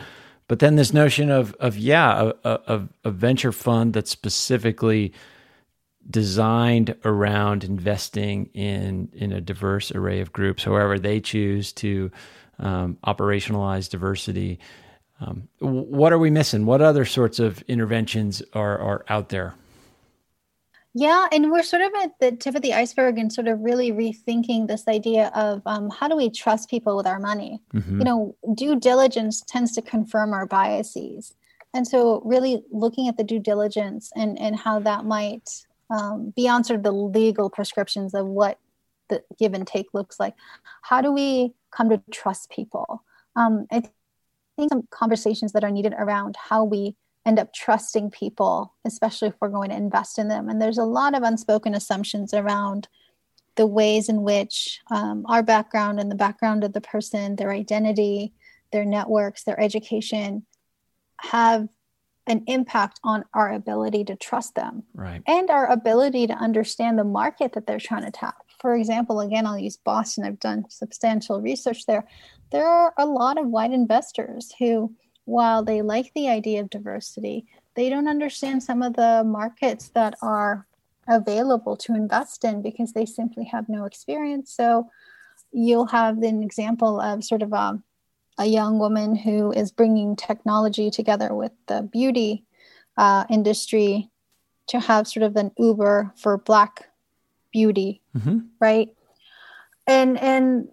But 0.48 0.60
then 0.60 0.76
this 0.76 0.94
notion 0.94 1.30
of 1.30 1.54
of 1.56 1.78
yeah, 1.78 2.32
a, 2.44 2.60
a, 2.68 2.88
a 3.06 3.12
venture 3.12 3.52
fund 3.52 3.94
that's 3.94 4.12
specifically 4.12 5.14
designed 6.10 6.96
around 7.04 7.64
investing 7.64 8.50
in 8.54 9.10
in 9.14 9.32
a 9.32 9.42
diverse 9.42 9.92
array 9.92 10.22
of 10.22 10.32
groups, 10.32 10.64
however 10.64 10.98
they 10.98 11.20
choose 11.20 11.74
to 11.74 12.12
um, 12.60 12.98
operationalize 13.06 13.90
diversity. 13.90 14.60
Um, 15.20 15.48
what 15.60 16.14
are 16.14 16.20
we 16.20 16.30
missing? 16.30 16.66
What 16.66 16.82
other 16.82 17.04
sorts 17.04 17.40
of 17.40 17.62
interventions 17.64 18.42
are 18.54 18.78
are 18.80 19.06
out 19.10 19.30
there? 19.30 19.56
Yeah, 21.00 21.28
and 21.32 21.52
we're 21.52 21.62
sort 21.62 21.84
of 21.84 21.92
at 22.02 22.20
the 22.20 22.32
tip 22.32 22.56
of 22.56 22.64
the 22.64 22.74
iceberg 22.74 23.20
and 23.20 23.32
sort 23.32 23.48
of 23.48 23.60
really 23.60 23.92
rethinking 23.92 24.68
this 24.68 24.88
idea 24.88 25.32
of 25.36 25.62
um, 25.68 25.92
how 25.92 26.08
do 26.08 26.16
we 26.16 26.32
trust 26.32 26.72
people 26.72 26.98
with 26.98 27.06
our 27.06 27.20
money? 27.20 27.62
Mm-hmm. 27.76 28.00
You 28.00 28.04
know, 28.04 28.36
due 28.56 28.76
diligence 28.76 29.44
tends 29.46 29.74
to 29.74 29.84
confirm 29.84 30.34
our 30.34 30.48
biases. 30.48 31.36
And 31.76 31.88
so, 31.88 32.24
really 32.26 32.64
looking 32.72 33.08
at 33.08 33.16
the 33.16 33.24
due 33.24 33.38
diligence 33.38 34.12
and, 34.16 34.40
and 34.40 34.56
how 34.56 34.80
that 34.80 35.06
might, 35.06 35.48
um, 35.92 36.34
beyond 36.36 36.66
sort 36.66 36.78
of 36.78 36.84
the 36.84 36.92
legal 36.92 37.52
prescriptions 37.52 38.16
of 38.16 38.26
what 38.26 38.58
the 39.10 39.22
give 39.38 39.54
and 39.54 39.68
take 39.68 39.94
looks 39.94 40.20
like, 40.20 40.34
how 40.82 41.02
do 41.02 41.12
we 41.12 41.54
come 41.70 41.92
to 41.92 42.02
trust 42.10 42.50
people? 42.50 43.04
Um, 43.36 43.68
I 43.72 43.84
think 44.58 44.70
some 44.72 44.88
conversations 44.90 45.52
that 45.52 45.64
are 45.64 45.70
needed 45.70 45.94
around 45.96 46.38
how 46.38 46.64
we 46.64 46.96
end 47.28 47.40
up 47.40 47.54
trusting 47.54 48.10
people, 48.10 48.74
especially 48.86 49.28
if 49.28 49.36
we're 49.42 49.50
going 49.50 49.70
to 49.70 49.76
invest 49.76 50.18
in 50.18 50.30
them. 50.30 50.48
And 50.48 50.62
there's 50.62 50.78
a 50.78 50.84
lot 50.84 51.14
of 51.14 51.24
unspoken 51.24 51.76
assumptions 51.76 52.34
around 52.34 52.88
the 53.56 53.68
ways 53.68 54.08
in 54.08 54.24
which 54.24 54.80
um, 54.90 55.26
our 55.28 55.44
background 55.44 56.00
and 56.00 56.10
the 56.10 56.16
background 56.16 56.64
of 56.64 56.72
the 56.72 56.82
person, 56.82 57.36
their 57.36 57.52
identity, 57.52 58.34
their 58.72 58.86
networks, 58.86 59.44
their 59.44 59.60
education 59.60 60.46
have 61.20 61.68
an 62.28 62.44
impact 62.48 63.00
on 63.04 63.26
our 63.34 63.54
ability 63.54 64.04
to 64.06 64.16
trust 64.16 64.56
them 64.56 64.84
right. 64.94 65.22
and 65.28 65.50
our 65.50 65.70
ability 65.72 66.28
to 66.28 66.34
understand 66.34 66.98
the 66.98 67.04
market 67.04 67.54
that 67.54 67.66
they're 67.66 67.80
trying 67.80 68.04
to 68.04 68.12
tap. 68.12 68.36
For 68.60 68.76
example, 68.76 69.22
again, 69.22 69.46
I'll 69.46 69.58
use 69.58 69.78
Boston. 69.78 70.24
I've 70.24 70.40
done 70.40 70.66
substantial 70.70 71.42
research 71.42 71.86
there. 71.86 72.08
There 72.52 72.68
are 72.68 72.94
a 72.98 73.06
lot 73.06 73.40
of 73.40 73.48
white 73.48 73.72
investors 73.72 74.54
who 74.60 74.94
while 75.28 75.62
they 75.62 75.82
like 75.82 76.14
the 76.14 76.30
idea 76.30 76.62
of 76.62 76.70
diversity, 76.70 77.46
they 77.76 77.90
don't 77.90 78.08
understand 78.08 78.64
some 78.64 78.82
of 78.82 78.94
the 78.96 79.24
markets 79.26 79.90
that 79.90 80.16
are 80.22 80.66
available 81.06 81.76
to 81.76 81.94
invest 81.94 82.46
in 82.46 82.62
because 82.62 82.94
they 82.94 83.06
simply 83.06 83.44
have 83.44 83.68
no 83.68 83.84
experience. 83.84 84.54
So 84.54 84.90
you'll 85.52 85.88
have 85.88 86.24
an 86.24 86.42
example 86.42 87.02
of 87.02 87.26
sort 87.26 87.42
of 87.42 87.52
a, 87.52 87.78
a 88.38 88.46
young 88.46 88.80
woman 88.80 89.18
who 89.18 89.52
is 89.52 89.70
bringing 89.70 90.16
technology 90.16 90.90
together 90.90 91.34
with 91.36 91.52
the 91.68 91.82
beauty 91.82 92.46
uh, 92.96 93.26
industry 93.30 94.10
to 94.68 94.80
have 94.80 95.10
sort 95.10 95.24
of 95.24 95.36
an 95.36 95.52
Uber 95.58 96.14
for 96.16 96.38
Black 96.38 96.90
beauty, 97.52 98.02
mm-hmm. 98.18 98.40
right? 98.62 98.90
And 99.86 100.18
and 100.18 100.70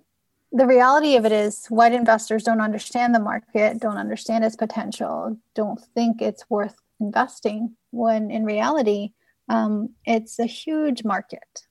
the 0.56 0.66
reality 0.66 1.16
of 1.16 1.26
it 1.26 1.32
is 1.32 1.66
white 1.66 1.92
investors 1.92 2.44
don't 2.44 2.60
understand 2.60 3.14
the 3.14 3.20
market 3.20 3.80
don't 3.80 3.98
understand 3.98 4.44
its 4.44 4.56
potential 4.56 5.36
don't 5.54 5.80
think 5.94 6.22
it's 6.22 6.48
worth 6.48 6.76
investing 7.00 7.76
when 7.90 8.30
in 8.30 8.44
reality 8.44 9.12
um, 9.48 9.90
it's 10.06 10.38
a 10.38 10.46
huge 10.46 11.04
market 11.04 11.66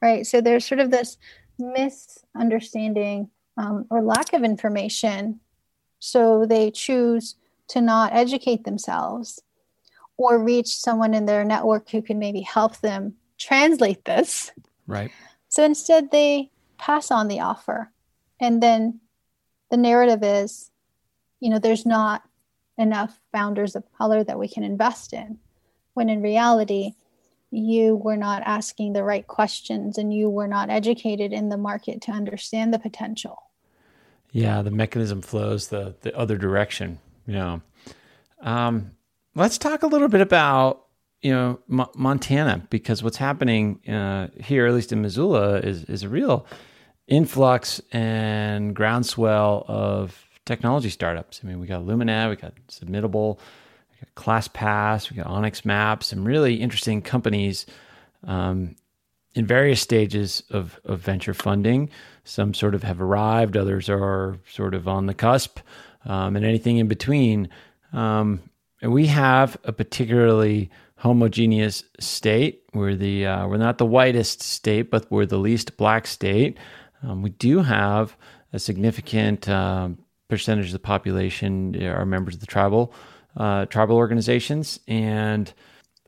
right? 0.00 0.26
So 0.26 0.40
there's 0.40 0.66
sort 0.66 0.80
of 0.80 0.90
this 0.90 1.16
misunderstanding 1.58 3.30
um, 3.56 3.86
or 3.90 4.02
lack 4.02 4.32
of 4.32 4.44
information. 4.44 5.40
So 5.98 6.46
they 6.46 6.70
choose 6.70 7.36
to 7.68 7.80
not 7.80 8.12
educate 8.12 8.64
themselves 8.64 9.40
or 10.16 10.42
reach 10.42 10.68
someone 10.68 11.14
in 11.14 11.26
their 11.26 11.44
network 11.44 11.90
who 11.90 12.02
can 12.02 12.18
maybe 12.18 12.40
help 12.40 12.78
them 12.78 13.14
translate 13.38 14.04
this. 14.04 14.52
Right. 14.86 15.10
So 15.48 15.64
instead 15.64 16.10
they 16.10 16.50
pass 16.76 17.10
on 17.10 17.28
the 17.28 17.40
offer 17.40 17.90
and 18.40 18.62
then 18.62 19.00
the 19.70 19.76
narrative 19.76 20.22
is 20.22 20.70
you 21.40 21.50
know 21.50 21.58
there's 21.58 21.86
not 21.86 22.22
enough 22.76 23.18
founders 23.32 23.74
of 23.74 23.84
color 23.96 24.22
that 24.22 24.38
we 24.38 24.48
can 24.48 24.62
invest 24.62 25.12
in 25.12 25.38
when 25.94 26.08
in 26.08 26.22
reality 26.22 26.92
you 27.50 27.96
were 27.96 28.16
not 28.16 28.42
asking 28.44 28.92
the 28.92 29.02
right 29.02 29.26
questions 29.26 29.96
and 29.96 30.12
you 30.12 30.28
were 30.28 30.46
not 30.46 30.68
educated 30.70 31.32
in 31.32 31.48
the 31.48 31.56
market 31.56 32.02
to 32.02 32.12
understand 32.12 32.74
the 32.74 32.78
potential. 32.78 33.42
Yeah 34.32 34.62
the 34.62 34.70
mechanism 34.70 35.22
flows 35.22 35.68
the 35.68 35.96
the 36.02 36.16
other 36.16 36.36
direction 36.36 36.98
you 37.26 37.34
know. 37.34 37.62
Um, 38.40 38.92
let's 39.34 39.58
talk 39.58 39.82
a 39.82 39.86
little 39.86 40.08
bit 40.08 40.20
about 40.20 40.86
you 41.20 41.32
know 41.32 41.58
Mo- 41.68 41.90
montana 41.94 42.66
because 42.70 43.02
what's 43.02 43.16
happening 43.16 43.86
uh, 43.88 44.28
here 44.40 44.66
at 44.66 44.74
least 44.74 44.92
in 44.92 45.02
missoula 45.02 45.58
is 45.58 45.84
is 45.84 46.06
real 46.06 46.46
influx 47.08 47.80
and 47.90 48.76
groundswell 48.76 49.64
of 49.66 50.28
technology 50.44 50.90
startups. 50.90 51.40
I 51.42 51.46
mean, 51.46 51.58
we 51.58 51.66
got 51.66 51.82
LumenAd, 51.82 52.30
we 52.30 52.36
got 52.36 52.54
Submittable, 52.68 53.38
we 53.90 54.06
got 54.06 54.14
ClassPass, 54.14 55.10
we 55.10 55.16
got 55.16 55.26
onX 55.26 55.64
Maps, 55.64 56.08
some 56.08 56.24
really 56.24 56.56
interesting 56.56 57.02
companies 57.02 57.66
um, 58.24 58.76
in 59.34 59.46
various 59.46 59.80
stages 59.80 60.42
of, 60.50 60.78
of 60.84 61.00
venture 61.00 61.34
funding. 61.34 61.90
Some 62.24 62.54
sort 62.54 62.74
of 62.74 62.82
have 62.82 63.00
arrived, 63.00 63.56
others 63.56 63.88
are 63.88 64.38
sort 64.50 64.74
of 64.74 64.86
on 64.86 65.06
the 65.06 65.14
cusp, 65.14 65.58
um, 66.04 66.36
and 66.36 66.44
anything 66.44 66.76
in 66.76 66.88
between. 66.88 67.48
Um, 67.92 68.42
and 68.80 68.92
we 68.92 69.06
have 69.06 69.56
a 69.64 69.72
particularly 69.72 70.70
homogeneous 70.96 71.84
state. 72.00 72.62
We're 72.74 72.96
the 72.96 73.26
uh, 73.26 73.46
we're 73.46 73.56
not 73.56 73.78
the 73.78 73.86
whitest 73.86 74.42
state, 74.42 74.90
but 74.90 75.10
we're 75.10 75.26
the 75.26 75.38
least 75.38 75.76
black 75.76 76.06
state. 76.06 76.58
Um, 77.02 77.22
we 77.22 77.30
do 77.30 77.62
have 77.62 78.16
a 78.52 78.58
significant 78.58 79.48
um, 79.48 79.98
percentage 80.28 80.66
of 80.66 80.72
the 80.72 80.78
population 80.78 81.80
are 81.82 82.04
members 82.04 82.34
of 82.34 82.40
the 82.40 82.46
tribal 82.46 82.92
uh, 83.36 83.66
tribal 83.66 83.96
organizations, 83.96 84.80
and 84.88 85.52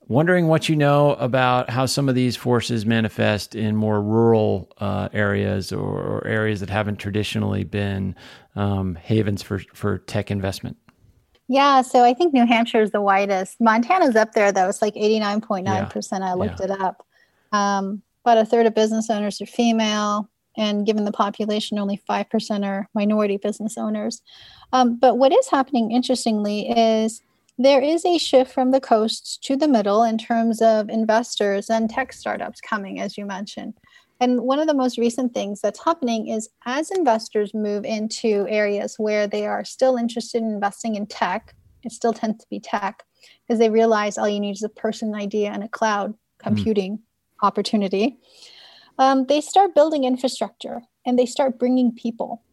wondering 0.09 0.49
what 0.49 0.69
you 0.69 0.75
know 0.75 1.13
about 1.15 1.71
how 1.71 1.87
some 1.87 2.09
of 2.09 2.15
these 2.17 2.37
forces 2.37 2.85
manifest 2.85 3.55
in 3.55 3.77
more 3.77 4.03
rural 4.03 4.73
uh, 4.79 5.09
areas 5.13 5.73
or, 5.73 6.01
or, 6.01 6.27
areas 6.27 6.59
that 6.59 6.69
haven't 6.69 6.97
traditionally 6.97 7.63
been 7.63 8.17
um, 8.57 8.97
havens 8.97 9.43
for 9.43 9.61
for 9.73 9.99
tech 9.99 10.31
investment. 10.31 10.77
Yeah, 11.47 11.83
so 11.83 12.05
I 12.05 12.15
think 12.15 12.33
New 12.33 12.47
Hampshire 12.47 12.83
is 12.83 12.91
the 12.91 13.01
whitest. 13.01 13.61
Montana's 13.61 14.17
up 14.17 14.33
there 14.33 14.51
though; 14.53 14.69
it's 14.69 14.83
like 14.83 14.97
eighty 14.97 15.21
nine 15.21 15.41
point 15.41 15.67
nine 15.67 15.87
percent. 15.87 16.25
I 16.25 16.35
looked 16.35 16.61
yeah. 16.61 16.67
it 16.67 16.71
up. 16.81 17.07
Um, 17.53 18.03
about 18.25 18.39
a 18.39 18.45
third 18.45 18.67
of 18.67 18.75
business 18.75 19.09
owners 19.09 19.41
are 19.41 19.47
female 19.47 20.29
and 20.57 20.87
given 20.87 21.05
the 21.05 21.13
population, 21.13 21.79
only 21.79 22.01
5% 22.09 22.67
are 22.67 22.89
minority 22.95 23.37
business 23.37 23.79
owners. 23.79 24.23
Um, 24.73 24.97
but 24.97 25.19
what 25.19 25.33
is 25.33 25.49
happening, 25.49 25.93
interestingly, 25.93 26.69
is 26.69 27.23
there 27.59 27.83
is 27.83 28.05
a 28.05 28.19
shift 28.19 28.53
from 28.53 28.71
the 28.71 28.81
coasts 28.81 29.37
to 29.39 29.57
the 29.57 29.69
middle 29.69 30.03
in 30.03 30.19
terms 30.19 30.63
of 30.63 30.89
investors 30.89 31.69
and 31.69 31.91
tech 31.91 32.13
startups 32.13 32.61
coming, 32.61 33.01
as 33.01 33.19
you 33.19 33.27
mentioned. 33.27 33.75
And 34.19 34.43
one 34.43 34.59
of 34.59 34.67
the 34.67 34.75
most 34.75 34.99
recent 34.99 35.33
things 35.33 35.61
that's 35.61 35.83
happening 35.85 36.29
is 36.29 36.49
as 36.67 36.91
investors 36.91 37.55
move 37.55 37.85
into 37.85 38.47
areas 38.49 38.97
where 38.99 39.27
they 39.27 39.47
are 39.47 39.65
still 39.65 39.97
interested 39.97 40.43
in 40.43 40.51
investing 40.51 40.95
in 40.95 41.07
tech, 41.07 41.55
it 41.83 41.93
still 41.93 42.13
tends 42.13 42.43
to 42.43 42.51
be 42.51 42.61
tech, 42.61 43.03
because 43.47 43.59
they 43.59 43.71
realize 43.71 44.19
all 44.19 44.29
you 44.29 44.41
need 44.41 44.57
is 44.57 44.63
a 44.63 44.69
person, 44.69 45.15
idea, 45.15 45.51
and 45.51 45.65
a 45.65 45.69
cloud 45.69 46.15
computing 46.39 46.99
mm. 46.99 47.01
opportunity 47.43 48.19
um, 49.01 49.25
they 49.27 49.41
start 49.41 49.75
building 49.75 50.05
infrastructure 50.05 50.83
and 51.07 51.19
they 51.19 51.27
start 51.27 51.59
bringing 51.59 51.93
people. 51.93 52.45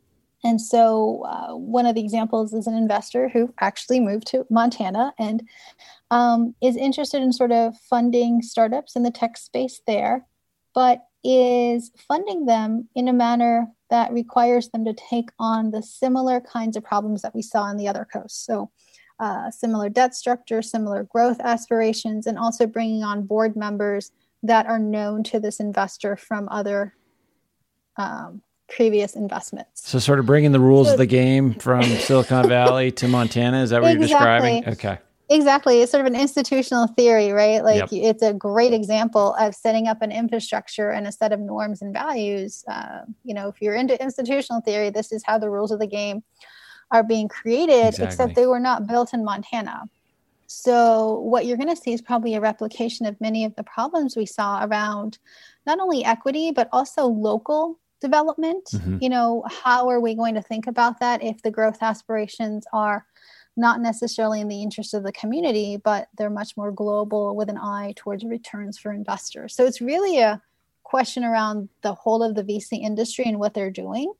And 0.43 0.61
so, 0.61 1.25
uh, 1.27 1.55
one 1.57 1.85
of 1.85 1.95
the 1.95 2.01
examples 2.03 2.53
is 2.53 2.67
an 2.67 2.75
investor 2.75 3.27
who 3.27 3.53
actually 3.59 3.99
moved 3.99 4.27
to 4.27 4.45
Montana 4.49 5.13
and 5.19 5.43
um, 6.09 6.55
is 6.61 6.77
interested 6.77 7.21
in 7.21 7.33
sort 7.33 7.51
of 7.51 7.77
funding 7.89 8.41
startups 8.41 8.95
in 8.95 9.03
the 9.03 9.11
tech 9.11 9.35
space 9.37 9.81
there, 9.85 10.25
but 10.73 11.03
is 11.23 11.91
funding 12.07 12.45
them 12.45 12.87
in 12.95 13.09
a 13.09 13.13
manner 13.13 13.67
that 13.89 14.13
requires 14.13 14.69
them 14.69 14.85
to 14.85 14.93
take 14.93 15.29
on 15.39 15.71
the 15.71 15.83
similar 15.83 16.39
kinds 16.39 16.77
of 16.77 16.83
problems 16.83 17.23
that 17.23 17.35
we 17.35 17.41
saw 17.41 17.63
on 17.63 17.75
the 17.75 17.89
other 17.89 18.05
coast. 18.05 18.45
So, 18.45 18.71
uh, 19.19 19.51
similar 19.51 19.89
debt 19.89 20.15
structure, 20.15 20.61
similar 20.61 21.03
growth 21.03 21.41
aspirations, 21.41 22.25
and 22.25 22.37
also 22.37 22.67
bringing 22.67 23.03
on 23.03 23.25
board 23.25 23.57
members 23.57 24.11
that 24.43 24.65
are 24.65 24.79
known 24.79 25.23
to 25.23 25.39
this 25.39 25.59
investor 25.59 26.15
from 26.15 26.47
other 26.49 26.93
um, 27.97 28.41
previous 28.69 29.15
investments. 29.15 29.87
So, 29.89 29.99
sort 29.99 30.19
of 30.19 30.25
bringing 30.25 30.51
the 30.51 30.59
rules 30.59 30.87
so, 30.87 30.93
of 30.93 30.99
the 30.99 31.05
game 31.05 31.53
from 31.53 31.83
Silicon 31.83 32.47
Valley 32.49 32.91
to 32.93 33.07
Montana. 33.07 33.61
Is 33.61 33.71
that 33.71 33.81
what 33.81 33.91
exactly. 33.91 34.09
you're 34.09 34.61
describing? 34.61 34.69
Okay. 34.73 34.97
Exactly. 35.29 35.81
It's 35.81 35.91
sort 35.91 36.05
of 36.05 36.13
an 36.13 36.19
institutional 36.19 36.87
theory, 36.87 37.31
right? 37.31 37.61
Like 37.61 37.91
yep. 37.91 38.01
it's 38.01 38.23
a 38.23 38.33
great 38.33 38.73
example 38.73 39.35
of 39.35 39.53
setting 39.53 39.87
up 39.87 40.01
an 40.01 40.11
infrastructure 40.11 40.89
and 40.89 41.05
a 41.05 41.11
set 41.11 41.33
of 41.33 41.41
norms 41.41 41.81
and 41.81 41.93
values. 41.93 42.63
Uh, 42.69 43.01
you 43.23 43.33
know, 43.33 43.49
if 43.49 43.61
you're 43.61 43.75
into 43.75 44.01
institutional 44.01 44.61
theory, 44.61 44.89
this 44.89 45.11
is 45.11 45.23
how 45.25 45.37
the 45.37 45.49
rules 45.49 45.71
of 45.71 45.79
the 45.79 45.87
game 45.87 46.23
are 46.91 47.03
being 47.03 47.27
created, 47.27 47.87
exactly. 47.87 48.05
except 48.05 48.35
they 48.35 48.45
were 48.45 48.59
not 48.59 48.87
built 48.87 49.13
in 49.13 49.25
Montana. 49.25 49.83
So, 50.47 51.19
what 51.19 51.45
you're 51.45 51.57
going 51.57 51.69
to 51.69 51.81
see 51.81 51.91
is 51.91 52.01
probably 52.01 52.35
a 52.35 52.41
replication 52.41 53.05
of 53.05 53.19
many 53.19 53.43
of 53.43 53.53
the 53.55 53.63
problems 53.63 54.15
we 54.15 54.25
saw 54.25 54.63
around 54.63 55.19
not 55.65 55.79
only 55.79 56.05
equity, 56.05 56.51
but 56.51 56.69
also 56.71 57.05
local 57.05 57.79
development. 57.99 58.63
Mm-hmm. 58.73 58.97
You 59.01 59.09
know, 59.09 59.43
how 59.49 59.89
are 59.89 59.99
we 59.99 60.15
going 60.15 60.35
to 60.35 60.41
think 60.41 60.65
about 60.65 61.01
that 61.01 61.21
if 61.21 61.41
the 61.41 61.51
growth 61.51 61.79
aspirations 61.81 62.65
are 62.71 63.05
not 63.57 63.81
necessarily 63.81 64.39
in 64.39 64.47
the 64.47 64.61
interest 64.61 64.93
of 64.93 65.03
the 65.03 65.11
community, 65.11 65.75
but 65.83 66.07
they're 66.17 66.29
much 66.29 66.55
more 66.55 66.71
global 66.71 67.35
with 67.35 67.49
an 67.49 67.57
eye 67.57 67.93
towards 67.97 68.23
returns 68.23 68.77
for 68.77 68.93
investors? 68.93 69.53
So, 69.53 69.65
it's 69.65 69.81
really 69.81 70.19
a 70.19 70.41
question 70.83 71.25
around 71.25 71.67
the 71.81 71.93
whole 71.93 72.23
of 72.23 72.35
the 72.35 72.43
VC 72.43 72.81
industry 72.81 73.25
and 73.25 73.37
what 73.37 73.53
they're 73.53 73.69
doing. 73.69 74.13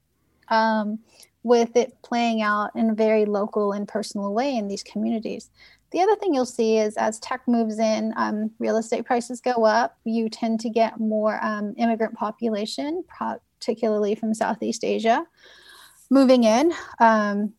Um, 0.50 1.00
with 1.48 1.78
it 1.78 1.94
playing 2.04 2.42
out 2.42 2.72
in 2.76 2.90
a 2.90 2.94
very 2.94 3.26
local 3.26 3.72
and 3.72 3.88
personal 3.88 4.34
way 4.34 4.56
in 4.56 4.68
these 4.68 4.84
communities. 4.84 5.50
The 5.92 6.02
other 6.02 6.16
thing 6.16 6.34
you'll 6.34 6.46
see 6.46 6.78
is 6.78 6.98
as 6.98 7.20
tech 7.20 7.42
moves 7.48 7.80
in, 7.80 8.14
um, 8.18 8.52
real 8.60 8.78
estate 8.78 9.06
prices 9.06 9.40
go 9.40 9.64
up. 9.66 9.98
You 10.04 10.30
tend 10.30 10.60
to 10.62 10.70
get 10.70 11.00
more 11.00 11.40
um, 11.44 11.74
immigrant 11.78 12.16
population, 12.16 13.04
particularly 13.08 14.16
from 14.16 14.34
Southeast 14.34 14.84
Asia, 14.84 15.26
moving 16.10 16.44
in. 16.44 16.74
Um, 17.00 17.54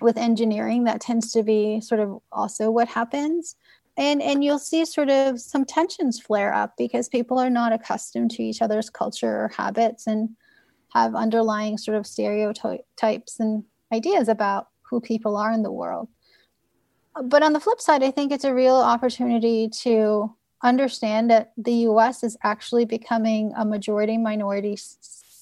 with 0.00 0.16
engineering, 0.16 0.84
that 0.84 1.00
tends 1.00 1.32
to 1.32 1.42
be 1.42 1.80
sort 1.80 2.00
of 2.00 2.20
also 2.32 2.70
what 2.70 2.88
happens. 2.88 3.56
And, 3.96 4.22
and 4.22 4.42
you'll 4.42 4.58
see 4.58 4.84
sort 4.84 5.10
of 5.10 5.40
some 5.40 5.64
tensions 5.64 6.20
flare 6.20 6.52
up 6.52 6.74
because 6.76 7.08
people 7.08 7.38
are 7.38 7.50
not 7.50 7.72
accustomed 7.72 8.30
to 8.32 8.42
each 8.42 8.62
other's 8.62 8.90
culture 8.90 9.44
or 9.44 9.52
habits 9.56 10.06
and 10.06 10.30
have 10.94 11.14
underlying 11.14 11.78
sort 11.78 11.96
of 11.96 12.06
stereotypes 12.06 13.38
and 13.38 13.64
ideas 13.92 14.28
about 14.28 14.68
who 14.82 15.00
people 15.00 15.36
are 15.36 15.52
in 15.52 15.62
the 15.62 15.72
world 15.72 16.08
but 17.24 17.42
on 17.42 17.52
the 17.52 17.60
flip 17.60 17.80
side, 17.80 18.02
I 18.02 18.10
think 18.10 18.32
it's 18.32 18.44
a 18.44 18.54
real 18.54 18.76
opportunity 18.76 19.68
to 19.82 20.34
understand 20.62 21.30
that 21.30 21.52
the 21.56 21.72
U.S. 21.72 22.22
is 22.22 22.36
actually 22.42 22.84
becoming 22.84 23.52
a 23.56 23.64
majority 23.64 24.16
minority, 24.16 24.78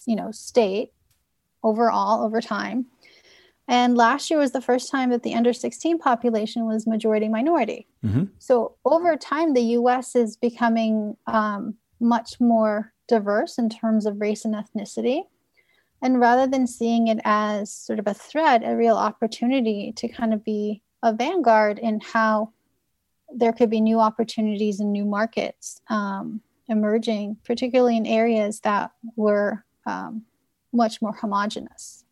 you 0.07 0.17
know, 0.17 0.31
state 0.31 0.93
overall 1.63 2.25
over 2.25 2.41
time. 2.41 2.87
And 3.69 3.97
last 3.97 4.31
year 4.31 4.39
was 4.41 4.51
the 4.51 4.61
first 4.61 4.91
time 4.91 5.11
that 5.11 5.23
the 5.23 5.35
under 5.35 5.53
16 5.53 5.99
population 5.99 6.67
was 6.67 6.89
majority 6.89 7.29
minority. 7.29 7.87
Mm-hmm. 8.05 8.25
So 8.39 8.75
over 8.85 9.17
time, 9.17 9.55
the 9.55 9.63
US 9.79 10.17
is 10.17 10.37
becoming 10.37 11.17
um, 11.29 11.77
much 12.01 12.41
more 12.41 12.93
diverse 13.07 13.59
in 13.59 13.69
terms 13.69 14.07
of 14.07 14.21
race 14.21 14.45
and 14.45 14.55
ethnicity. 14.55 15.23
And 16.03 16.19
rather 16.19 16.47
than 16.47 16.67
seeing 16.67 17.09
it 17.09 17.21
as 17.25 17.73
sort 17.73 17.99
of 17.99 18.07
a 18.09 18.15
threat, 18.15 18.63
a 18.65 18.75
real 18.75 18.97
opportunity 18.97 19.93
to 19.97 20.09
kind 20.09 20.35
of 20.35 20.43
be 20.43 20.83
a 21.03 21.13
vanguard 21.13 21.79
in 21.79 22.01
how 22.01 22.53
there 23.33 23.53
could 23.53 23.71
be 23.71 23.81
new 23.81 24.01
opportunities 24.01 24.81
and 24.81 24.93
new 24.93 25.05
markets 25.05 25.81
um, 25.89 26.41
emerging, 26.69 27.37
particularly 27.45 27.97
in 27.97 28.07
areas 28.07 28.61
that 28.61 28.93
were 29.17 29.65
um, 29.87 30.23
much 30.73 31.01
more 31.01 31.13
homogenous. 31.13 32.05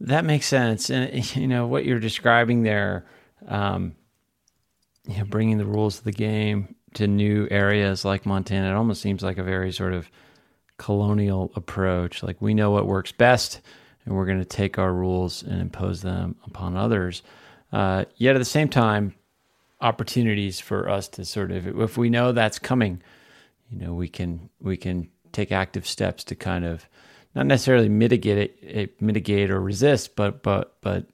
That 0.00 0.24
makes 0.24 0.46
sense, 0.46 0.90
and 0.90 1.36
you 1.36 1.46
know 1.46 1.66
what 1.66 1.84
you're 1.84 2.00
describing 2.00 2.62
there, 2.62 3.06
um, 3.46 3.94
you 5.06 5.18
know, 5.18 5.24
bringing 5.24 5.58
the 5.58 5.64
rules 5.64 5.98
of 5.98 6.04
the 6.04 6.12
game 6.12 6.74
to 6.94 7.06
new 7.06 7.46
areas 7.50 8.04
like 8.04 8.26
Montana. 8.26 8.70
It 8.70 8.74
almost 8.74 9.00
seems 9.00 9.22
like 9.22 9.38
a 9.38 9.44
very 9.44 9.72
sort 9.72 9.92
of 9.94 10.10
colonial 10.76 11.52
approach. 11.54 12.22
Like 12.22 12.40
we 12.40 12.54
know 12.54 12.72
what 12.72 12.86
works 12.86 13.12
best, 13.12 13.60
and 14.04 14.14
we're 14.16 14.26
going 14.26 14.40
to 14.40 14.44
take 14.44 14.78
our 14.78 14.92
rules 14.92 15.44
and 15.44 15.60
impose 15.60 16.02
them 16.02 16.34
upon 16.44 16.76
others. 16.76 17.22
Uh, 17.72 18.04
yet 18.16 18.36
at 18.36 18.38
the 18.38 18.44
same 18.44 18.68
time, 18.68 19.14
opportunities 19.80 20.60
for 20.60 20.88
us 20.88 21.08
to 21.08 21.24
sort 21.24 21.50
of, 21.50 21.80
if 21.80 21.96
we 21.96 22.10
know 22.10 22.32
that's 22.32 22.58
coming, 22.58 23.02
you 23.70 23.78
know, 23.78 23.94
we 23.94 24.08
can 24.08 24.50
we 24.60 24.76
can 24.76 25.08
take 25.32 25.50
active 25.50 25.86
steps 25.86 26.24
to 26.24 26.34
kind 26.34 26.64
of 26.64 26.86
not 27.34 27.46
necessarily 27.46 27.88
mitigate 27.88 28.38
it, 28.38 28.58
it 28.62 29.02
mitigate 29.02 29.50
or 29.50 29.60
resist, 29.60 30.14
but 30.14 30.42
but 30.42 30.76
but 30.82 31.06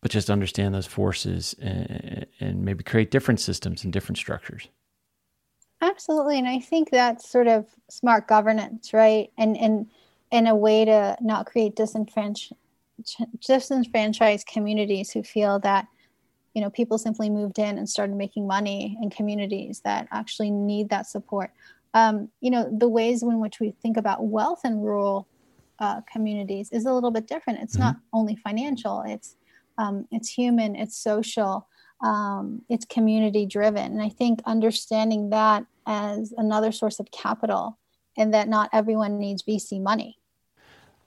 but 0.00 0.10
just 0.10 0.30
understand 0.30 0.74
those 0.74 0.86
forces 0.86 1.54
and, 1.60 2.26
and 2.38 2.64
maybe 2.64 2.82
create 2.82 3.10
different 3.10 3.40
systems 3.40 3.84
and 3.84 3.92
different 3.92 4.16
structures. 4.16 4.68
Absolutely, 5.82 6.38
and 6.38 6.48
I 6.48 6.60
think 6.60 6.90
that's 6.90 7.28
sort 7.28 7.48
of 7.48 7.66
smart 7.88 8.28
governance, 8.28 8.92
right? 8.92 9.30
And 9.36 9.56
and 9.56 9.90
in 10.30 10.46
a 10.46 10.54
way 10.54 10.84
to 10.84 11.16
not 11.20 11.46
create 11.46 11.74
disenfranchisement 11.74 12.52
disenfranchised 13.46 14.46
communities 14.46 15.10
who 15.10 15.22
feel 15.22 15.58
that 15.60 15.86
you 16.54 16.60
know 16.60 16.70
people 16.70 16.98
simply 16.98 17.30
moved 17.30 17.58
in 17.58 17.78
and 17.78 17.88
started 17.88 18.16
making 18.16 18.46
money 18.46 18.98
in 19.02 19.10
communities 19.10 19.80
that 19.84 20.08
actually 20.10 20.50
need 20.50 20.88
that 20.90 21.06
support. 21.06 21.50
Um, 21.94 22.28
you 22.40 22.50
know 22.50 22.70
the 22.76 22.88
ways 22.88 23.22
in 23.22 23.40
which 23.40 23.60
we 23.60 23.72
think 23.82 23.96
about 23.96 24.24
wealth 24.26 24.60
in 24.64 24.80
rural 24.80 25.26
uh, 25.78 26.02
communities 26.12 26.70
is 26.72 26.86
a 26.86 26.92
little 26.92 27.10
bit 27.10 27.26
different. 27.26 27.60
It's 27.60 27.74
mm-hmm. 27.74 27.84
not 27.84 27.96
only 28.12 28.36
financial 28.36 29.02
it's 29.06 29.36
um, 29.78 30.06
it's 30.10 30.28
human 30.28 30.76
it's 30.76 30.96
social 30.96 31.66
um, 32.02 32.62
it's 32.68 32.84
community 32.84 33.46
driven. 33.46 33.92
And 33.92 34.02
i 34.02 34.08
think 34.08 34.40
understanding 34.46 35.30
that 35.30 35.64
as 35.86 36.32
another 36.36 36.72
source 36.72 37.00
of 37.00 37.10
capital 37.10 37.78
and 38.16 38.32
that 38.34 38.48
not 38.48 38.70
everyone 38.72 39.18
needs 39.18 39.42
vc 39.42 39.80
money 39.82 40.19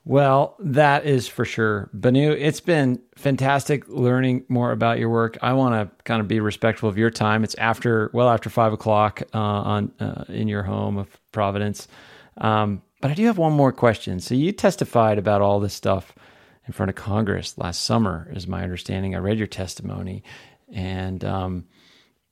well, 0.04 0.56
that 0.58 1.06
is 1.06 1.26
for 1.26 1.44
sure. 1.44 1.88
Banu, 1.94 2.32
it's 2.32 2.60
been 2.60 3.00
fantastic 3.16 3.88
learning 3.88 4.44
more 4.48 4.70
about 4.70 4.98
your 4.98 5.08
work. 5.08 5.38
I 5.40 5.54
want 5.54 5.74
to 5.74 6.04
kind 6.04 6.20
of 6.20 6.28
be 6.28 6.40
respectful 6.40 6.88
of 6.88 6.98
your 6.98 7.10
time. 7.10 7.42
It's 7.42 7.54
after, 7.54 8.10
well, 8.12 8.28
after 8.28 8.50
five 8.50 8.72
o'clock 8.72 9.22
uh, 9.32 9.38
on 9.38 9.92
uh, 10.00 10.24
in 10.28 10.46
your 10.46 10.62
home 10.62 10.98
of 10.98 11.08
Providence. 11.32 11.88
Um, 12.36 12.82
but 13.00 13.10
I 13.10 13.14
do 13.14 13.24
have 13.26 13.38
one 13.38 13.52
more 13.52 13.72
question. 13.72 14.20
So 14.20 14.34
you 14.34 14.52
testified 14.52 15.18
about 15.18 15.40
all 15.40 15.58
this 15.58 15.74
stuff 15.74 16.14
in 16.66 16.72
front 16.72 16.90
of 16.90 16.96
Congress 16.96 17.56
last 17.58 17.84
summer, 17.84 18.28
is 18.32 18.46
my 18.46 18.62
understanding. 18.62 19.14
I 19.14 19.18
read 19.18 19.38
your 19.38 19.46
testimony, 19.46 20.22
and 20.72 21.24
um, 21.24 21.64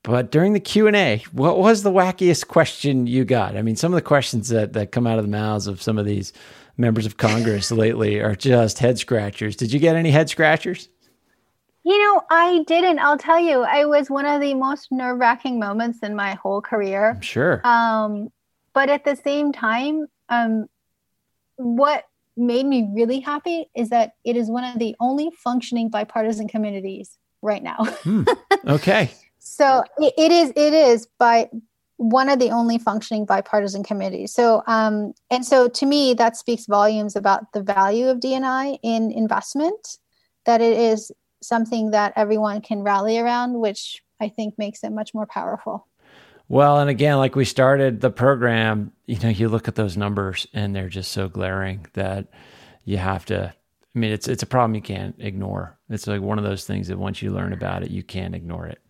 but 0.03 0.31
during 0.31 0.53
the 0.53 0.61
Q 0.61 0.87
and 0.87 0.97
A, 0.97 1.23
what 1.33 1.59
was 1.59 1.83
the 1.83 1.91
wackiest 1.91 2.49
question 2.49 3.07
you 3.07 3.25
got? 3.25 3.57
I 3.57 3.62
mean, 3.62 3.77
some 3.77 3.93
of 3.93 3.97
the 3.97 4.03
questions 4.03 4.49
that 4.49 4.73
that 4.73 4.93
come 4.93 5.07
out 5.07 5.18
of 5.18 5.25
the 5.25 5.31
mouths 5.31 5.66
of 5.66 5.83
some 5.83 5.99
of 5.99 6.07
these 6.07 6.33
members 6.83 7.07
of 7.07 7.16
Congress 7.16 7.70
lately 7.70 8.20
are 8.20 8.35
just 8.35 8.80
head 8.80 8.99
scratchers. 8.99 9.57
Did 9.57 9.72
you 9.72 9.78
get 9.78 9.97
any 9.97 10.11
head 10.11 10.28
scratchers? 10.28 10.91
You 11.85 11.99
know, 11.99 12.22
I 12.30 12.64
didn't. 12.66 12.99
I'll 12.99 13.16
tell 13.16 13.41
you, 13.41 13.64
it 13.64 13.89
was 13.89 14.11
one 14.11 14.26
of 14.26 14.41
the 14.41 14.53
most 14.55 14.93
nerve 14.93 15.18
wracking 15.18 15.59
moments 15.59 16.01
in 16.03 16.14
my 16.14 16.35
whole 16.35 16.61
career. 16.61 17.12
I'm 17.12 17.20
sure. 17.22 17.66
Um, 17.66 18.28
but 18.74 18.91
at 18.91 19.05
the 19.05 19.16
same 19.16 19.53
time, 19.53 20.07
um, 20.28 20.66
what 21.57 22.05
made 22.37 22.66
me 22.66 22.89
really 22.93 23.20
happy 23.20 23.70
is 23.74 23.91
that 23.91 24.12
it 24.24 24.37
is 24.37 24.49
one 24.49 24.64
of 24.64 24.78
the 24.78 24.95
only 25.01 25.30
functioning 25.37 25.89
bipartisan 25.89 26.49
communities 26.49 27.16
right 27.41 27.62
now. 27.62 27.85
hmm. 28.03 28.24
Okay. 28.68 29.11
so 29.41 29.83
it, 29.99 30.14
it 30.16 30.30
is. 30.30 30.51
It 30.55 30.72
is 30.72 31.09
by 31.18 31.49
one 32.03 32.28
of 32.28 32.40
the 32.40 32.50
only 32.50 32.78
functioning 32.78 33.24
bipartisan 33.24 33.84
committees. 33.84 34.34
So, 34.34 34.64
um, 34.66 35.14
and 35.30 35.46
so 35.46 35.68
to 35.68 35.86
me, 35.86 36.14
that 36.14 36.36
speaks 36.36 36.66
volumes 36.66 37.14
about 37.14 37.53
the 37.53 37.62
value 37.62 38.09
of 38.09 38.18
D&I 38.18 38.78
in 38.82 39.12
investment, 39.12 39.98
that 40.44 40.61
it 40.61 40.76
is 40.76 41.12
something 41.42 41.92
that 41.92 42.12
everyone 42.16 42.61
can 42.61 42.82
rally 42.82 43.18
around, 43.18 43.55
which 43.55 44.03
I 44.20 44.28
think 44.28 44.59
makes 44.59 44.82
it 44.82 44.90
much 44.90 45.14
more 45.14 45.26
powerful. 45.26 45.86
Well, 46.48 46.80
and 46.80 46.90
again, 46.90 47.18
like 47.18 47.36
we 47.36 47.44
started 47.44 48.00
the 48.00 48.11
program, 48.11 48.92
you 49.07 49.18
know, 49.20 49.28
you 49.28 49.48
look 49.48 49.68
at 49.68 49.76
those 49.76 49.96
numbers 49.96 50.46
and 50.53 50.74
they're 50.74 50.88
just 50.88 51.12
so 51.12 51.28
glaring 51.28 51.86
that 51.92 52.26
you 52.84 52.96
have 52.96 53.24
to. 53.26 53.55
I 53.94 53.98
mean, 53.98 54.11
it's 54.11 54.26
it's 54.26 54.42
a 54.42 54.46
problem 54.46 54.74
you 54.74 54.82
can't 54.82 55.14
ignore. 55.18 55.78
It's 55.88 56.07
like 56.07 56.20
one 56.20 56.38
of 56.38 56.44
those 56.44 56.64
things 56.64 56.88
that 56.88 56.98
once 56.98 57.22
you 57.22 57.30
learn 57.30 57.53
about 57.53 57.84
it, 57.84 57.90
you 57.90 58.03
can't 58.03 58.34
ignore 58.34 58.66
it. 58.66 58.80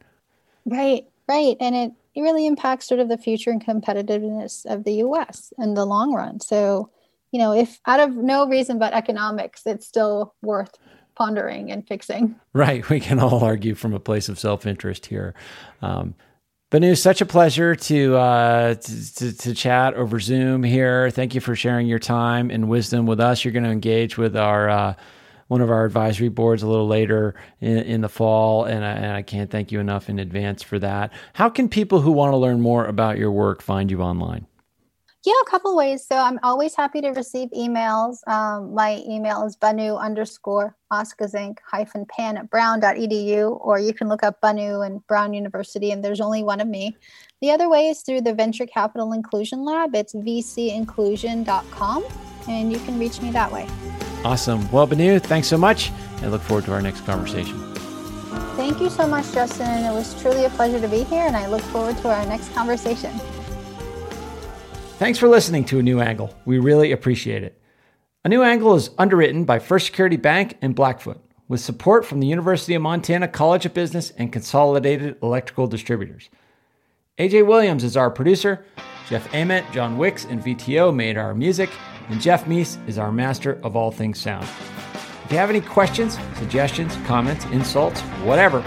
Right, 0.64 1.04
right, 1.28 1.56
and 1.60 1.74
it 1.74 1.92
it 2.14 2.20
really 2.20 2.46
impacts 2.46 2.86
sort 2.86 3.00
of 3.00 3.08
the 3.08 3.18
future 3.18 3.50
and 3.50 3.64
competitiveness 3.64 4.66
of 4.66 4.84
the 4.84 4.94
US 4.94 5.52
in 5.58 5.74
the 5.74 5.84
long 5.84 6.12
run. 6.12 6.40
So, 6.40 6.90
you 7.30 7.38
know, 7.38 7.52
if 7.52 7.80
out 7.86 8.00
of 8.00 8.14
no 8.14 8.46
reason 8.46 8.78
but 8.78 8.92
economics, 8.92 9.62
it's 9.66 9.86
still 9.86 10.34
worth 10.42 10.76
pondering 11.14 11.70
and 11.70 11.86
fixing. 11.86 12.36
Right. 12.52 12.88
We 12.90 13.00
can 13.00 13.18
all 13.18 13.42
argue 13.42 13.74
from 13.74 13.94
a 13.94 14.00
place 14.00 14.28
of 14.28 14.38
self 14.38 14.66
interest 14.66 15.06
here. 15.06 15.34
Um, 15.80 16.14
Banu, 16.70 16.94
such 16.94 17.20
a 17.20 17.26
pleasure 17.26 17.76
to, 17.76 18.16
uh, 18.16 18.74
to, 18.74 19.14
to, 19.16 19.32
to 19.36 19.54
chat 19.54 19.92
over 19.92 20.18
Zoom 20.18 20.62
here. 20.62 21.10
Thank 21.10 21.34
you 21.34 21.40
for 21.42 21.54
sharing 21.54 21.86
your 21.86 21.98
time 21.98 22.50
and 22.50 22.66
wisdom 22.66 23.04
with 23.04 23.20
us. 23.20 23.44
You're 23.44 23.52
going 23.52 23.64
to 23.64 23.70
engage 23.70 24.16
with 24.16 24.34
our 24.36 24.70
uh, 24.70 24.94
one 25.52 25.60
of 25.60 25.70
our 25.70 25.84
advisory 25.84 26.30
boards 26.30 26.62
a 26.62 26.66
little 26.66 26.86
later 26.86 27.34
in, 27.60 27.76
in 27.76 28.00
the 28.00 28.08
fall, 28.08 28.64
and 28.64 28.82
I, 28.82 28.92
and 28.92 29.12
I, 29.12 29.20
can't 29.20 29.50
thank 29.50 29.70
you 29.70 29.80
enough 29.80 30.08
in 30.08 30.18
advance 30.18 30.62
for 30.62 30.78
that. 30.78 31.12
How 31.34 31.50
can 31.50 31.68
people 31.68 32.00
who 32.00 32.10
want 32.10 32.32
to 32.32 32.38
learn 32.38 32.62
more 32.62 32.86
about 32.86 33.18
your 33.18 33.30
work 33.30 33.60
find 33.60 33.90
you 33.90 34.00
online? 34.00 34.46
Yeah, 35.26 35.34
a 35.46 35.50
couple 35.50 35.76
ways. 35.76 36.04
So 36.06 36.16
I'm 36.16 36.40
always 36.42 36.74
happy 36.74 37.02
to 37.02 37.10
receive 37.10 37.50
emails. 37.50 38.26
Um, 38.26 38.74
my 38.74 39.02
email 39.06 39.44
is 39.44 39.54
banu 39.54 39.96
underscore 39.96 40.74
ozkazanc 40.90 41.58
hyphen 41.70 42.06
pan 42.06 42.38
at 42.38 42.48
brown.edu, 42.48 43.58
or 43.60 43.78
you 43.78 43.92
can 43.92 44.08
look 44.08 44.22
up 44.22 44.40
Banu 44.40 44.80
and 44.80 45.06
Brown 45.06 45.34
University, 45.34 45.90
and 45.90 46.02
there's 46.02 46.22
only 46.22 46.42
one 46.42 46.60
of 46.62 46.66
me. 46.66 46.96
The 47.42 47.50
other 47.50 47.68
way 47.68 47.88
is 47.88 48.00
through 48.00 48.22
the 48.22 48.32
Venture 48.32 48.66
Capital 48.66 49.12
Inclusion 49.12 49.66
Lab. 49.66 49.94
It's 49.94 50.14
vcinclusion.com, 50.14 52.04
and 52.48 52.72
you 52.72 52.78
can 52.80 52.98
reach 52.98 53.20
me 53.20 53.30
that 53.32 53.52
way. 53.52 53.68
Awesome. 54.24 54.70
Well, 54.70 54.86
Banu, 54.86 55.18
thanks 55.18 55.48
so 55.48 55.58
much. 55.58 55.90
I 56.22 56.28
look 56.28 56.42
forward 56.42 56.64
to 56.66 56.72
our 56.72 56.80
next 56.80 57.04
conversation. 57.04 57.58
Thank 58.54 58.80
you 58.80 58.88
so 58.88 59.06
much, 59.06 59.32
Justin. 59.32 59.84
It 59.84 59.92
was 59.92 60.20
truly 60.22 60.44
a 60.44 60.50
pleasure 60.50 60.80
to 60.80 60.88
be 60.88 61.02
here, 61.02 61.26
and 61.26 61.36
I 61.36 61.48
look 61.48 61.62
forward 61.62 61.96
to 61.98 62.10
our 62.10 62.24
next 62.26 62.54
conversation. 62.54 63.10
Thanks 64.98 65.18
for 65.18 65.28
listening 65.28 65.64
to 65.64 65.80
A 65.80 65.82
New 65.82 66.00
Angle. 66.00 66.32
We 66.44 66.58
really 66.60 66.92
appreciate 66.92 67.42
it. 67.42 67.60
A 68.24 68.28
New 68.28 68.44
Angle 68.44 68.76
is 68.76 68.90
underwritten 68.98 69.44
by 69.44 69.58
First 69.58 69.86
Security 69.86 70.16
Bank 70.16 70.56
and 70.62 70.76
Blackfoot, 70.76 71.20
with 71.48 71.60
support 71.60 72.04
from 72.04 72.20
the 72.20 72.28
University 72.28 72.74
of 72.74 72.82
Montana 72.82 73.26
College 73.26 73.66
of 73.66 73.74
Business 73.74 74.12
and 74.16 74.32
Consolidated 74.32 75.16
Electrical 75.20 75.66
Distributors. 75.66 76.30
AJ 77.18 77.44
Williams 77.46 77.82
is 77.82 77.96
our 77.96 78.10
producer. 78.10 78.64
Jeff 79.08 79.34
Ament, 79.34 79.66
John 79.72 79.98
Wicks, 79.98 80.24
and 80.24 80.40
VTO 80.40 80.94
made 80.94 81.16
our 81.18 81.34
music, 81.34 81.70
and 82.08 82.20
Jeff 82.20 82.44
Meese 82.44 82.76
is 82.88 82.98
our 82.98 83.12
master 83.12 83.60
of 83.62 83.76
all 83.76 83.90
things 83.90 84.20
sound. 84.20 84.46
If 85.24 85.30
you 85.30 85.38
have 85.38 85.50
any 85.50 85.60
questions, 85.60 86.18
suggestions, 86.36 86.96
comments, 87.06 87.44
insults, 87.46 88.00
whatever, 88.24 88.62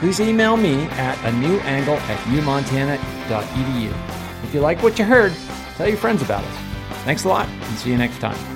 please 0.00 0.20
email 0.20 0.56
me 0.56 0.84
at 0.84 1.18
a 1.24 1.32
new 1.38 1.58
angle 1.60 1.96
at 1.96 2.18
umontana.edu. 2.28 4.44
If 4.44 4.54
you 4.54 4.60
like 4.60 4.82
what 4.82 4.98
you 4.98 5.04
heard, 5.04 5.32
Tell 5.76 5.88
your 5.88 5.98
friends 5.98 6.22
about 6.22 6.42
us. 6.42 6.56
Thanks 7.04 7.24
a 7.24 7.28
lot 7.28 7.48
and 7.48 7.78
see 7.78 7.90
you 7.90 7.98
next 7.98 8.18
time. 8.18 8.55